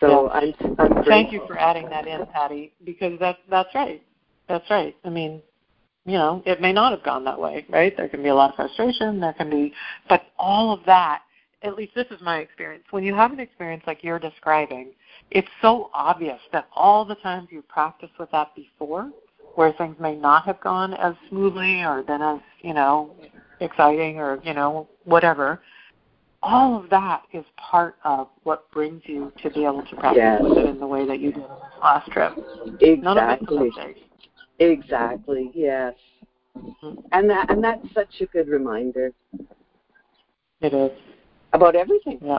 So 0.00 0.26
yeah. 0.26 0.40
I'm, 0.40 0.76
I'm 0.78 1.04
Thank 1.04 1.32
you 1.32 1.42
for 1.46 1.58
adding 1.58 1.88
that 1.88 2.06
in, 2.06 2.26
Patty, 2.26 2.74
because 2.84 3.18
that 3.20 3.38
that's 3.48 3.74
right. 3.74 4.02
That's 4.48 4.68
right. 4.70 4.94
I 5.04 5.08
mean, 5.08 5.40
you 6.04 6.12
know, 6.12 6.42
it 6.44 6.60
may 6.60 6.72
not 6.72 6.92
have 6.92 7.02
gone 7.02 7.24
that 7.24 7.40
way, 7.40 7.64
right? 7.70 7.96
There 7.96 8.08
can 8.08 8.22
be 8.22 8.28
a 8.28 8.34
lot 8.34 8.50
of 8.50 8.56
frustration. 8.56 9.18
There 9.18 9.32
can 9.32 9.50
be, 9.50 9.72
but 10.08 10.24
all 10.38 10.72
of 10.72 10.80
that. 10.86 11.22
At 11.62 11.74
least 11.74 11.94
this 11.94 12.06
is 12.10 12.20
my 12.20 12.38
experience. 12.38 12.84
When 12.90 13.02
you 13.02 13.14
have 13.14 13.32
an 13.32 13.40
experience 13.40 13.82
like 13.86 14.04
you're 14.04 14.18
describing 14.18 14.92
it's 15.30 15.48
so 15.60 15.90
obvious 15.92 16.38
that 16.52 16.68
all 16.74 17.04
the 17.04 17.16
times 17.16 17.48
you 17.50 17.62
practiced 17.62 18.12
with 18.18 18.30
that 18.30 18.54
before, 18.54 19.10
where 19.56 19.72
things 19.72 19.96
may 19.98 20.14
not 20.14 20.44
have 20.44 20.60
gone 20.60 20.94
as 20.94 21.14
smoothly 21.28 21.82
or 21.82 22.02
been 22.02 22.22
as, 22.22 22.38
you 22.62 22.74
know, 22.74 23.14
exciting 23.60 24.18
or, 24.18 24.38
you 24.44 24.54
know, 24.54 24.88
whatever, 25.04 25.60
all 26.42 26.82
of 26.82 26.90
that 26.90 27.22
is 27.32 27.44
part 27.56 27.96
of 28.04 28.28
what 28.44 28.70
brings 28.70 29.02
you 29.06 29.32
to 29.42 29.50
be 29.50 29.64
able 29.64 29.82
to 29.86 29.96
practice 29.96 30.22
yes. 30.22 30.40
with 30.42 30.58
it 30.58 30.66
in 30.66 30.78
the 30.78 30.86
way 30.86 31.06
that 31.06 31.18
you 31.18 31.32
did 31.32 31.42
on 31.42 31.58
this 31.58 31.82
last 31.82 32.10
trip. 32.12 32.32
Exactly. 32.80 32.96
None 32.96 33.18
of 33.18 33.38
it's. 33.50 34.00
Exactly, 34.58 35.50
yes. 35.54 35.94
Mm-hmm. 36.56 37.00
And 37.12 37.28
that 37.28 37.50
and 37.50 37.62
that's 37.62 37.86
such 37.92 38.20
a 38.20 38.26
good 38.26 38.48
reminder. 38.48 39.12
It 40.60 40.72
is. 40.72 40.90
About 41.52 41.76
everything. 41.76 42.18
Yeah. 42.22 42.38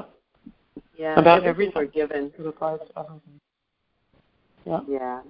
Yeah, 0.98 1.20
about 1.20 1.44
everything 1.44 1.74
we're 1.76 1.86
given. 1.86 2.32
It 2.38 2.48
applies 2.48 2.80
to 2.80 3.00
everything. 3.00 3.40
Yeah. 4.66 4.80
Yeah. 4.88 5.22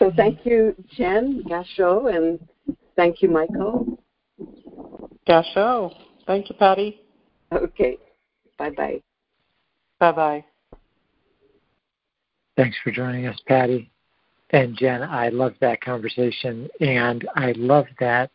So 0.00 0.10
thank 0.16 0.46
you, 0.46 0.74
Jen 0.96 1.44
Gasho, 1.44 2.16
and 2.16 2.40
thank 2.96 3.20
you, 3.20 3.28
Michael. 3.28 4.02
Gasho. 5.28 5.94
Thank 6.26 6.48
you, 6.48 6.56
Patty. 6.56 7.02
Okay. 7.52 7.98
Bye 8.58 8.70
bye. 8.70 9.02
Bye 9.98 10.12
bye. 10.12 10.44
Thanks 12.56 12.78
for 12.82 12.90
joining 12.90 13.26
us, 13.26 13.38
Patty. 13.46 13.90
And 14.50 14.74
Jen, 14.74 15.02
I 15.02 15.28
love 15.28 15.52
that 15.60 15.82
conversation, 15.82 16.70
and 16.80 17.28
I 17.36 17.52
love 17.52 17.84
that 18.00 18.30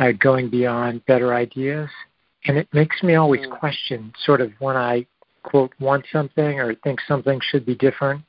uh, 0.00 0.10
going 0.18 0.50
beyond 0.50 1.06
better 1.06 1.34
ideas. 1.34 1.88
And 2.46 2.58
it 2.58 2.66
makes 2.72 3.00
me 3.04 3.14
always 3.14 3.42
mm. 3.42 3.58
question, 3.60 4.12
sort 4.24 4.40
of, 4.40 4.50
when 4.58 4.76
I 4.76 5.06
quote 5.44 5.72
want 5.78 6.04
something 6.12 6.58
or 6.58 6.74
think 6.74 6.98
something 7.06 7.40
should 7.48 7.64
be 7.64 7.76
different 7.76 8.22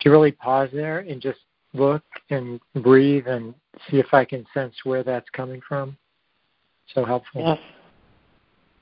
to 0.00 0.10
really 0.10 0.32
pause 0.32 0.70
there 0.72 1.00
and 1.00 1.20
just 1.20 1.40
look 1.72 2.02
and 2.30 2.60
breathe 2.76 3.26
and 3.26 3.54
see 3.88 3.98
if 3.98 4.12
I 4.12 4.24
can 4.24 4.46
sense 4.52 4.74
where 4.84 5.02
that's 5.02 5.28
coming 5.30 5.60
from. 5.66 5.96
So 6.94 7.04
helpful. 7.04 7.42
Yes. 7.42 7.58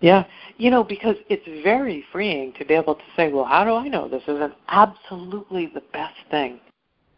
Yeah, 0.01 0.25
you 0.59 0.71
know, 0.71 0.85
because 0.85 1.17
it's 1.29 1.45
very 1.65 2.05
freeing 2.13 2.53
to 2.55 2.65
be 2.65 2.75
able 2.75 2.95
to 2.95 3.03
say, 3.17 3.33
well, 3.33 3.45
how 3.45 3.65
do 3.65 3.75
I 3.75 3.89
know 3.89 4.09
this 4.09 4.23
isn't 4.29 4.55
absolutely 4.69 5.67
the 5.75 5.83
best 5.93 6.15
thing 6.31 6.61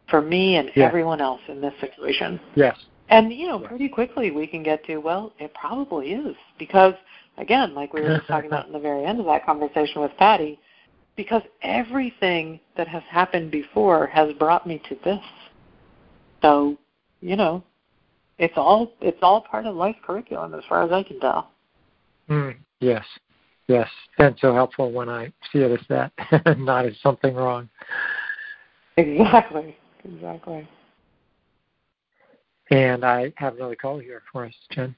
for 0.09 0.23
me 0.23 0.57
and 0.57 0.71
yes. 0.75 0.87
everyone 0.87 1.21
else 1.21 1.43
in 1.49 1.61
this 1.61 1.75
situation? 1.79 2.41
Yes. 2.55 2.77
And, 3.11 3.35
you 3.35 3.49
know, 3.49 3.59
pretty 3.59 3.89
quickly 3.89 4.31
we 4.31 4.47
can 4.47 4.62
get 4.62 4.83
to, 4.87 4.97
well, 4.97 5.33
it 5.39 5.53
probably 5.55 6.12
is 6.12 6.37
because– 6.59 6.95
again, 7.41 7.75
like 7.75 7.93
we 7.93 8.03
were 8.03 8.23
talking 8.29 8.49
about 8.49 8.66
in 8.68 8.73
the 8.73 8.79
very 8.79 9.05
end 9.05 9.18
of 9.18 9.27
that 9.27 9.45
conversation 9.45 10.03
with 10.03 10.12
Patty, 10.18 10.59
because 11.16 11.43
everything 11.62 12.61
that 12.77 12.87
has 12.87 13.03
happened 13.11 13.51
before 13.51 14.07
has 14.07 14.33
brought 14.35 14.66
me 14.66 14.81
to 14.89 14.97
this. 15.05 15.21
So, 16.43 16.76
you 17.20 17.36
know, 17.36 17.62
it's 18.38 18.55
all 18.57 18.93
it's 19.01 19.18
all 19.22 19.43
part 19.43 19.66
of 19.66 19.76
life 19.76 19.97
curriculum 20.05 20.55
as 20.55 20.64
far 20.68 20.82
as 20.82 20.93
I 20.93 21.03
can 21.03 21.20
tell. 21.20 21.51
Mm, 22.28 22.57
yes. 22.80 23.05
Yes. 23.68 23.88
And 24.18 24.34
so 24.41 24.55
helpful 24.55 24.91
when 24.91 25.09
I 25.09 25.32
see 25.53 25.61
it 25.61 25.70
as 25.70 25.86
that, 25.88 26.59
not 26.59 26.86
as 26.86 26.95
something 27.03 27.34
wrong. 27.34 27.68
Exactly. 28.97 29.76
Exactly. 30.05 30.68
And 32.70 33.05
I 33.05 33.32
have 33.36 33.57
another 33.57 33.76
call 33.76 33.99
here 33.99 34.22
for 34.32 34.47
us, 34.47 34.55
Jen. 34.70 34.95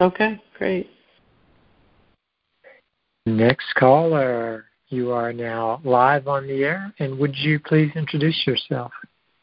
Okay. 0.00 0.40
Great. 0.56 0.90
Next 3.26 3.74
caller, 3.74 4.66
you 4.88 5.10
are 5.10 5.32
now 5.32 5.80
live 5.84 6.28
on 6.28 6.46
the 6.46 6.62
air, 6.62 6.92
and 7.00 7.18
would 7.18 7.36
you 7.36 7.58
please 7.58 7.90
introduce 7.96 8.46
yourself? 8.46 8.92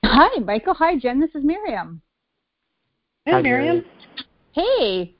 Hi, 0.05 0.39
Michael. 0.39 0.73
Hi, 0.75 0.97
Jen. 0.97 1.19
This 1.19 1.33
is 1.33 1.43
Miriam. 1.43 2.01
Hey, 3.25 3.31
Hi, 3.31 3.41
Miriam. 3.41 3.85
Hey. 4.51 5.15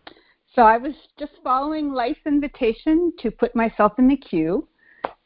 So 0.54 0.64
I 0.64 0.78
was 0.78 0.94
just 1.18 1.32
following 1.44 1.94
life's 1.94 2.20
invitation 2.28 3.12
to 3.20 3.32
put 3.32 3.56
myself 3.56 3.94
in 3.98 4.08
the 4.08 4.18
queue 4.18 4.68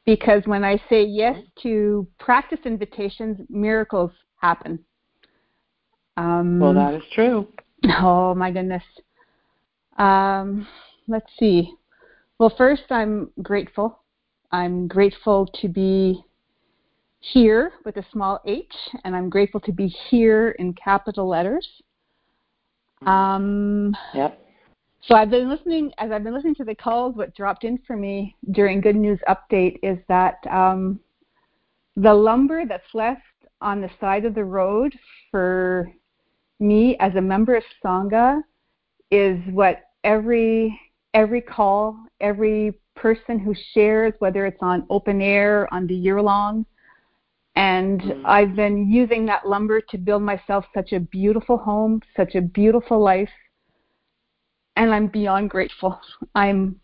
because 0.05 0.43
when 0.45 0.63
I 0.63 0.81
say 0.89 1.03
yes 1.03 1.37
to 1.63 2.07
practice 2.19 2.59
invitations, 2.65 3.39
miracles 3.49 4.11
happen. 4.41 4.79
Um, 6.15 6.59
well, 6.59 6.73
that 6.73 6.93
is 6.93 7.03
true. 7.13 7.47
Oh, 7.99 8.33
my 8.35 8.51
goodness. 8.51 8.83
Um, 9.97 10.67
let's 11.07 11.31
see. 11.39 11.73
Well, 12.39 12.53
first, 12.57 12.83
I'm 12.89 13.31
grateful. 13.41 13.99
I'm 14.51 14.87
grateful 14.87 15.47
to 15.61 15.67
be 15.67 16.23
here 17.19 17.73
with 17.85 17.97
a 17.97 18.05
small 18.11 18.39
h, 18.45 18.73
and 19.03 19.15
I'm 19.15 19.29
grateful 19.29 19.59
to 19.61 19.71
be 19.71 19.87
here 19.87 20.51
in 20.59 20.73
capital 20.73 21.27
letters. 21.27 21.67
Um, 23.05 23.95
yep. 24.13 24.41
So 25.01 25.15
I've 25.15 25.29
been 25.29 25.49
listening 25.49 25.91
as 25.99 26.11
I've 26.11 26.23
been 26.23 26.33
listening 26.33 26.55
to 26.55 26.63
the 26.63 26.75
calls. 26.75 27.15
What 27.15 27.35
dropped 27.35 27.63
in 27.63 27.79
for 27.85 27.95
me 27.95 28.35
during 28.51 28.81
Good 28.81 28.95
News 28.95 29.19
Update 29.27 29.79
is 29.83 29.97
that 30.09 30.35
um, 30.49 30.99
the 31.95 32.13
lumber 32.13 32.65
that's 32.67 32.93
left 32.93 33.21
on 33.61 33.81
the 33.81 33.89
side 33.99 34.25
of 34.25 34.35
the 34.35 34.43
road 34.43 34.93
for 35.31 35.91
me 36.59 36.97
as 36.99 37.15
a 37.15 37.21
member 37.21 37.55
of 37.55 37.63
Sangha 37.83 38.41
is 39.11 39.39
what 39.51 39.83
every 40.03 40.79
every 41.13 41.41
call, 41.41 41.97
every 42.19 42.73
person 42.95 43.39
who 43.39 43.55
shares, 43.73 44.13
whether 44.19 44.45
it's 44.45 44.61
on 44.61 44.85
open 44.89 45.21
air, 45.21 45.71
on 45.73 45.87
the 45.87 45.95
year 45.95 46.21
long, 46.21 46.65
and 47.57 48.01
mm-hmm. 48.01 48.23
I've 48.23 48.55
been 48.55 48.87
using 48.87 49.25
that 49.25 49.47
lumber 49.47 49.81
to 49.81 49.97
build 49.97 50.21
myself 50.21 50.63
such 50.75 50.93
a 50.93 50.99
beautiful 50.99 51.57
home, 51.57 52.01
such 52.15 52.35
a 52.35 52.41
beautiful 52.41 53.03
life. 53.03 53.31
And 54.75 54.93
I'm 54.93 55.07
beyond 55.07 55.49
grateful. 55.49 55.99
I'm 56.35 56.79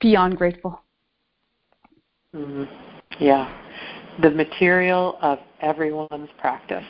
beyond 0.00 0.38
grateful. 0.38 0.80
Mm-hmm. 2.34 2.64
Yeah. 3.20 3.54
The 4.22 4.30
material 4.30 5.18
of 5.20 5.40
everyone's 5.60 6.30
practice. 6.38 6.86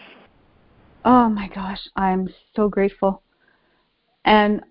Oh 1.05 1.29
my 1.29 1.49
gosh, 1.49 1.81
I'm 1.97 2.29
so 2.55 2.69
grateful. 2.69 3.23
And 4.27 4.63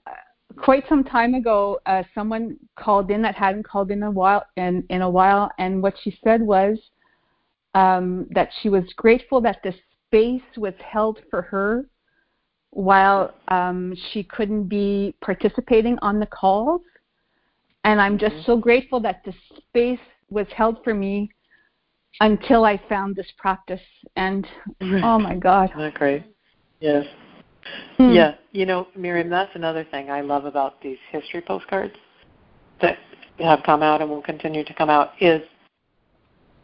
quite 0.56 0.86
some 0.88 1.04
time 1.04 1.34
ago, 1.34 1.82
uh, 1.86 2.04
someone 2.16 2.56
called 2.80 3.12
in 3.12 3.22
that 3.24 3.36
hadn't 3.36 3.68
called 3.68 3.92
in 3.92 4.04
a 4.04 4.12
while, 4.12 4.46
in, 4.56 4.86
in 4.90 5.02
a 5.02 5.10
while, 5.10 5.52
and 5.60 5.84
what 5.84 5.96
she 6.02 6.18
said 6.24 6.42
was, 6.42 6.78
um, 7.78 8.26
that 8.32 8.50
she 8.62 8.70
was 8.70 8.84
grateful 8.96 9.40
that 9.42 9.62
the 9.64 9.74
space 10.08 10.58
was 10.58 10.74
held 10.84 11.20
for 11.30 11.44
her 11.44 11.86
while 12.72 13.36
um, 13.50 13.96
she 14.12 14.24
couldn't 14.24 14.68
be 14.68 15.14
participating 15.22 15.98
on 16.02 16.20
the 16.20 16.26
calls. 16.26 16.82
And 17.84 18.02
I'm 18.02 18.18
just 18.18 18.34
mm-hmm. 18.34 18.52
so 18.52 18.58
grateful 18.58 19.00
that 19.02 19.22
the 19.26 19.34
space 19.58 20.00
was 20.30 20.48
held 20.56 20.84
for 20.84 20.96
me 20.96 21.30
until 22.20 22.66
I 22.66 22.82
found 22.90 23.16
this 23.16 23.32
practice. 23.38 23.82
And 24.16 24.46
oh 24.82 25.20
my 25.20 25.36
God. 25.40 25.70
Isn't 25.70 25.80
that 25.80 25.94
great? 25.94 26.24
Yes. 26.80 27.06
Hmm. 27.98 28.12
Yeah. 28.12 28.36
You 28.54 28.66
know, 28.66 28.88
Miriam, 28.96 29.30
that's 29.30 29.52
another 29.54 29.86
thing 29.92 30.10
I 30.10 30.22
love 30.22 30.46
about 30.46 30.82
these 30.82 30.98
history 31.12 31.42
postcards 31.42 31.94
that 32.82 32.98
have 33.38 33.60
come 33.64 33.84
out 33.84 34.02
and 34.02 34.10
will 34.10 34.24
continue 34.24 34.64
to 34.64 34.74
come 34.74 34.90
out 34.90 35.12
is 35.22 35.42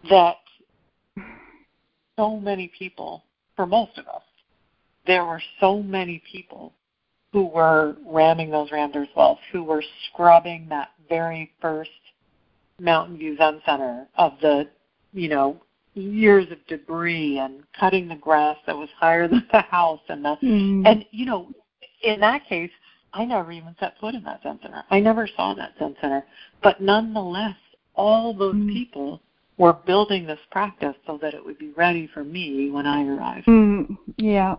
that 0.10 0.38
so 2.18 2.40
many 2.40 2.72
people, 2.78 3.24
for 3.56 3.66
most 3.66 3.98
of 3.98 4.08
us, 4.08 4.22
there 5.06 5.26
were 5.26 5.42
so 5.60 5.82
many 5.82 6.22
people 6.32 6.74
who 7.32 7.48
were 7.48 7.96
ramming 8.06 8.52
those 8.52 8.72
rammed 8.72 8.96
earth 8.96 9.10
wells, 9.16 9.40
who 9.52 9.64
were 9.64 9.84
scrubbing 10.08 10.68
that 10.70 10.90
very 11.10 11.52
first 11.60 11.90
Mountain 12.80 13.18
View 13.18 13.36
Zen 13.38 13.62
Center 13.66 14.08
of 14.18 14.34
the, 14.42 14.70
you 15.14 15.30
know, 15.30 15.60
years 15.96 16.52
of 16.52 16.58
debris 16.68 17.40
and 17.40 17.64
cutting 17.80 18.08
the 18.08 18.16
grass 18.16 18.58
that 18.66 18.78
was 18.78 18.90
higher 19.00 19.28
than 19.30 19.46
the 19.52 19.62
house 19.62 20.02
and 20.10 20.24
the 20.24 20.38
mm. 20.44 20.88
and 20.88 21.06
you 21.12 21.26
know, 21.26 21.50
in 22.04 22.20
that 22.20 22.46
case, 22.48 22.72
I 23.14 23.26
never 23.26 23.52
even 23.52 23.76
set 23.80 24.00
foot 24.00 24.16
in 24.16 24.24
that 24.24 24.42
Zen 24.44 24.60
Center. 24.62 24.84
I 24.90 25.00
never 25.00 25.28
saw 25.36 25.54
that 25.56 25.74
Zen 25.80 25.96
Center. 26.02 26.24
But 26.62 26.82
nonetheless, 26.82 27.56
all 27.96 28.34
those 28.34 28.56
mm. 28.56 28.72
people 28.72 29.22
we're 29.64 29.72
building 29.72 30.26
this 30.26 30.40
practice 30.52 30.96
so 31.08 31.18
that 31.22 31.34
it 31.34 31.44
would 31.44 31.58
be 31.58 31.72
ready 31.72 32.10
for 32.14 32.24
me 32.24 32.70
when 32.70 32.86
I 32.86 33.08
arrive. 33.08 33.44
Mm, 33.46 33.98
yeah. 34.18 34.56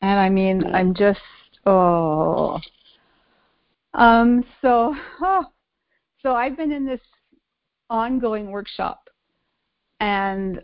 And 0.00 0.18
I 0.18 0.28
mean. 0.28 0.64
I'm 0.74 0.94
just 0.94 1.20
oh. 1.64 2.58
Um. 3.94 4.44
So, 4.60 4.96
oh, 5.20 5.44
so 6.22 6.34
I've 6.34 6.56
been 6.56 6.72
in 6.72 6.84
this 6.84 7.00
ongoing 7.88 8.50
workshop, 8.50 9.08
and 10.00 10.60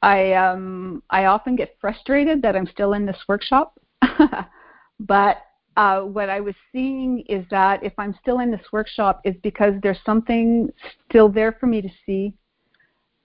I 0.00 0.32
um 0.32 1.02
I 1.10 1.26
often 1.26 1.54
get 1.54 1.76
frustrated 1.80 2.40
that 2.42 2.56
I'm 2.56 2.66
still 2.66 2.94
in 2.94 3.04
this 3.04 3.18
workshop, 3.28 3.78
but 5.00 5.38
uh, 5.76 6.00
what 6.00 6.28
I 6.28 6.40
was 6.40 6.54
seeing 6.70 7.20
is 7.28 7.44
that 7.50 7.82
if 7.82 7.92
I'm 7.98 8.14
still 8.20 8.40
in 8.40 8.50
this 8.50 8.60
workshop, 8.72 9.20
is 9.24 9.34
because 9.42 9.74
there's 9.82 10.00
something 10.04 10.70
still 11.08 11.28
there 11.28 11.52
for 11.52 11.66
me 11.66 11.80
to 11.80 11.88
see. 12.04 12.34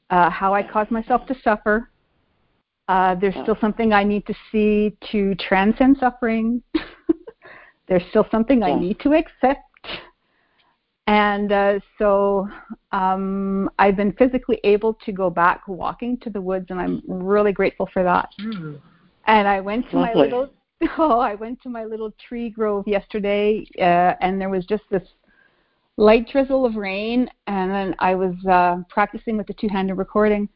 Uh, 0.10 0.30
how 0.30 0.54
I 0.54 0.64
caused 0.64 0.90
myself 0.90 1.26
to 1.28 1.36
suffer. 1.44 1.90
Uh, 2.88 3.16
there's 3.16 3.36
still 3.44 3.58
something 3.60 3.92
I 3.92 4.06
need 4.06 4.26
to 4.28 4.34
see 4.52 4.96
to 5.12 5.36
transcend 5.36 5.98
suffering. 6.00 6.64
there's 7.88 8.04
still 8.10 8.26
something 8.32 8.64
I 8.64 8.80
need 8.80 9.00
to 9.02 9.14
accept. 9.14 9.62
And 11.08 11.52
uh, 11.52 11.80
so 11.98 12.48
um, 12.94 13.70
I've 13.80 13.96
been 13.98 14.14
physically 14.14 14.60
able 14.64 14.94
to 15.06 15.12
go 15.12 15.30
back 15.30 15.68
walking 15.68 16.18
to 16.20 16.30
the 16.30 16.42
woods, 16.42 16.68
and 16.70 16.80
I'm 16.80 17.02
really 17.08 17.54
grateful 17.54 17.90
for 17.92 18.04
that. 18.04 18.30
Mm. 18.40 18.80
And 19.26 19.48
I 19.48 19.60
went 19.60 19.90
to 19.92 20.00
Lovely. 20.00 20.14
my 20.16 20.22
little 20.22 20.50
Oh, 21.00 21.20
I 21.20 21.36
went 21.36 21.62
to 21.64 21.70
my 21.70 21.86
little 21.86 22.12
tree 22.28 22.50
grove 22.50 22.88
yesterday, 22.88 23.68
uh, 23.80 24.14
and 24.22 24.40
there 24.40 24.50
was 24.50 24.66
just 24.66 24.84
this 24.90 25.08
light 25.98 26.28
drizzle 26.32 26.66
of 26.66 26.76
rain, 26.76 27.30
and 27.48 27.72
then 27.72 27.96
I 28.00 28.16
was 28.16 28.36
uh, 28.50 28.78
practicing 28.90 29.38
with 29.38 29.48
the 29.48 29.54
two-handed 29.54 29.96
recording. 29.96 30.50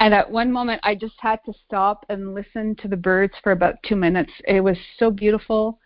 And 0.00 0.14
at 0.14 0.30
one 0.30 0.52
moment, 0.52 0.80
I 0.84 0.94
just 0.94 1.14
had 1.18 1.40
to 1.44 1.52
stop 1.66 2.06
and 2.08 2.34
listen 2.34 2.76
to 2.76 2.88
the 2.88 2.96
birds 2.96 3.34
for 3.42 3.52
about 3.52 3.74
two 3.82 3.96
minutes. 3.96 4.32
It 4.46 4.60
was 4.60 4.76
so 4.98 5.10
beautiful, 5.10 5.78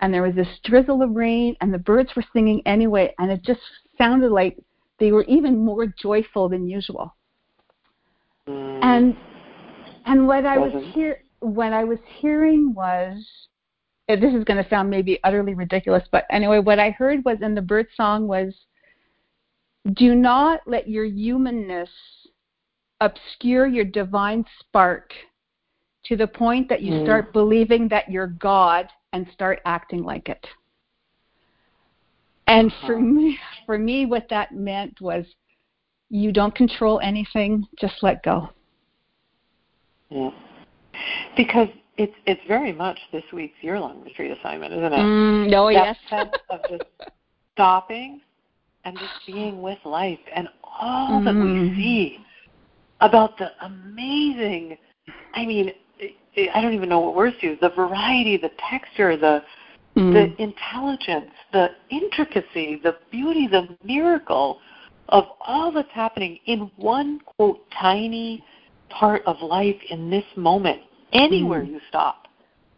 and 0.00 0.12
there 0.12 0.22
was 0.22 0.34
this 0.34 0.48
drizzle 0.64 1.02
of 1.02 1.14
rain, 1.14 1.56
and 1.60 1.72
the 1.72 1.78
birds 1.78 2.10
were 2.16 2.24
singing 2.32 2.60
anyway, 2.66 3.14
and 3.18 3.30
it 3.30 3.42
just 3.42 3.60
sounded 3.96 4.32
like 4.32 4.58
they 4.98 5.12
were 5.12 5.24
even 5.24 5.64
more 5.64 5.86
joyful 5.86 6.48
than 6.48 6.68
usual. 6.68 7.14
Mm. 8.48 8.80
And 8.82 9.16
and 10.04 10.26
what 10.26 10.44
I 10.44 10.58
was 10.58 10.72
here 10.92 11.22
what 11.42 11.72
I 11.72 11.84
was 11.84 11.98
hearing 12.20 12.72
was 12.74 13.24
this 14.08 14.34
is 14.34 14.44
going 14.44 14.62
to 14.62 14.68
sound 14.68 14.90
maybe 14.90 15.18
utterly 15.24 15.54
ridiculous, 15.54 16.02
but 16.10 16.24
anyway, 16.30 16.58
what 16.58 16.78
I 16.78 16.90
heard 16.90 17.24
was 17.24 17.38
in 17.40 17.54
the 17.54 17.62
bird 17.62 17.86
song 17.96 18.26
was 18.26 18.54
do 19.94 20.14
not 20.14 20.60
let 20.66 20.88
your 20.88 21.04
humanness 21.04 21.90
obscure 23.00 23.66
your 23.66 23.84
divine 23.84 24.44
spark 24.60 25.12
to 26.04 26.16
the 26.16 26.26
point 26.26 26.68
that 26.68 26.82
you 26.82 26.92
mm. 26.92 27.04
start 27.04 27.32
believing 27.32 27.88
that 27.88 28.10
you're 28.10 28.28
God 28.28 28.88
and 29.12 29.26
start 29.32 29.60
acting 29.64 30.02
like 30.04 30.28
it. 30.28 30.46
And 32.46 32.70
uh-huh. 32.70 32.86
for 32.86 33.00
me, 33.00 33.38
for 33.66 33.78
me, 33.78 34.06
what 34.06 34.28
that 34.30 34.54
meant 34.54 35.00
was 35.00 35.24
you 36.10 36.32
don't 36.32 36.54
control 36.54 37.00
anything, 37.02 37.66
just 37.80 37.94
let 38.02 38.22
go. 38.22 38.50
Yeah. 40.10 40.30
Because 41.36 41.68
it's 41.96 42.14
it's 42.26 42.40
very 42.48 42.72
much 42.72 42.98
this 43.12 43.24
week's 43.32 43.56
year 43.60 43.78
long 43.78 44.02
retreat 44.02 44.30
assignment, 44.30 44.72
isn't 44.72 44.92
it? 44.92 44.96
Mm, 44.96 45.54
oh 45.54 45.72
that 45.72 45.84
yes. 45.84 45.96
sense 46.08 46.32
of 46.50 46.60
just 46.68 46.84
stopping 47.54 48.20
and 48.84 48.96
just 48.96 49.12
being 49.26 49.62
with 49.62 49.78
life 49.84 50.18
and 50.34 50.48
all 50.80 51.20
mm. 51.20 51.24
that 51.24 51.34
we 51.34 51.40
mm. 51.40 51.76
see 51.76 52.18
about 53.00 53.36
the 53.38 53.50
amazing 53.64 54.76
I 55.34 55.44
mean 55.44 55.72
I 56.54 56.62
don't 56.62 56.72
even 56.72 56.88
know 56.88 57.00
what 57.00 57.14
words 57.14 57.36
to 57.40 57.48
use, 57.48 57.58
the 57.60 57.68
variety, 57.70 58.38
the 58.38 58.50
texture, 58.70 59.16
the 59.16 59.42
mm. 59.96 60.12
the 60.12 60.42
intelligence, 60.42 61.30
the 61.52 61.68
intricacy, 61.90 62.80
the 62.82 62.96
beauty, 63.10 63.46
the 63.46 63.76
miracle 63.84 64.58
of 65.10 65.24
all 65.40 65.70
that's 65.70 65.90
happening 65.92 66.38
in 66.46 66.70
one 66.76 67.20
quote 67.20 67.60
tiny 67.78 68.42
part 68.98 69.22
of 69.26 69.40
life 69.40 69.80
in 69.90 70.10
this 70.10 70.24
moment, 70.36 70.80
anywhere 71.12 71.62
mm. 71.62 71.70
you 71.70 71.80
stop 71.88 72.28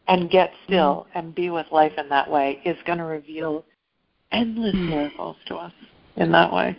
and 0.09 0.31
get 0.31 0.53
still 0.65 1.07
mm. 1.09 1.19
and 1.19 1.35
be 1.35 1.51
with 1.51 1.67
life 1.73 1.93
in 1.99 2.09
that 2.09 2.31
way 2.31 2.61
is 2.65 2.77
going 2.87 2.99
to 2.99 3.05
reveal 3.05 3.65
endless 4.33 4.75
miracles 4.75 5.37
to 5.47 5.57
us 5.57 5.73
in 6.17 6.33
that 6.33 6.53
way. 6.53 6.77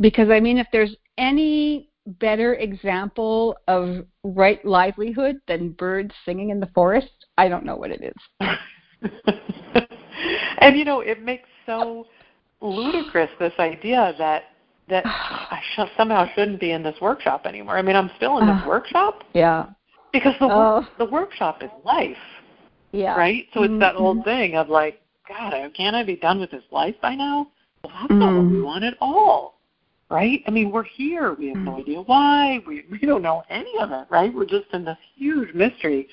Because 0.00 0.28
I 0.30 0.40
mean, 0.40 0.58
if 0.58 0.66
there's 0.72 0.94
any 1.18 1.88
better 2.06 2.54
example 2.54 3.56
of 3.68 4.04
right 4.24 4.64
livelihood 4.64 5.40
than 5.46 5.70
birds 5.70 6.12
singing 6.24 6.50
in 6.50 6.60
the 6.60 6.68
forest, 6.74 7.10
I 7.38 7.48
don't 7.48 7.64
know 7.64 7.76
what 7.76 7.90
it 7.90 8.02
is. 8.02 8.48
and 10.58 10.76
you 10.76 10.84
know, 10.84 11.00
it 11.00 11.22
makes 11.22 11.48
so 11.66 12.06
ludicrous 12.60 13.30
this 13.38 13.52
idea 13.58 14.14
that 14.18 14.44
that 14.92 15.04
I 15.06 15.60
sh- 15.74 15.90
somehow 15.96 16.26
shouldn't 16.34 16.60
be 16.60 16.70
in 16.70 16.82
this 16.82 16.96
workshop 17.00 17.46
anymore. 17.46 17.76
I 17.76 17.82
mean, 17.82 17.96
I'm 17.96 18.10
still 18.16 18.38
in 18.38 18.46
this 18.46 18.60
uh, 18.64 18.64
workshop. 18.68 19.24
Yeah. 19.34 19.66
Because 20.12 20.34
the 20.38 20.46
uh, 20.46 20.84
the 20.98 21.06
workshop 21.06 21.62
is 21.62 21.70
life. 21.84 22.16
Yeah. 22.92 23.16
Right. 23.16 23.46
So 23.54 23.62
it's 23.62 23.80
that 23.80 23.96
old 23.96 24.18
mm-hmm. 24.18 24.28
thing 24.28 24.56
of 24.56 24.68
like, 24.68 25.00
God, 25.26 25.54
can't 25.74 25.96
I 25.96 26.04
be 26.04 26.16
done 26.16 26.38
with 26.38 26.50
this 26.50 26.64
life 26.70 26.94
by 27.00 27.14
now? 27.14 27.48
Well, 27.82 27.92
that's 27.98 28.12
mm. 28.12 28.18
not 28.18 28.34
what 28.34 28.44
we 28.44 28.58
mm. 28.58 28.64
want 28.64 28.84
at 28.84 28.94
all. 29.00 29.58
Right? 30.10 30.42
I 30.46 30.50
mean, 30.50 30.70
we're 30.70 30.82
here. 30.82 31.32
We 31.32 31.48
have 31.48 31.56
no 31.56 31.72
mm. 31.72 31.80
idea 31.80 32.02
why. 32.02 32.60
We 32.66 32.84
we 32.90 32.98
don't 32.98 33.22
know 33.22 33.42
any 33.48 33.72
of 33.80 33.90
it. 33.90 34.06
Right? 34.10 34.32
We're 34.32 34.44
just 34.44 34.66
in 34.74 34.84
this 34.84 34.98
huge 35.16 35.54
mystery. 35.54 36.06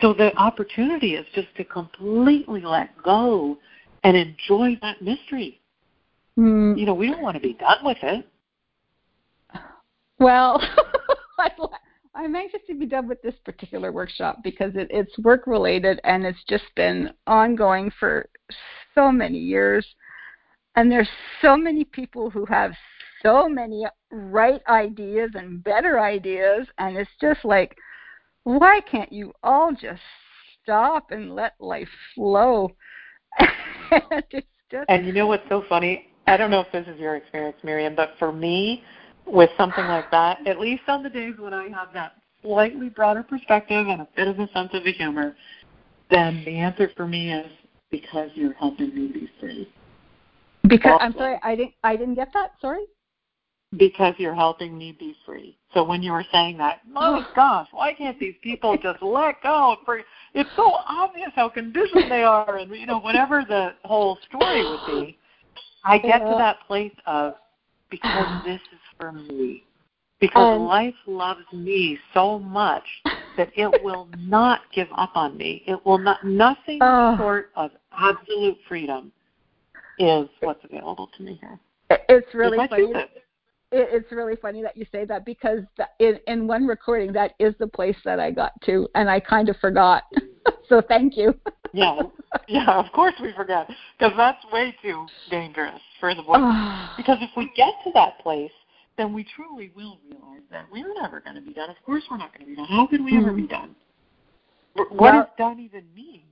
So 0.00 0.12
the 0.12 0.36
opportunity 0.36 1.14
is 1.14 1.26
just 1.34 1.48
to 1.56 1.64
completely 1.64 2.60
let 2.60 2.90
go 3.02 3.58
and 4.04 4.16
enjoy 4.16 4.78
that 4.82 5.02
mystery. 5.02 5.60
Mm. 6.38 6.78
You 6.78 6.86
know, 6.86 6.94
we 6.94 7.08
don't 7.08 7.22
want 7.22 7.36
to 7.36 7.40
be 7.40 7.54
done 7.54 7.84
with 7.84 7.98
it. 8.02 8.26
Well, 10.18 10.62
I'm 12.14 12.36
anxious 12.36 12.60
to 12.68 12.74
be 12.74 12.86
done 12.86 13.08
with 13.08 13.20
this 13.22 13.34
particular 13.44 13.90
workshop 13.90 14.38
because 14.44 14.72
it, 14.76 14.88
it's 14.90 15.18
work 15.18 15.46
related 15.46 16.00
and 16.04 16.24
it's 16.24 16.44
just 16.48 16.64
been 16.76 17.10
ongoing 17.26 17.90
for 17.98 18.28
so 18.94 19.10
many 19.10 19.38
years. 19.38 19.86
And 20.76 20.90
there's 20.90 21.08
so 21.40 21.56
many 21.56 21.84
people 21.84 22.30
who 22.30 22.44
have 22.46 22.72
so 23.22 23.48
many 23.48 23.84
right 24.10 24.60
ideas 24.68 25.30
and 25.34 25.64
better 25.64 25.98
ideas. 25.98 26.66
And 26.78 26.96
it's 26.96 27.10
just 27.20 27.44
like, 27.44 27.76
why 28.44 28.80
can't 28.90 29.12
you 29.12 29.32
all 29.42 29.72
just 29.72 30.02
stop 30.62 31.10
and 31.10 31.34
let 31.34 31.54
life 31.58 31.88
flow? 32.14 32.70
it's 33.90 34.46
just, 34.70 34.84
and 34.88 35.06
you 35.06 35.12
know 35.12 35.26
what's 35.26 35.48
so 35.48 35.64
funny? 35.68 36.11
I 36.26 36.36
don't 36.36 36.50
know 36.50 36.60
if 36.60 36.72
this 36.72 36.86
is 36.86 37.00
your 37.00 37.16
experience, 37.16 37.56
Miriam, 37.62 37.94
but 37.94 38.10
for 38.18 38.32
me, 38.32 38.82
with 39.26 39.50
something 39.56 39.84
like 39.86 40.10
that, 40.10 40.46
at 40.46 40.58
least 40.58 40.82
on 40.88 41.02
the 41.02 41.10
days 41.10 41.34
when 41.38 41.54
I 41.54 41.68
have 41.68 41.92
that 41.94 42.12
slightly 42.42 42.88
broader 42.88 43.22
perspective 43.22 43.86
and 43.88 44.02
a 44.02 44.08
bit 44.16 44.28
of 44.28 44.38
a 44.38 44.48
sense 44.52 44.70
of 44.72 44.84
the 44.84 44.92
humor, 44.92 45.36
then 46.10 46.42
the 46.44 46.58
answer 46.58 46.90
for 46.96 47.06
me 47.06 47.32
is 47.32 47.50
because 47.90 48.30
you're 48.34 48.54
helping 48.54 48.94
me 48.94 49.08
be 49.08 49.30
free. 49.40 49.68
Because 50.68 50.92
also, 50.92 51.04
I'm 51.04 51.12
sorry, 51.14 51.38
I 51.42 51.56
didn't 51.56 51.74
I 51.82 51.96
didn't 51.96 52.14
get 52.14 52.28
that. 52.34 52.52
Sorry. 52.60 52.84
Because 53.76 54.14
you're 54.18 54.34
helping 54.34 54.76
me 54.76 54.94
be 54.98 55.14
free. 55.24 55.56
So 55.72 55.82
when 55.82 56.02
you 56.02 56.12
were 56.12 56.24
saying 56.30 56.58
that, 56.58 56.80
oh 56.94 57.26
gosh, 57.34 57.68
why 57.72 57.94
can't 57.94 58.18
these 58.20 58.34
people 58.42 58.76
just 58.76 59.02
let 59.02 59.42
go? 59.42 59.76
For 59.84 60.00
it's 60.34 60.50
so 60.56 60.72
obvious 60.86 61.30
how 61.34 61.48
conditioned 61.48 62.10
they 62.10 62.22
are, 62.22 62.58
and 62.58 62.70
you 62.74 62.86
know 62.86 63.00
whatever 63.00 63.44
the 63.46 63.70
whole 63.84 64.18
story 64.28 64.62
would 64.62 64.86
be. 64.86 65.18
I 65.84 65.98
get 65.98 66.18
to 66.18 66.34
that 66.38 66.58
place 66.66 66.94
of 67.06 67.34
because 67.90 68.26
this 68.44 68.60
is 68.72 68.80
for 68.98 69.12
me. 69.12 69.64
Because 70.20 70.54
um, 70.54 70.62
life 70.62 70.94
loves 71.06 71.44
me 71.52 71.98
so 72.14 72.38
much 72.38 72.84
that 73.36 73.50
it 73.56 73.70
will 73.82 74.08
not 74.18 74.60
give 74.72 74.88
up 74.96 75.12
on 75.14 75.36
me. 75.36 75.64
It 75.66 75.84
will 75.84 75.98
not 75.98 76.24
nothing 76.24 76.80
uh, 76.80 77.16
short 77.16 77.50
of 77.56 77.72
absolute 77.96 78.56
freedom 78.68 79.12
is 79.98 80.28
what's 80.40 80.64
available 80.64 81.10
to 81.16 81.22
me 81.22 81.38
here. 81.40 81.58
It's 82.08 82.34
really 82.34 82.58
funny. 82.68 82.92
That, 82.92 83.10
it's 83.72 84.12
really 84.12 84.36
funny 84.36 84.62
that 84.62 84.76
you 84.76 84.86
say 84.92 85.04
that 85.06 85.24
because 85.24 85.60
in, 85.98 86.18
in 86.26 86.46
one 86.46 86.66
recording 86.66 87.12
that 87.14 87.32
is 87.38 87.54
the 87.58 87.66
place 87.66 87.96
that 88.04 88.20
I 88.20 88.30
got 88.30 88.52
to, 88.66 88.88
and 88.94 89.10
I 89.10 89.18
kind 89.20 89.48
of 89.48 89.56
forgot. 89.56 90.04
so 90.68 90.82
thank 90.86 91.16
you. 91.16 91.34
Yeah, 91.72 91.98
yeah. 92.48 92.70
Of 92.78 92.92
course 92.92 93.14
we 93.20 93.32
forget 93.32 93.68
because 93.98 94.12
that's 94.16 94.44
way 94.52 94.74
too 94.82 95.06
dangerous 95.30 95.80
for 96.00 96.14
the 96.14 96.22
voice. 96.22 96.40
because 96.96 97.18
if 97.20 97.30
we 97.36 97.50
get 97.56 97.72
to 97.84 97.90
that 97.94 98.18
place, 98.20 98.52
then 98.96 99.12
we 99.12 99.26
truly 99.36 99.72
will 99.74 99.98
realize 100.04 100.42
that 100.50 100.66
we're 100.70 100.92
never 100.94 101.20
going 101.20 101.36
to 101.36 101.42
be 101.42 101.52
done. 101.52 101.70
Of 101.70 101.76
course, 101.84 102.04
we're 102.10 102.18
not 102.18 102.32
going 102.36 102.46
to 102.46 102.50
be 102.50 102.56
done. 102.56 102.66
How 102.66 102.86
could 102.86 103.04
we 103.04 103.12
mm-hmm. 103.12 103.26
ever 103.26 103.32
be 103.32 103.46
done? 103.46 103.74
What 104.90 105.12
does 105.12 105.26
done 105.36 105.60
even 105.60 105.84
mean? 105.94 106.22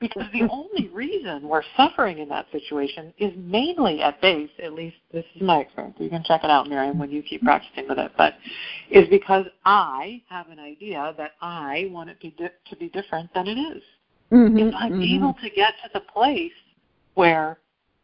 Because 0.00 0.26
the 0.32 0.48
only 0.52 0.88
reason 0.94 1.48
we're 1.48 1.64
suffering 1.76 2.18
in 2.18 2.28
that 2.28 2.46
situation 2.52 3.12
is 3.18 3.32
mainly 3.36 4.00
at 4.00 4.20
base, 4.20 4.50
at 4.62 4.72
least 4.72 4.94
this 5.12 5.24
is 5.34 5.42
my 5.42 5.58
experience. 5.58 5.96
You 5.98 6.08
can 6.08 6.22
check 6.22 6.44
it 6.44 6.50
out, 6.50 6.68
Miriam, 6.68 7.00
when 7.00 7.10
you 7.10 7.20
keep 7.20 7.42
practicing 7.42 7.88
with 7.88 7.98
it. 7.98 8.12
But 8.16 8.34
is 8.90 9.08
because 9.08 9.46
I 9.64 10.22
have 10.28 10.50
an 10.50 10.60
idea 10.60 11.14
that 11.18 11.32
I 11.42 11.88
want 11.90 12.10
it 12.10 12.20
to, 12.20 12.30
di- 12.30 12.54
to 12.70 12.76
be 12.76 12.90
different 12.90 13.34
than 13.34 13.48
it 13.48 13.58
is. 13.58 13.82
Mm-hmm, 14.32 14.58
if 14.58 14.74
I'm 14.74 14.92
mm-hmm. 14.92 15.02
able 15.02 15.34
to 15.42 15.50
get 15.50 15.74
to 15.84 15.90
the 15.94 16.00
place 16.00 16.52
where 17.14 17.58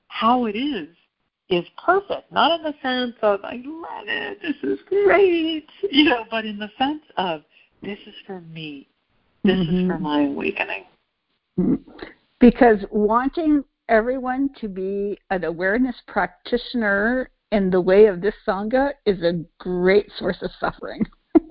how 0.09 0.47
it 0.47 0.57
is 0.57 0.89
is 1.51 1.64
perfect, 1.85 2.33
not 2.33 2.59
in 2.59 2.64
the 2.64 2.75
sense 2.83 3.14
of 3.22 3.41
I 3.45 3.62
love 3.64 4.07
it, 4.07 4.39
this 4.41 4.57
is 4.62 4.79
great, 4.89 5.66
you 5.91 6.05
know, 6.05 6.25
but 6.31 6.47
in 6.47 6.59
the 6.59 6.70
sense 6.79 7.03
of 7.18 7.43
this 7.83 7.99
is 8.07 8.14
for 8.27 8.41
me, 8.41 8.89
this 9.43 9.57
mm-hmm. 9.57 9.85
is 9.85 9.87
for 9.89 9.99
my 9.99 10.22
awakening. 10.22 10.85
Because 12.41 12.79
wanting 12.91 13.62
everyone 13.89 14.51
to 14.61 14.68
be 14.68 15.18
an 15.31 15.45
awareness 15.45 15.97
practitioner 16.09 17.31
in 17.53 17.70
the 17.70 17.81
way 17.81 18.07
of 18.07 18.20
this 18.20 18.35
Sangha 18.47 18.93
is 19.07 19.22
a 19.22 19.45
great 19.59 20.11
source 20.18 20.39
of 20.43 20.51
suffering. 20.59 21.07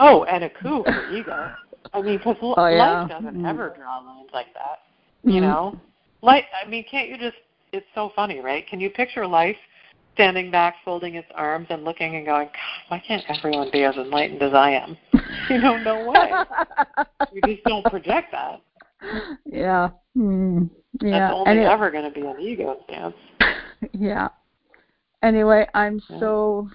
oh, 0.00 0.24
and 0.24 0.44
a 0.44 0.50
coup 0.50 0.84
for 0.84 1.10
ego. 1.10 1.54
I 1.94 2.02
mean, 2.02 2.18
because 2.18 2.36
oh, 2.40 2.66
yeah. 2.66 3.02
life 3.02 3.10
doesn't 3.10 3.36
mm 3.36 3.48
ever 3.48 3.74
draw 3.76 3.98
lines 3.98 4.30
like 4.32 4.52
that. 4.54 4.80
You 5.24 5.40
mm 5.40 5.42
know, 5.42 5.80
life. 6.22 6.44
I 6.64 6.68
mean, 6.68 6.84
can't 6.90 7.08
you 7.08 7.18
just? 7.18 7.36
It's 7.72 7.86
so 7.94 8.12
funny, 8.14 8.40
right? 8.40 8.66
Can 8.66 8.80
you 8.80 8.90
picture 8.90 9.26
life 9.26 9.56
standing 10.14 10.50
back, 10.50 10.76
folding 10.84 11.14
its 11.14 11.28
arms, 11.34 11.66
and 11.70 11.84
looking 11.84 12.16
and 12.16 12.26
going, 12.26 12.48
God, 12.48 12.88
"Why 12.88 13.02
can't 13.06 13.24
everyone 13.28 13.70
be 13.72 13.84
as 13.84 13.96
enlightened 13.96 14.42
as 14.42 14.54
I 14.54 14.70
am?" 14.70 14.96
you 15.48 15.58
know, 15.58 15.76
no 15.78 16.10
way. 16.10 16.32
you 17.32 17.40
just 17.42 17.64
don't 17.64 17.84
project 17.86 18.32
that. 18.32 18.60
Yeah. 19.44 19.90
Mm, 20.16 20.70
yeah. 21.00 21.10
That's 21.10 21.34
only 21.34 21.64
ever 21.64 21.90
going 21.90 22.04
to 22.04 22.10
be 22.10 22.26
an 22.26 22.40
ego 22.40 22.76
stance. 22.84 23.14
yeah. 23.92 24.28
Anyway, 25.22 25.66
I'm 25.74 26.00
yeah. 26.08 26.18
so 26.20 26.68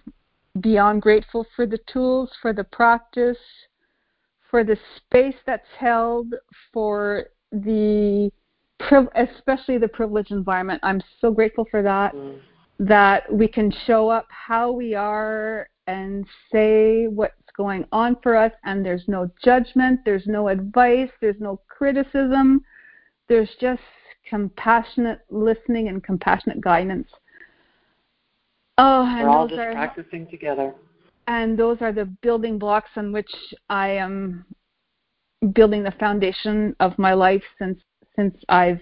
beyond 0.62 1.02
grateful 1.02 1.46
for 1.56 1.66
the 1.66 1.80
tools, 1.92 2.32
for 2.42 2.54
the 2.54 2.64
practice, 2.64 3.38
for 4.50 4.64
the 4.64 4.78
space 4.98 5.36
that's 5.46 5.68
held, 5.78 6.34
for 6.74 7.28
the 7.52 8.32
especially 9.16 9.78
the 9.78 9.88
privileged 9.88 10.32
environment. 10.32 10.80
I'm 10.84 11.02
so 11.20 11.32
grateful 11.32 11.66
for 11.70 11.82
that. 11.82 12.14
Mm. 12.14 12.40
That 12.80 13.32
we 13.34 13.48
can 13.48 13.74
show 13.88 14.08
up 14.10 14.28
how 14.30 14.72
we 14.72 14.94
are 14.94 15.68
and 15.88 16.26
say 16.52 17.08
what's 17.08 17.34
going 17.56 17.86
on 17.92 18.18
for 18.22 18.36
us, 18.36 18.52
and 18.66 18.86
there's 18.86 19.08
no 19.08 19.32
judgment, 19.44 20.02
there's 20.06 20.28
no 20.28 20.50
advice, 20.50 21.10
there's 21.20 21.40
no 21.40 21.60
criticism, 21.68 22.64
there's 23.28 23.50
just 23.60 23.82
compassionate 24.30 25.22
listening 25.32 25.88
and 25.88 26.04
compassionate 26.04 26.62
guidance. 26.62 27.08
Oh, 28.78 29.04
and 29.08 29.24
we're 29.24 29.30
all 29.30 29.48
just 29.48 29.60
are, 29.60 29.72
practicing 29.72 30.28
together. 30.28 30.76
And 31.28 31.60
those 31.60 31.78
are 31.82 31.92
the 31.92 32.06
building 32.06 32.58
blocks 32.58 32.90
on 32.96 33.12
which 33.12 33.30
I 33.70 33.90
am 33.90 34.46
building 35.54 35.84
the 35.84 35.92
foundation 35.92 36.76
of 36.80 36.98
my 36.98 37.14
life 37.14 37.44
since 37.60 37.80
since 38.16 38.36
I've 38.50 38.80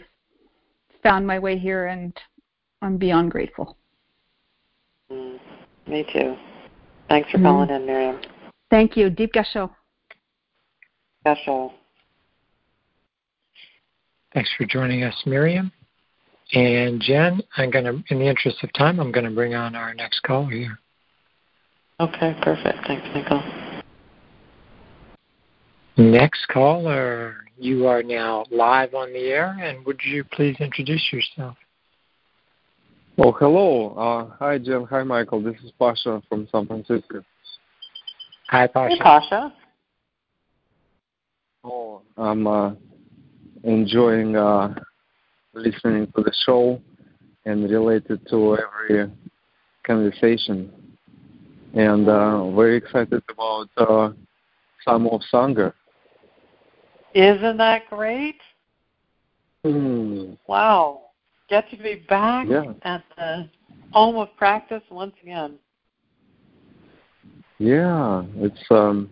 found 1.03 1.27
my 1.27 1.37
way 1.37 1.57
here, 1.57 1.87
and 1.87 2.17
I'm 2.81 2.97
beyond 2.97 3.31
grateful. 3.31 3.77
Mm, 5.11 5.39
me 5.87 6.05
too. 6.13 6.35
Thanks 7.09 7.29
for 7.31 7.37
mm. 7.37 7.43
calling 7.43 7.69
in, 7.69 7.85
Miriam. 7.85 8.21
Thank 8.69 8.95
you. 8.95 9.09
Deep 9.09 9.33
Gasho. 9.33 9.69
Gasho. 11.25 11.73
Thanks 14.33 14.49
for 14.57 14.65
joining 14.65 15.03
us, 15.03 15.15
Miriam. 15.25 15.71
And 16.53 17.01
Jen, 17.01 17.41
I'm 17.57 17.71
going 17.71 17.85
to, 17.85 18.03
in 18.13 18.19
the 18.19 18.27
interest 18.27 18.63
of 18.63 18.71
time, 18.73 18.99
I'm 18.99 19.11
going 19.11 19.25
to 19.25 19.31
bring 19.31 19.55
on 19.55 19.75
our 19.75 19.93
next 19.93 20.21
caller 20.23 20.49
here. 20.49 20.79
Okay, 21.99 22.35
perfect. 22.41 22.85
Thanks, 22.85 23.07
Nicole. 23.15 23.43
Next 25.97 26.45
caller, 26.49 27.37
you 27.57 27.87
are 27.87 28.03
now 28.03 28.43
live 28.51 28.93
on 28.93 29.13
the 29.13 29.29
air, 29.29 29.57
and 29.61 29.85
would 29.85 30.01
you 30.03 30.25
please 30.25 30.57
introduce 30.59 31.13
yourself? 31.13 31.55
Oh, 33.17 33.31
hello. 33.31 33.93
Uh, 33.95 34.35
hi, 34.37 34.57
Jen. 34.57 34.85
Hi, 34.89 35.03
Michael. 35.03 35.41
This 35.41 35.55
is 35.63 35.71
Pasha 35.79 36.21
from 36.27 36.49
San 36.51 36.67
Francisco. 36.67 37.23
Hi, 38.49 38.67
Pasha. 38.67 38.95
Hey, 38.95 39.01
Pasha. 39.01 39.53
Oh, 41.63 42.01
I'm 42.17 42.45
uh, 42.45 42.73
enjoying 43.63 44.35
uh, 44.35 44.75
listening 45.53 46.11
to 46.15 46.23
the 46.23 46.33
show 46.45 46.81
and 47.45 47.69
related 47.71 48.27
to 48.31 48.57
every 48.57 49.09
conversation. 49.85 50.73
And 51.75 52.07
uh, 52.07 52.51
very 52.51 52.77
excited 52.77 53.21
about 53.29 53.67
uh, 53.77 54.11
Summer 54.85 55.09
of 55.09 55.21
Sangha. 55.31 55.73
Isn't 57.13 57.57
that 57.57 57.89
great? 57.89 58.39
Mm. 59.65 60.37
Wow. 60.47 61.01
Get 61.49 61.69
to 61.71 61.77
be 61.77 62.03
back 62.07 62.47
Yeah. 62.47 62.73
at 62.83 63.03
the 63.17 63.49
home 63.91 64.15
of 64.15 64.35
practice 64.37 64.83
once 64.89 65.15
again. 65.21 65.55
Yeah, 67.59 68.23
it's 68.37 68.63
um, 68.69 69.09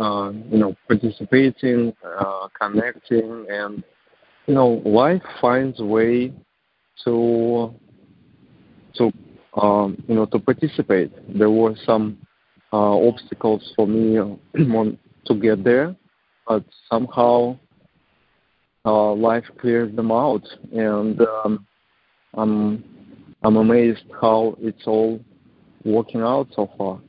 uh, 0.00 0.30
you 0.50 0.58
know 0.58 0.76
participating, 0.86 1.92
uh, 2.04 2.48
connecting, 2.60 3.46
and 3.48 3.82
you 4.46 4.54
know 4.54 4.80
life 4.84 5.22
finds 5.40 5.80
a 5.80 5.84
way 5.84 6.32
to 7.04 7.74
to 8.94 9.12
um, 9.54 10.02
you 10.08 10.14
know 10.14 10.26
to 10.26 10.38
participate. 10.38 11.12
There 11.36 11.50
were 11.50 11.74
some 11.84 12.18
uh, 12.72 12.96
obstacles 13.08 13.72
for 13.76 13.86
me 13.86 14.16
to 15.26 15.34
get 15.34 15.64
there, 15.64 15.96
but 16.46 16.64
somehow 16.90 17.58
uh, 18.84 19.12
life 19.12 19.44
clears 19.60 19.94
them 19.96 20.10
out, 20.10 20.46
and 20.72 21.20
um, 21.20 21.66
I'm 22.34 22.84
I'm 23.42 23.56
amazed 23.56 24.04
how 24.20 24.56
it's 24.60 24.86
all 24.86 25.20
working 25.84 26.20
out 26.20 26.48
so 26.54 26.70
far. 26.76 27.00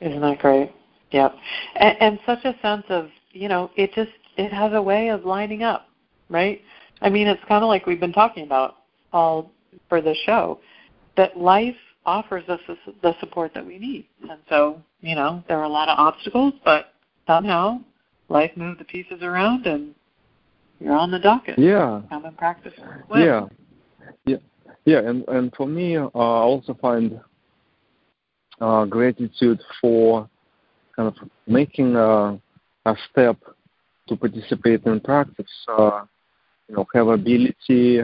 Isn't 0.00 0.20
that 0.20 0.38
great? 0.38 0.72
Yep. 1.10 1.34
And, 1.76 1.96
and 2.00 2.18
such 2.26 2.44
a 2.44 2.54
sense 2.60 2.84
of, 2.88 3.08
you 3.32 3.48
know, 3.48 3.70
it 3.76 3.92
just 3.94 4.10
it 4.36 4.52
has 4.52 4.72
a 4.72 4.82
way 4.82 5.08
of 5.08 5.24
lining 5.24 5.62
up, 5.62 5.88
right? 6.28 6.60
I 7.00 7.08
mean, 7.08 7.26
it's 7.28 7.42
kind 7.46 7.62
of 7.62 7.68
like 7.68 7.86
we've 7.86 8.00
been 8.00 8.12
talking 8.12 8.44
about 8.44 8.76
all 9.12 9.50
for 9.88 10.00
the 10.00 10.14
show 10.26 10.58
that 11.16 11.36
life 11.36 11.76
offers 12.06 12.44
us 12.48 12.60
the, 13.02 13.14
support 13.20 13.52
that 13.54 13.64
we 13.64 13.78
need. 13.78 14.06
And 14.28 14.38
so, 14.48 14.82
you 15.00 15.14
know, 15.14 15.42
there 15.48 15.58
are 15.58 15.64
a 15.64 15.68
lot 15.68 15.88
of 15.88 15.98
obstacles, 15.98 16.54
but 16.64 16.94
somehow 17.26 17.80
life 18.28 18.50
moved 18.56 18.80
the 18.80 18.84
pieces 18.84 19.22
around 19.22 19.66
and 19.66 19.94
you're 20.80 20.96
on 20.96 21.10
the 21.10 21.18
docket. 21.18 21.58
Yeah, 21.58 22.02
Come 22.10 22.24
and 22.24 22.36
practice. 22.36 22.74
Well, 23.08 23.20
yeah, 23.20 23.46
yeah, 24.26 24.36
yeah. 24.84 24.98
And 24.98 25.26
and 25.28 25.52
for 25.56 25.66
me, 25.66 25.96
uh, 25.96 26.08
I 26.14 26.42
also 26.42 26.74
find 26.74 27.20
uh, 28.60 28.84
gratitude 28.84 29.60
for 29.80 30.28
kind 30.96 31.08
of 31.08 31.30
making 31.46 31.96
a, 31.96 32.38
a 32.84 32.96
step 33.10 33.36
to 34.08 34.16
participate 34.16 34.84
in 34.84 35.00
practice. 35.00 35.46
Uh, 35.68 36.04
you 36.68 36.76
know, 36.76 36.86
have 36.92 37.08
ability 37.08 38.00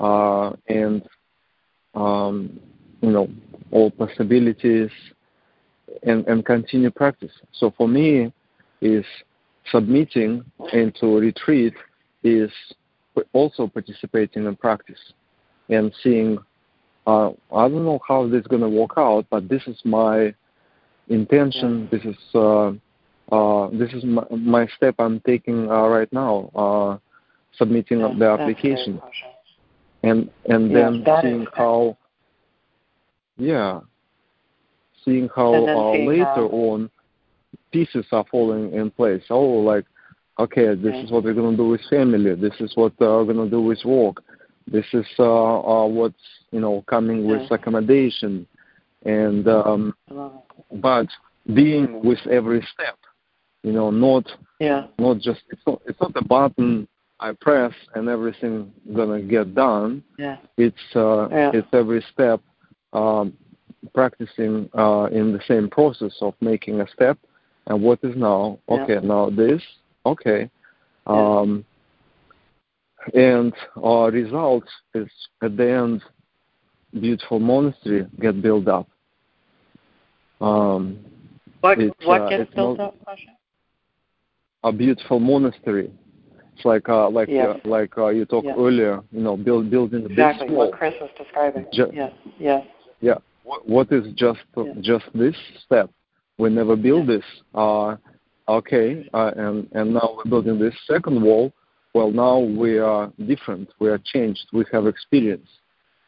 and 0.00 1.02
um, 1.94 2.58
you 3.00 3.10
know 3.10 3.28
all 3.70 3.90
possibilities 3.90 4.90
and 6.02 6.26
and 6.26 6.44
continue 6.44 6.90
practice. 6.90 7.32
So 7.52 7.72
for 7.76 7.88
me, 7.88 8.32
is 8.80 9.04
submitting 9.70 10.44
into 10.72 11.18
retreat 11.18 11.74
is 12.22 12.50
also 13.32 13.66
participating 13.66 14.46
in 14.46 14.56
practice 14.56 15.12
and 15.68 15.92
seeing 16.02 16.38
uh, 17.06 17.30
I 17.52 17.68
don't 17.68 17.84
know 17.84 18.00
how 18.06 18.28
this 18.28 18.42
is 18.42 18.46
going 18.46 18.62
to 18.62 18.68
work 18.68 18.92
out, 18.96 19.26
but 19.30 19.48
this 19.48 19.62
is 19.66 19.80
my 19.84 20.34
intention. 21.08 21.88
This 21.90 22.04
is 22.04 22.16
uh, 22.34 22.72
uh, 23.32 23.70
this 23.72 23.92
is 23.92 24.04
my, 24.04 24.24
my 24.30 24.66
step 24.76 24.94
I'm 24.98 25.20
taking 25.20 25.70
uh, 25.70 25.86
right 25.86 26.12
now, 26.12 26.50
uh, 26.54 26.98
submitting 27.56 28.00
the 28.18 28.26
application. 28.26 29.00
And 30.02 30.30
and 30.48 30.74
then 30.74 31.04
seeing 31.20 31.46
how, 31.54 31.96
yeah, 33.36 33.80
seeing 35.04 35.28
how 35.34 35.52
uh, 35.66 35.92
seeing 35.92 36.06
later 36.06 36.24
how- 36.26 36.46
on 36.48 36.90
pieces 37.72 38.06
are 38.12 38.24
falling 38.30 38.72
in 38.72 38.90
place. 38.90 39.22
Oh, 39.30 39.42
like 39.60 39.84
okay, 40.38 40.74
this 40.74 40.94
Right. 40.94 41.04
is 41.04 41.10
what 41.10 41.24
we're 41.24 41.34
gonna 41.34 41.56
do 41.56 41.68
with 41.68 41.80
family. 41.90 42.34
This 42.34 42.54
is 42.60 42.72
what 42.76 42.92
uh, 43.00 43.06
we're 43.24 43.24
gonna 43.32 43.50
do 43.50 43.60
with 43.62 43.84
work. 43.84 44.22
This 44.66 44.86
is 44.92 45.06
uh, 45.18 45.60
uh, 45.60 45.86
what's 45.86 46.22
you 46.50 46.60
know 46.60 46.82
coming 46.86 47.26
with 47.26 47.42
accommodation, 47.50 48.46
and 49.04 49.46
um, 49.48 49.94
I 50.10 50.14
love 50.14 50.32
it. 50.70 50.80
but 50.80 51.06
being 51.54 52.00
with 52.02 52.20
every 52.30 52.60
step, 52.72 52.96
you 53.62 53.72
know, 53.72 53.90
not 53.90 54.24
Yeah. 54.60 54.86
not 54.98 55.18
just 55.18 55.40
it's 55.50 55.62
not 55.66 55.80
it's 55.86 56.00
not 56.00 56.12
a 56.16 56.24
button 56.24 56.86
I 57.20 57.32
press 57.32 57.72
and 57.94 58.08
everything 58.08 58.72
gonna 58.94 59.20
get 59.20 59.54
done. 59.54 60.02
Yeah. 60.18 60.38
It's 60.56 60.96
uh, 60.96 61.28
Yeah. 61.30 61.50
it's 61.54 61.68
every 61.72 62.02
step 62.12 62.40
um, 62.92 63.34
practicing 63.94 64.68
uh, 64.76 65.08
in 65.12 65.32
the 65.32 65.40
same 65.46 65.68
process 65.68 66.14
of 66.20 66.34
making 66.40 66.80
a 66.80 66.88
step 66.88 67.18
and 67.66 67.82
what 67.82 67.98
is 68.02 68.16
now 68.16 68.58
Yeah. 68.68 68.82
okay 68.82 68.98
now 69.06 69.30
this 69.30 69.62
okay 70.04 70.50
Yeah. 71.06 71.38
um, 71.38 71.64
and 73.14 73.52
uh, 73.82 74.10
result 74.12 74.64
is 74.94 75.10
at 75.42 75.56
the 75.56 75.70
end 75.70 76.02
beautiful 77.00 77.38
monastery 77.38 78.06
get 78.20 78.42
built 78.42 78.68
up 78.68 78.88
um, 80.40 80.98
What 81.60 81.78
what 82.04 82.22
uh, 82.22 82.28
gets 82.28 82.54
built 82.54 82.80
up, 82.80 82.94
Pasha? 83.04 83.30
a 84.62 84.72
beautiful 84.72 85.20
monastery 85.20 85.90
like 86.64 86.88
uh, 86.88 87.08
like 87.08 87.28
Yes. 87.28 87.56
uh, 87.64 87.68
like 87.68 87.96
uh, 87.98 88.08
you 88.08 88.24
talked 88.24 88.46
Yes. 88.46 88.56
earlier 88.58 89.00
you 89.12 89.20
know 89.20 89.36
build 89.36 89.70
building 89.70 90.02
the 90.04 90.10
Exactly 90.10 90.48
big 90.48 90.56
wall 90.56 90.66
what 90.70 90.78
Chris 90.78 90.94
was 91.00 91.10
describing. 91.16 91.66
Ju- 91.72 91.90
yes. 91.92 92.12
Yes. 92.38 92.66
yeah 93.00 93.18
what, 93.44 93.66
what 93.68 93.92
is 93.92 94.12
just 94.14 94.40
Yeah. 94.56 94.72
just 94.80 95.06
this 95.14 95.36
step 95.64 95.90
we 96.38 96.50
never 96.50 96.76
build 96.76 97.06
this 97.06 97.24
uh 97.54 97.96
okay 98.48 99.08
uh, 99.14 99.30
and 99.36 99.68
and 99.72 99.94
now 99.94 100.14
we're 100.16 100.30
building 100.30 100.58
this 100.58 100.74
second 100.86 101.22
wall 101.22 101.52
well 101.94 102.10
now 102.10 102.38
we 102.38 102.78
are 102.78 103.10
different 103.26 103.68
we 103.78 103.88
are 103.88 103.98
changed 104.12 104.46
we 104.52 104.64
have 104.72 104.86
experience 104.86 105.48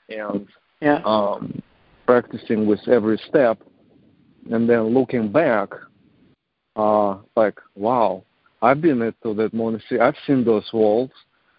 and 0.09 0.46
Yeah. 0.80 1.00
um 1.05 1.61
practicing 2.07 2.66
with 2.66 2.80
every 2.88 3.18
step 3.28 3.59
and 4.50 4.68
then 4.68 4.82
looking 4.98 5.30
back 5.30 5.68
uh 6.76 7.16
like 7.36 7.59
wow 7.74 8.24
i've 8.62 8.80
been 8.80 8.98
to 9.22 9.34
that 9.34 9.52
monastery 9.52 10.00
i've 10.00 10.16
seen 10.26 10.44
those 10.44 10.68
walls 10.72 11.10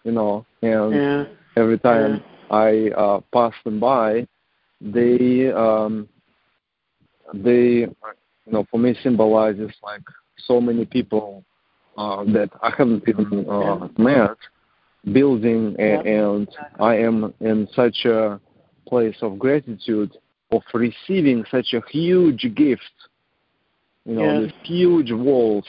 you 0.04 0.12
know 0.12 0.44
and 0.62 0.94
yeah. 0.94 1.24
every 1.56 1.78
time 1.78 2.22
I 2.50 2.90
uh, 2.96 3.20
pass 3.32 3.52
them 3.64 3.80
by, 3.80 4.26
they 4.80 5.50
um, 5.52 6.08
they 7.32 7.86
you 8.46 8.52
know 8.52 8.66
for 8.70 8.78
me 8.78 8.94
symbolizes 9.02 9.72
like 9.82 10.02
so 10.46 10.60
many 10.60 10.84
people 10.84 11.44
uh, 11.96 12.24
that 12.24 12.50
I 12.62 12.70
haven't 12.76 13.04
even 13.08 13.48
uh, 13.48 13.88
met 13.98 14.36
building 15.12 15.74
a- 15.78 16.02
Yeah. 16.04 16.28
and 16.30 16.48
I 16.78 16.96
am 16.96 17.34
in 17.40 17.68
such 17.74 18.04
a 18.04 18.40
place 18.86 19.16
of 19.22 19.38
gratitude 19.38 20.16
of 20.50 20.62
receiving 20.72 21.44
such 21.50 21.72
a 21.72 21.82
huge 21.90 22.54
gift 22.54 22.96
you 24.04 24.14
know 24.14 24.32
Yeah. 24.32 24.40
these 24.40 24.52
huge 24.62 25.12
walls 25.12 25.64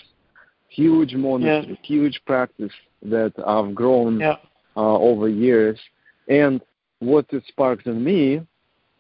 huge 0.76 1.14
monastery 1.16 1.78
huge 1.84 2.20
practice 2.26 2.74
that 3.04 3.34
I've 3.46 3.74
grown 3.74 4.20
Yeah. 4.20 4.38
uh, 4.76 4.98
over 5.10 5.28
years. 5.30 5.80
And 6.28 6.62
what 7.00 7.26
it 7.32 7.44
sparks 7.48 7.86
in 7.86 8.04
me 8.04 8.42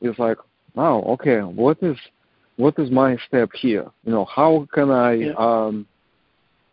is 0.02 0.18
like, 0.18 0.38
wow, 0.76 1.00
okay, 1.16 1.40
what 1.42 1.78
is 1.82 1.98
what 2.58 2.80
is 2.80 2.90
my 2.90 3.18
step 3.28 3.50
here? 3.54 3.86
You 4.06 4.12
know, 4.14 4.26
how 4.26 4.68
can 4.74 4.90
I, 4.90 5.12
Yeah. 5.14 5.34
um, 5.48 5.86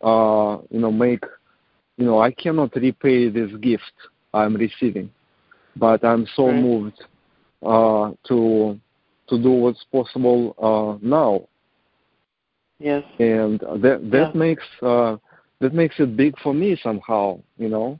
uh, 0.01 0.57
you 0.69 0.79
know, 0.79 0.91
make, 0.91 1.23
you 1.97 2.05
know, 2.05 2.19
I 2.19 2.31
cannot 2.31 2.75
repay 2.75 3.29
this 3.29 3.51
gift 3.69 3.93
I'm 4.33 4.55
receiving, 4.55 5.09
but 5.75 6.03
I'm 6.03 6.25
so 6.35 6.45
Right. 6.47 6.61
moved 6.67 6.99
uh, 7.73 8.11
to 8.29 8.79
to 9.29 9.35
do 9.47 9.51
what's 9.63 9.83
possible 9.91 10.39
uh, 10.69 10.97
now, 11.17 11.47
Yes. 12.83 13.05
and 13.19 13.61
that 13.61 14.11
that 14.11 14.35
Yeah. 14.35 14.39
makes 14.39 14.63
uh, 14.81 15.15
that 15.59 15.73
makes 15.73 15.99
it 15.99 16.17
big 16.17 16.37
for 16.39 16.53
me 16.53 16.75
somehow, 16.75 17.39
you 17.57 17.69
know. 17.69 17.97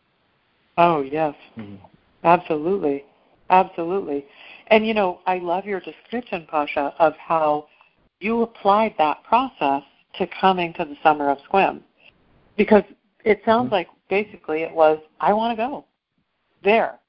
Oh 0.78 1.02
yes. 1.02 1.36
Mm-hmm. 1.58 1.76
Absolutely. 2.26 3.06
Absolutely. 3.50 4.26
And 4.68 4.86
you 4.86 4.94
know, 4.94 5.20
I 5.26 5.38
love 5.38 5.66
your 5.66 5.80
description, 5.80 6.46
Pasha, 6.50 6.94
of 7.00 7.16
how 7.16 7.68
you 8.20 8.42
applied 8.42 8.96
that 8.98 9.24
process 9.24 9.84
to 10.16 10.28
coming 10.28 10.74
to 10.74 10.84
the 10.84 10.98
summer 11.02 11.30
of 11.30 11.38
Sequim. 11.40 11.82
Because 12.58 12.84
it 13.24 13.42
sounds 13.46 13.70
Mhm. 13.70 13.72
like 13.72 13.90
basically 14.10 14.64
it 14.64 14.74
was, 14.74 15.00
I 15.22 15.32
want 15.32 15.58
to 15.58 15.64
go. 15.64 15.86
There. 16.62 17.00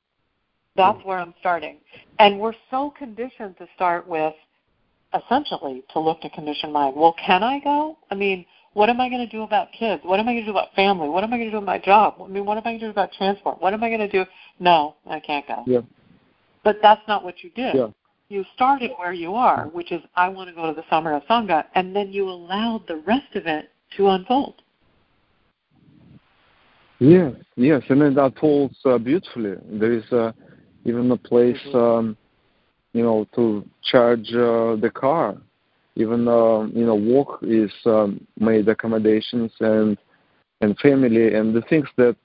That's 0.77 1.05
where 1.05 1.19
I'm 1.19 1.35
starting. 1.41 1.81
And 2.19 2.39
we're 2.41 2.55
so 2.71 2.91
conditioned 2.91 3.57
to 3.59 3.69
start 3.75 4.07
with 4.07 4.35
essentially 5.15 5.85
to 5.93 6.01
look 6.01 6.21
to 6.23 6.31
condition 6.31 6.73
mind. 6.73 6.97
Well, 6.97 7.15
can 7.25 7.43
I 7.43 7.61
go? 7.61 7.99
I 8.11 8.15
mean, 8.15 8.45
what 8.75 8.91
am 8.91 9.01
I 9.01 9.09
going 9.09 9.25
to 9.25 9.31
do 9.31 9.43
about 9.43 9.69
kids? 9.73 10.03
What 10.05 10.19
am 10.19 10.29
I 10.29 10.33
going 10.33 10.45
to 10.45 10.51
do 10.53 10.57
about 10.57 10.75
family? 10.75 11.09
What 11.09 11.23
am 11.25 11.33
I 11.33 11.37
going 11.37 11.49
to 11.49 11.53
do 11.53 11.59
about 11.59 11.67
my 11.67 11.79
job? 11.79 12.17
I 12.21 12.29
mean, 12.29 12.45
what 12.45 12.57
am 12.57 12.63
I 12.67 12.71
going 12.71 12.81
to 12.81 12.87
do 12.87 12.91
about 12.91 13.13
transport? 13.13 13.61
What 13.63 13.73
am 13.73 13.85
I 13.85 13.89
going 13.89 14.01
to 14.01 14.09
do? 14.09 14.25
No, 14.59 14.97
I 15.07 15.21
can't 15.21 15.47
go. 15.47 15.63
Yeah. 15.67 15.81
But 16.65 16.79
that's 16.83 17.03
not 17.07 17.25
what 17.25 17.45
you 17.45 17.51
did. 17.51 17.75
Yeah. 17.77 17.89
You 18.31 18.45
started 18.55 18.91
where 18.97 19.13
you 19.13 19.35
are, 19.35 19.67
which 19.67 19.93
is 19.93 20.01
I 20.17 20.29
want 20.29 20.49
to 20.49 20.55
go 20.55 20.67
to 20.67 20.73
the 20.73 20.85
summer 20.91 21.15
of 21.15 21.23
Sangha, 21.25 21.65
and 21.75 21.95
then 21.95 22.11
you 22.11 22.29
allowed 22.29 22.85
the 22.89 22.97
rest 23.07 23.37
of 23.37 23.47
it 23.47 23.71
to 23.97 24.09
unfold. 24.09 24.63
Yes, 26.99 27.35
yes, 27.57 27.83
and 27.91 28.03
it 28.03 28.17
unfolds 28.17 28.77
uh, 28.87 28.99
beautifully. 28.99 29.55
There 29.69 29.93
is 29.93 30.11
uh, 30.11 30.33
even 30.85 31.11
a 31.11 31.17
place, 31.17 31.59
Mm-hmm. 31.67 31.77
um, 31.77 32.17
you 32.95 33.03
know, 33.03 33.27
to 33.35 33.69
charge 33.83 34.33
uh, 34.33 34.77
the 34.77 34.91
car. 34.95 35.37
Even 35.97 36.27
uh, 36.27 36.63
you 36.63 36.87
know, 36.87 36.95
work 36.95 37.41
is 37.43 37.71
um, 37.85 38.27
made 38.39 38.67
accommodations 38.69 39.53
and 39.61 39.99
and 40.61 40.79
family 40.79 41.35
and 41.35 41.55
the 41.55 41.63
things 41.63 41.87
that 41.99 42.17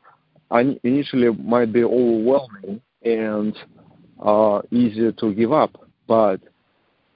I 0.51 0.80
initially 0.84 1.30
might 1.36 1.74
be 1.74 1.84
overwhelming 1.84 2.82
and 3.03 3.55
uh, 4.24 4.61
easier 4.72 5.11
to 5.13 5.34
give 5.34 5.51
up, 5.51 5.72
but 6.07 6.39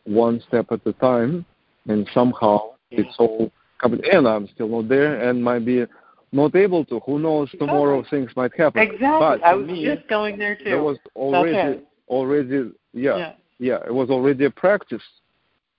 one 0.06 0.41
step 0.47 0.68
at 0.72 0.86
a 0.86 0.93
time, 0.93 1.45
and 1.88 2.08
somehow 2.14 2.74
it's 2.91 3.16
all 3.18 3.51
coming. 3.82 4.01
And 4.12 4.28
I'm 4.28 4.47
still 4.54 4.68
not 4.68 4.89
there, 4.89 5.30
and 5.30 5.43
might 5.43 5.66
be 5.66 5.86
not 6.32 6.56
able 6.56 6.86
to. 6.86 6.99
Who 7.01 7.20
knows? 7.20 7.49
Tomorrow 7.58 8.04
things 8.10 8.32
might 8.36 8.56
happen. 8.58 8.82
Exactly. 8.82 9.20
But 9.20 9.43
I 9.43 9.54
was 9.54 9.68
me, 9.68 9.86
just 9.86 10.08
going 10.08 10.38
there 10.38 10.56
too. 10.56 10.66
there 10.66 10.84
was 10.84 10.97
already 11.16 11.56
right. 11.56 11.88
already 12.08 12.72
yeah, 12.93 13.18
yeah. 13.18 13.34
Yeah 13.64 13.80
it 13.86 13.93
was 13.93 14.09
already 14.09 14.45
a 14.45 14.51
practice. 14.51 15.03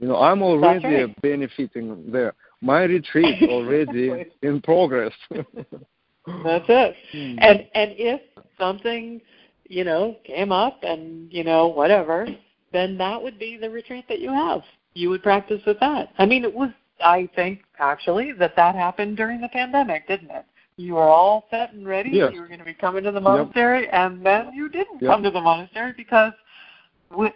You 0.01 0.09
know, 0.09 0.16
I'm 0.16 0.43
already 0.43 1.05
right. 1.05 1.22
benefiting 1.22 2.11
there. 2.11 2.35
My 2.61 2.82
retreat 2.82 3.49
already 3.49 4.26
in 4.43 4.61
progress. 4.61 5.12
That's 5.30 6.64
it. 6.68 6.97
Hmm. 7.12 7.37
And 7.39 7.66
and 7.74 7.93
if 7.97 8.20
something, 8.59 9.20
you 9.68 9.85
know, 9.85 10.16
came 10.24 10.53
up 10.53 10.82
and, 10.82 11.30
you 11.32 11.45
know, 11.45 11.68
whatever, 11.68 12.26
then 12.72 12.97
that 12.99 13.22
would 13.22 13.39
be 13.39 13.57
the 13.57 13.68
retreat 13.68 14.07
that 14.09 14.20
you 14.20 14.30
have. 14.30 14.62
You 14.95 15.11
would 15.11 15.22
practice 15.22 15.61
with 15.66 15.78
that. 15.80 16.11
I 16.18 16.24
mean, 16.24 16.45
it 16.45 16.53
was 16.53 16.70
I 17.05 17.28
think 17.37 17.62
actually 17.78 18.32
that 18.32 18.57
that 18.57 18.74
happened 18.74 19.16
during 19.16 19.41
the 19.41 19.49
pandemic, 19.49 20.09
didn't 20.09 20.30
it? 20.30 20.47
You 20.76 20.95
were 20.95 21.03
all 21.03 21.47
set 21.51 21.72
and 21.72 21.87
ready. 21.87 22.11
Yes. 22.11 22.32
You 22.32 22.41
were 22.41 22.49
going 22.49 22.59
to 22.59 22.64
be 22.64 22.74
coming 22.74 23.05
to 23.05 23.12
the 23.12 23.20
monastery, 23.20 23.89
and 23.91 24.24
then 24.24 24.53
you 24.53 24.68
didn't 24.68 25.03
Yep. 25.03 25.11
come 25.11 25.22
to 25.22 25.30
the 25.30 25.41
monastery 25.41 25.93
because 25.97 26.32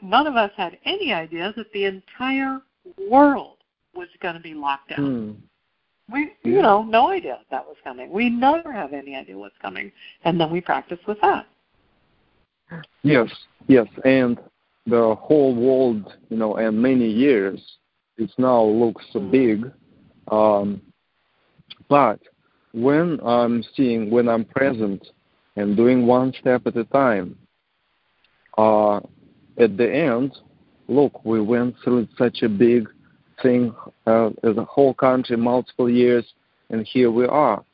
none 0.03 0.27
of 0.27 0.37
us 0.37 0.51
had 0.57 0.79
any 0.85 1.13
idea 1.13 1.53
that 1.57 1.73
the 1.73 1.85
entire 1.85 2.61
world 3.11 3.57
was 3.95 4.09
going 4.21 4.35
to 4.35 4.41
be 4.41 4.55
locked 4.55 4.91
down. 4.91 5.39
Hmm. 6.09 6.13
We, 6.13 6.33
Yeah. 6.45 6.51
you 6.53 6.63
know, 6.63 6.83
no 6.83 7.11
idea 7.11 7.39
that 7.51 7.67
was 7.67 7.77
coming. 7.85 8.11
We 8.11 8.31
never 8.31 8.73
have 8.73 8.93
any 8.93 9.15
idea 9.15 9.37
what's 9.37 9.59
coming, 9.61 9.93
and 10.25 10.41
then 10.41 10.51
we 10.51 10.61
practice 10.61 10.99
with 11.07 11.21
that. 11.21 11.47
Yes, 13.03 13.31
yes, 13.67 13.87
and 14.05 14.39
the 14.87 15.15
whole 15.17 15.55
world, 15.55 16.15
you 16.31 16.37
know, 16.37 16.57
and 16.57 16.81
many 16.81 17.09
years, 17.09 17.61
it 18.17 18.31
now 18.39 18.63
looks 18.63 19.05
big. 19.31 19.71
Um, 20.31 20.81
but 21.89 22.21
when 22.73 23.19
I'm 23.23 23.63
seeing, 23.75 24.11
when 24.11 24.29
I'm 24.29 24.45
present 24.45 25.07
and 25.57 25.77
doing 25.77 26.07
one 26.07 26.33
step 26.41 26.67
at 26.67 26.77
a 26.77 26.85
time, 26.85 27.37
uh, 28.57 29.01
at 29.59 29.77
the 29.77 29.93
end, 29.93 30.37
look, 30.89 31.25
we 31.25 31.41
went 31.41 31.75
through 31.83 32.09
such 32.17 32.43
a 32.43 32.49
big 32.49 32.89
thing 33.43 33.75
uh, 34.07 34.31
as 34.43 34.57
a 34.57 34.65
whole 34.65 34.95
country, 34.95 35.37
multiple 35.37 35.91
years, 35.91 36.25
and 36.71 36.87
here 36.87 37.11
we 37.11 37.27
are. 37.27 37.65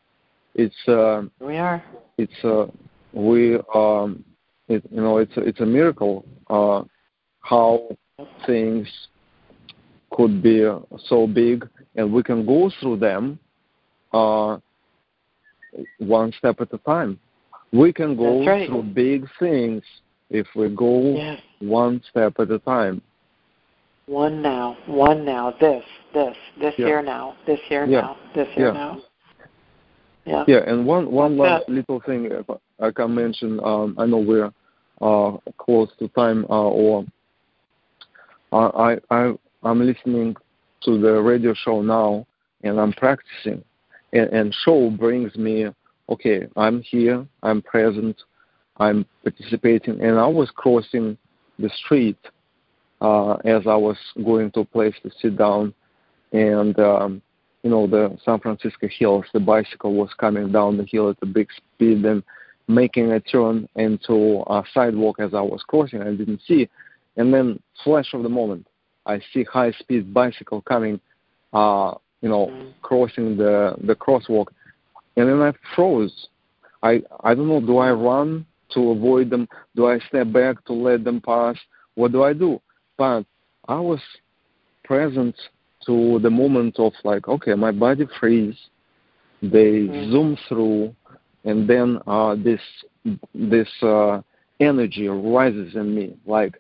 It's 0.55 0.77
uh, 0.89 1.23
We 1.41 1.57
are. 1.57 1.83
it's 2.17 2.45
uh, 2.45 2.67
we 3.13 3.59
um, 3.75 4.25
it, 4.69 4.85
you 4.91 5.01
know 5.01 5.19
it's 5.19 5.37
a, 5.37 5.41
it's 5.41 5.61
a 5.61 5.67
miracle 5.67 6.25
uh, 6.49 6.83
how 7.41 7.89
things 8.47 8.89
could 10.11 10.43
be 10.43 10.65
uh, 10.65 10.79
so 11.09 11.27
big 11.27 11.69
and 11.97 12.13
we 12.13 12.23
can 12.23 12.47
go 12.47 12.71
through 12.81 12.99
them 12.99 13.39
uh, 14.13 14.59
one 15.99 16.33
step 16.39 16.61
at 16.61 16.73
a 16.73 16.79
time. 16.79 17.19
We 17.73 17.93
can 17.93 18.17
go 18.17 18.47
right. 18.47 18.69
through 18.69 18.85
big 18.85 19.27
things 19.41 19.83
if 20.31 20.47
we 20.55 20.69
go 20.69 21.15
Yes. 21.15 21.41
one 21.61 22.03
step 22.11 22.39
at 22.39 22.51
a 22.51 22.59
time. 22.59 23.01
One 24.07 24.43
now, 24.43 24.77
one 24.87 25.25
now, 25.25 25.51
this, 25.61 25.85
this, 26.13 26.37
this 26.59 26.75
Yeah. 26.79 26.87
here 26.87 27.03
now, 27.03 27.37
this 27.47 27.61
here 27.69 27.87
Yeah. 27.87 28.01
now, 28.03 28.17
this 28.35 28.49
here 28.49 28.67
Yeah. 28.67 28.73
now. 28.73 29.01
Yeah. 30.27 30.45
Yeah, 30.47 30.63
and 30.67 30.87
one 30.87 31.11
one 31.11 31.37
That's 31.37 31.51
last 31.51 31.69
it. 31.69 31.73
little 31.73 32.01
thing 32.01 32.27
if 32.27 32.47
I 32.81 32.91
can 32.91 33.15
mention. 33.15 33.61
Um, 33.63 33.95
I 33.99 34.07
know 34.07 34.19
we're 34.19 34.53
uh, 35.01 35.37
close 35.59 35.91
to 35.99 36.09
time, 36.09 36.47
uh, 36.49 36.69
or 36.69 37.05
uh, 38.53 38.69
I 38.69 38.99
I 39.11 39.35
I'm 39.63 39.85
listening 39.85 40.35
to 40.85 40.99
the 40.99 41.21
radio 41.21 41.53
show 41.55 41.83
now, 41.83 42.27
and 42.63 42.81
I'm 42.81 42.93
practicing, 42.95 43.63
and, 44.13 44.31
and 44.31 44.55
show 44.65 44.91
brings 44.91 45.35
me. 45.37 45.67
Okay, 46.09 46.47
I'm 46.57 46.83
here. 46.83 47.27
I'm 47.43 47.61
present. 47.63 48.17
I'm 48.79 49.07
participating, 49.23 50.01
and 50.01 50.19
I 50.19 50.27
was 50.27 50.51
crossing 50.51 51.17
the 51.59 51.71
street 51.85 52.19
uh, 53.01 53.35
as 53.45 53.67
I 53.67 53.77
was 53.77 53.97
going 54.25 54.51
to 54.53 54.61
a 54.61 54.65
place 54.65 54.95
to 55.03 55.11
sit 55.21 55.37
down, 55.37 55.73
and 56.33 56.79
um, 56.81 57.23
you 57.63 57.71
know 57.71 57.87
the 57.87 58.17
San 58.25 58.41
Francisco 58.41 58.89
hills. 58.89 59.27
The 59.33 59.41
bicycle 59.41 59.95
was 59.95 60.11
coming 60.19 60.51
down 60.51 60.77
the 60.77 60.85
hill 60.85 61.11
at 61.11 61.17
a 61.23 61.27
big 61.27 61.49
speed 61.57 62.05
and 62.05 62.23
making 62.67 63.13
a 63.13 63.21
turn 63.21 63.69
into 63.77 64.43
a 64.49 64.65
sidewalk 64.73 65.21
as 65.21 65.35
I 65.35 65.41
was 65.41 65.63
crossing. 65.63 66.03
I 66.03 66.15
didn't 66.15 66.41
see, 66.47 66.69
and 67.17 67.33
then 67.33 67.61
flash 67.85 68.13
of 68.13 68.23
the 68.23 68.29
moment, 68.29 68.67
I 69.07 69.21
see 69.33 69.45
high 69.45 69.73
speed 69.73 70.13
bicycle 70.13 70.63
coming, 70.63 71.01
uh, 71.53 71.95
you 72.23 72.29
know, 72.29 72.73
crossing 72.83 73.37
the 73.37 73.77
the 73.85 73.95
crosswalk, 73.95 74.47
and 75.17 75.29
then 75.29 75.43
I 75.43 75.53
froze. 75.77 76.29
I 76.83 77.03
I 77.23 77.35
don't 77.35 77.49
know. 77.49 77.61
Do 77.61 77.79
I 77.79 77.93
run 77.93 78.47
to 78.75 78.91
avoid 78.91 79.31
them? 79.31 79.49
Do 79.75 79.87
I 79.87 79.99
step 80.01 80.33
back 80.33 80.65
to 80.67 80.73
let 80.73 81.05
them 81.05 81.21
pass? 81.21 81.57
What 81.95 82.13
do 82.13 82.23
I 82.23 82.33
do? 82.33 82.61
But 82.99 83.25
I 83.69 83.79
was 83.81 84.01
present 84.85 85.35
to 85.87 86.19
the 86.21 86.31
moment 86.31 86.79
of 86.79 86.93
like, 87.05 87.29
okay, 87.29 87.55
my 87.55 87.73
body 87.73 88.07
freeze. 88.21 88.59
They 89.43 89.89
Mm. 89.89 90.11
zoom 90.11 90.37
through, 90.49 90.95
and 91.45 91.69
then 91.69 92.01
uh, 92.07 92.35
this 92.37 92.63
this 93.35 93.69
uh, 93.83 94.23
energy 94.61 95.07
rises 95.09 95.75
in 95.75 95.95
me, 95.95 96.17
like 96.25 96.55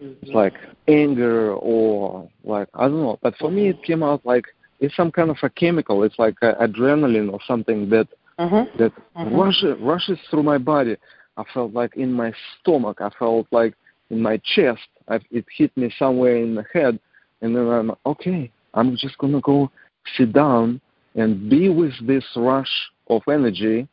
it's 0.00 0.32
like 0.32 0.54
anger 0.86 1.52
or 1.54 2.28
like 2.44 2.68
I 2.74 2.88
don't 2.88 3.02
know. 3.02 3.18
But 3.20 3.36
for 3.36 3.50
me, 3.50 3.68
it 3.68 3.82
came 3.82 4.02
out 4.02 4.24
like 4.24 4.46
it's 4.80 4.96
some 4.96 5.10
kind 5.10 5.28
of 5.28 5.36
a 5.42 5.50
chemical. 5.50 6.02
It's 6.04 6.18
like 6.18 6.36
uh, 6.42 6.54
adrenaline 6.66 7.30
or 7.32 7.40
something 7.46 7.90
that 7.90 8.08
Mm-hmm. 8.38 8.78
that 8.78 8.92
Mhm. 9.16 9.36
rushes 9.36 9.76
rushes 9.80 10.18
through 10.30 10.44
my 10.44 10.58
body. 10.58 10.96
I 11.38 11.44
felt 11.54 11.72
like 11.72 11.96
in 11.96 12.12
my 12.12 12.32
stomach. 12.60 12.98
I 13.00 13.10
felt 13.16 13.46
like 13.52 13.74
in 14.10 14.20
my 14.20 14.38
chest. 14.38 14.88
I, 15.08 15.20
it 15.30 15.46
hit 15.56 15.74
me 15.76 15.94
somewhere 15.98 16.36
in 16.36 16.56
the 16.56 16.64
head, 16.72 16.98
and 17.40 17.56
then 17.56 17.68
I'm 17.68 17.92
okay. 18.04 18.50
I'm 18.74 18.96
just 18.96 19.16
gonna 19.18 19.40
go 19.40 19.70
sit 20.16 20.32
down 20.32 20.80
and 21.14 21.48
be 21.48 21.68
with 21.68 21.94
this 22.06 22.24
rush 22.36 22.70
of 23.08 23.22
energy 23.28 23.88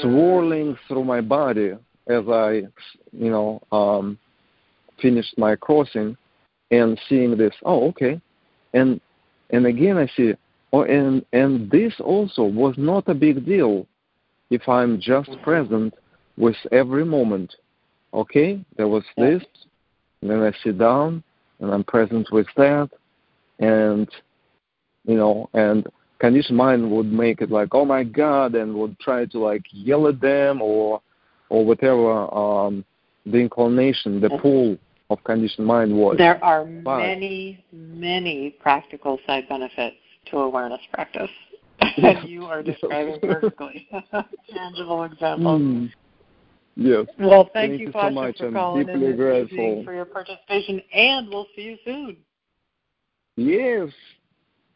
swirling 0.00 0.76
through 0.88 1.04
my 1.04 1.20
body 1.20 1.72
as 2.06 2.24
I, 2.28 2.62
you 3.12 3.30
know, 3.30 3.62
um, 3.72 4.18
finished 5.00 5.38
my 5.38 5.56
crossing, 5.56 6.16
and 6.70 7.00
seeing 7.08 7.36
this. 7.36 7.54
Oh, 7.64 7.88
okay, 7.88 8.20
and 8.72 9.00
and 9.50 9.66
again 9.66 9.96
I 9.96 10.08
see. 10.16 10.32
Oh, 10.72 10.82
and 10.82 11.24
and 11.32 11.70
this 11.70 11.94
also 12.00 12.42
was 12.42 12.74
not 12.76 13.08
a 13.08 13.14
big 13.14 13.46
deal 13.46 13.86
if 14.50 14.68
I'm 14.68 15.00
just 15.00 15.30
present 15.42 15.94
with 16.36 16.56
every 16.72 17.04
moment. 17.04 17.54
Okay, 18.12 18.64
there 18.76 18.88
was 18.88 19.02
this, 19.16 19.42
and 20.20 20.30
then 20.30 20.40
I 20.40 20.52
sit 20.62 20.78
down 20.78 21.22
and 21.60 21.72
I'm 21.72 21.84
present 21.84 22.28
with 22.30 22.46
that, 22.56 22.90
and 23.58 24.08
you 25.04 25.16
know, 25.16 25.48
and 25.52 25.86
conditioned 26.18 26.56
mind 26.56 26.90
would 26.90 27.12
make 27.12 27.40
it 27.40 27.50
like, 27.50 27.68
oh 27.72 27.84
my 27.84 28.04
God, 28.04 28.54
and 28.54 28.74
would 28.74 28.98
try 29.00 29.26
to 29.26 29.38
like 29.38 29.62
yell 29.72 30.06
at 30.08 30.20
them 30.20 30.62
or 30.62 31.00
or 31.48 31.64
whatever 31.64 32.34
um, 32.34 32.84
the 33.26 33.38
inclination, 33.38 34.20
the 34.20 34.30
pull 34.40 34.78
of 35.10 35.22
conditioned 35.24 35.66
mind 35.66 35.96
was. 35.96 36.16
There 36.18 36.42
are 36.42 36.64
But- 36.64 36.98
many, 36.98 37.64
many 37.72 38.50
practical 38.60 39.18
side 39.26 39.48
benefits 39.48 39.96
to 40.26 40.38
awareness 40.38 40.80
practice. 40.92 41.30
and 41.80 42.28
you 42.28 42.46
are 42.46 42.62
describing 42.62 43.20
perfectly. 43.20 43.88
Tangible 44.54 45.04
examples. 45.04 45.60
Mm. 45.60 45.92
Yes. 46.76 47.06
Well, 47.18 47.50
thank, 47.52 47.70
Thank 47.70 47.80
you, 47.80 47.86
you 47.86 47.92
so 47.92 48.10
much. 48.10 48.38
for 48.38 48.46
I'm 48.48 48.54
calling 48.54 48.88
in 48.88 48.98
deeply 48.98 49.12
this 49.12 49.16
grateful. 49.16 49.84
for 49.84 49.94
your 49.94 50.04
participation, 50.04 50.82
and 50.92 51.28
we'll 51.28 51.46
see 51.54 51.62
you 51.62 51.76
soon. 51.84 52.16
Yes. 53.36 53.90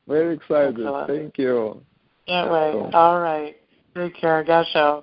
Very 0.07 0.36
excited. 0.36 0.74
Excellent. 0.78 1.09
Thank 1.09 1.38
you. 1.38 1.82
Can't 2.26 2.51
wait. 2.51 2.94
All 2.94 3.20
right. 3.20 3.57
Take 3.94 4.16
care. 4.16 4.44
Gassho. 4.44 5.03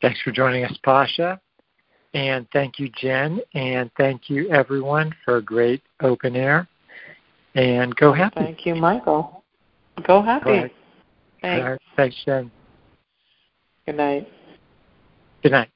Thanks 0.00 0.20
for 0.22 0.30
joining 0.30 0.64
us, 0.64 0.76
Pasha. 0.82 1.40
And 2.14 2.46
thank 2.52 2.78
you, 2.78 2.90
Jen. 2.96 3.40
And 3.54 3.90
thank 3.96 4.30
you, 4.30 4.50
everyone, 4.50 5.14
for 5.24 5.36
a 5.36 5.42
great 5.42 5.82
open 6.02 6.36
air. 6.36 6.66
And 7.54 7.94
go 7.96 8.12
happy. 8.12 8.36
Thank 8.36 8.64
you, 8.64 8.74
Michael. 8.74 9.44
Go 10.06 10.22
happy. 10.22 10.50
All 10.50 10.56
right. 10.56 10.72
Thanks. 11.42 11.62
All 11.62 11.70
right. 11.70 11.80
Thanks, 11.96 12.16
Jen. 12.24 12.50
Good 13.86 13.96
night. 13.96 14.28
Good 15.42 15.52
night. 15.52 15.70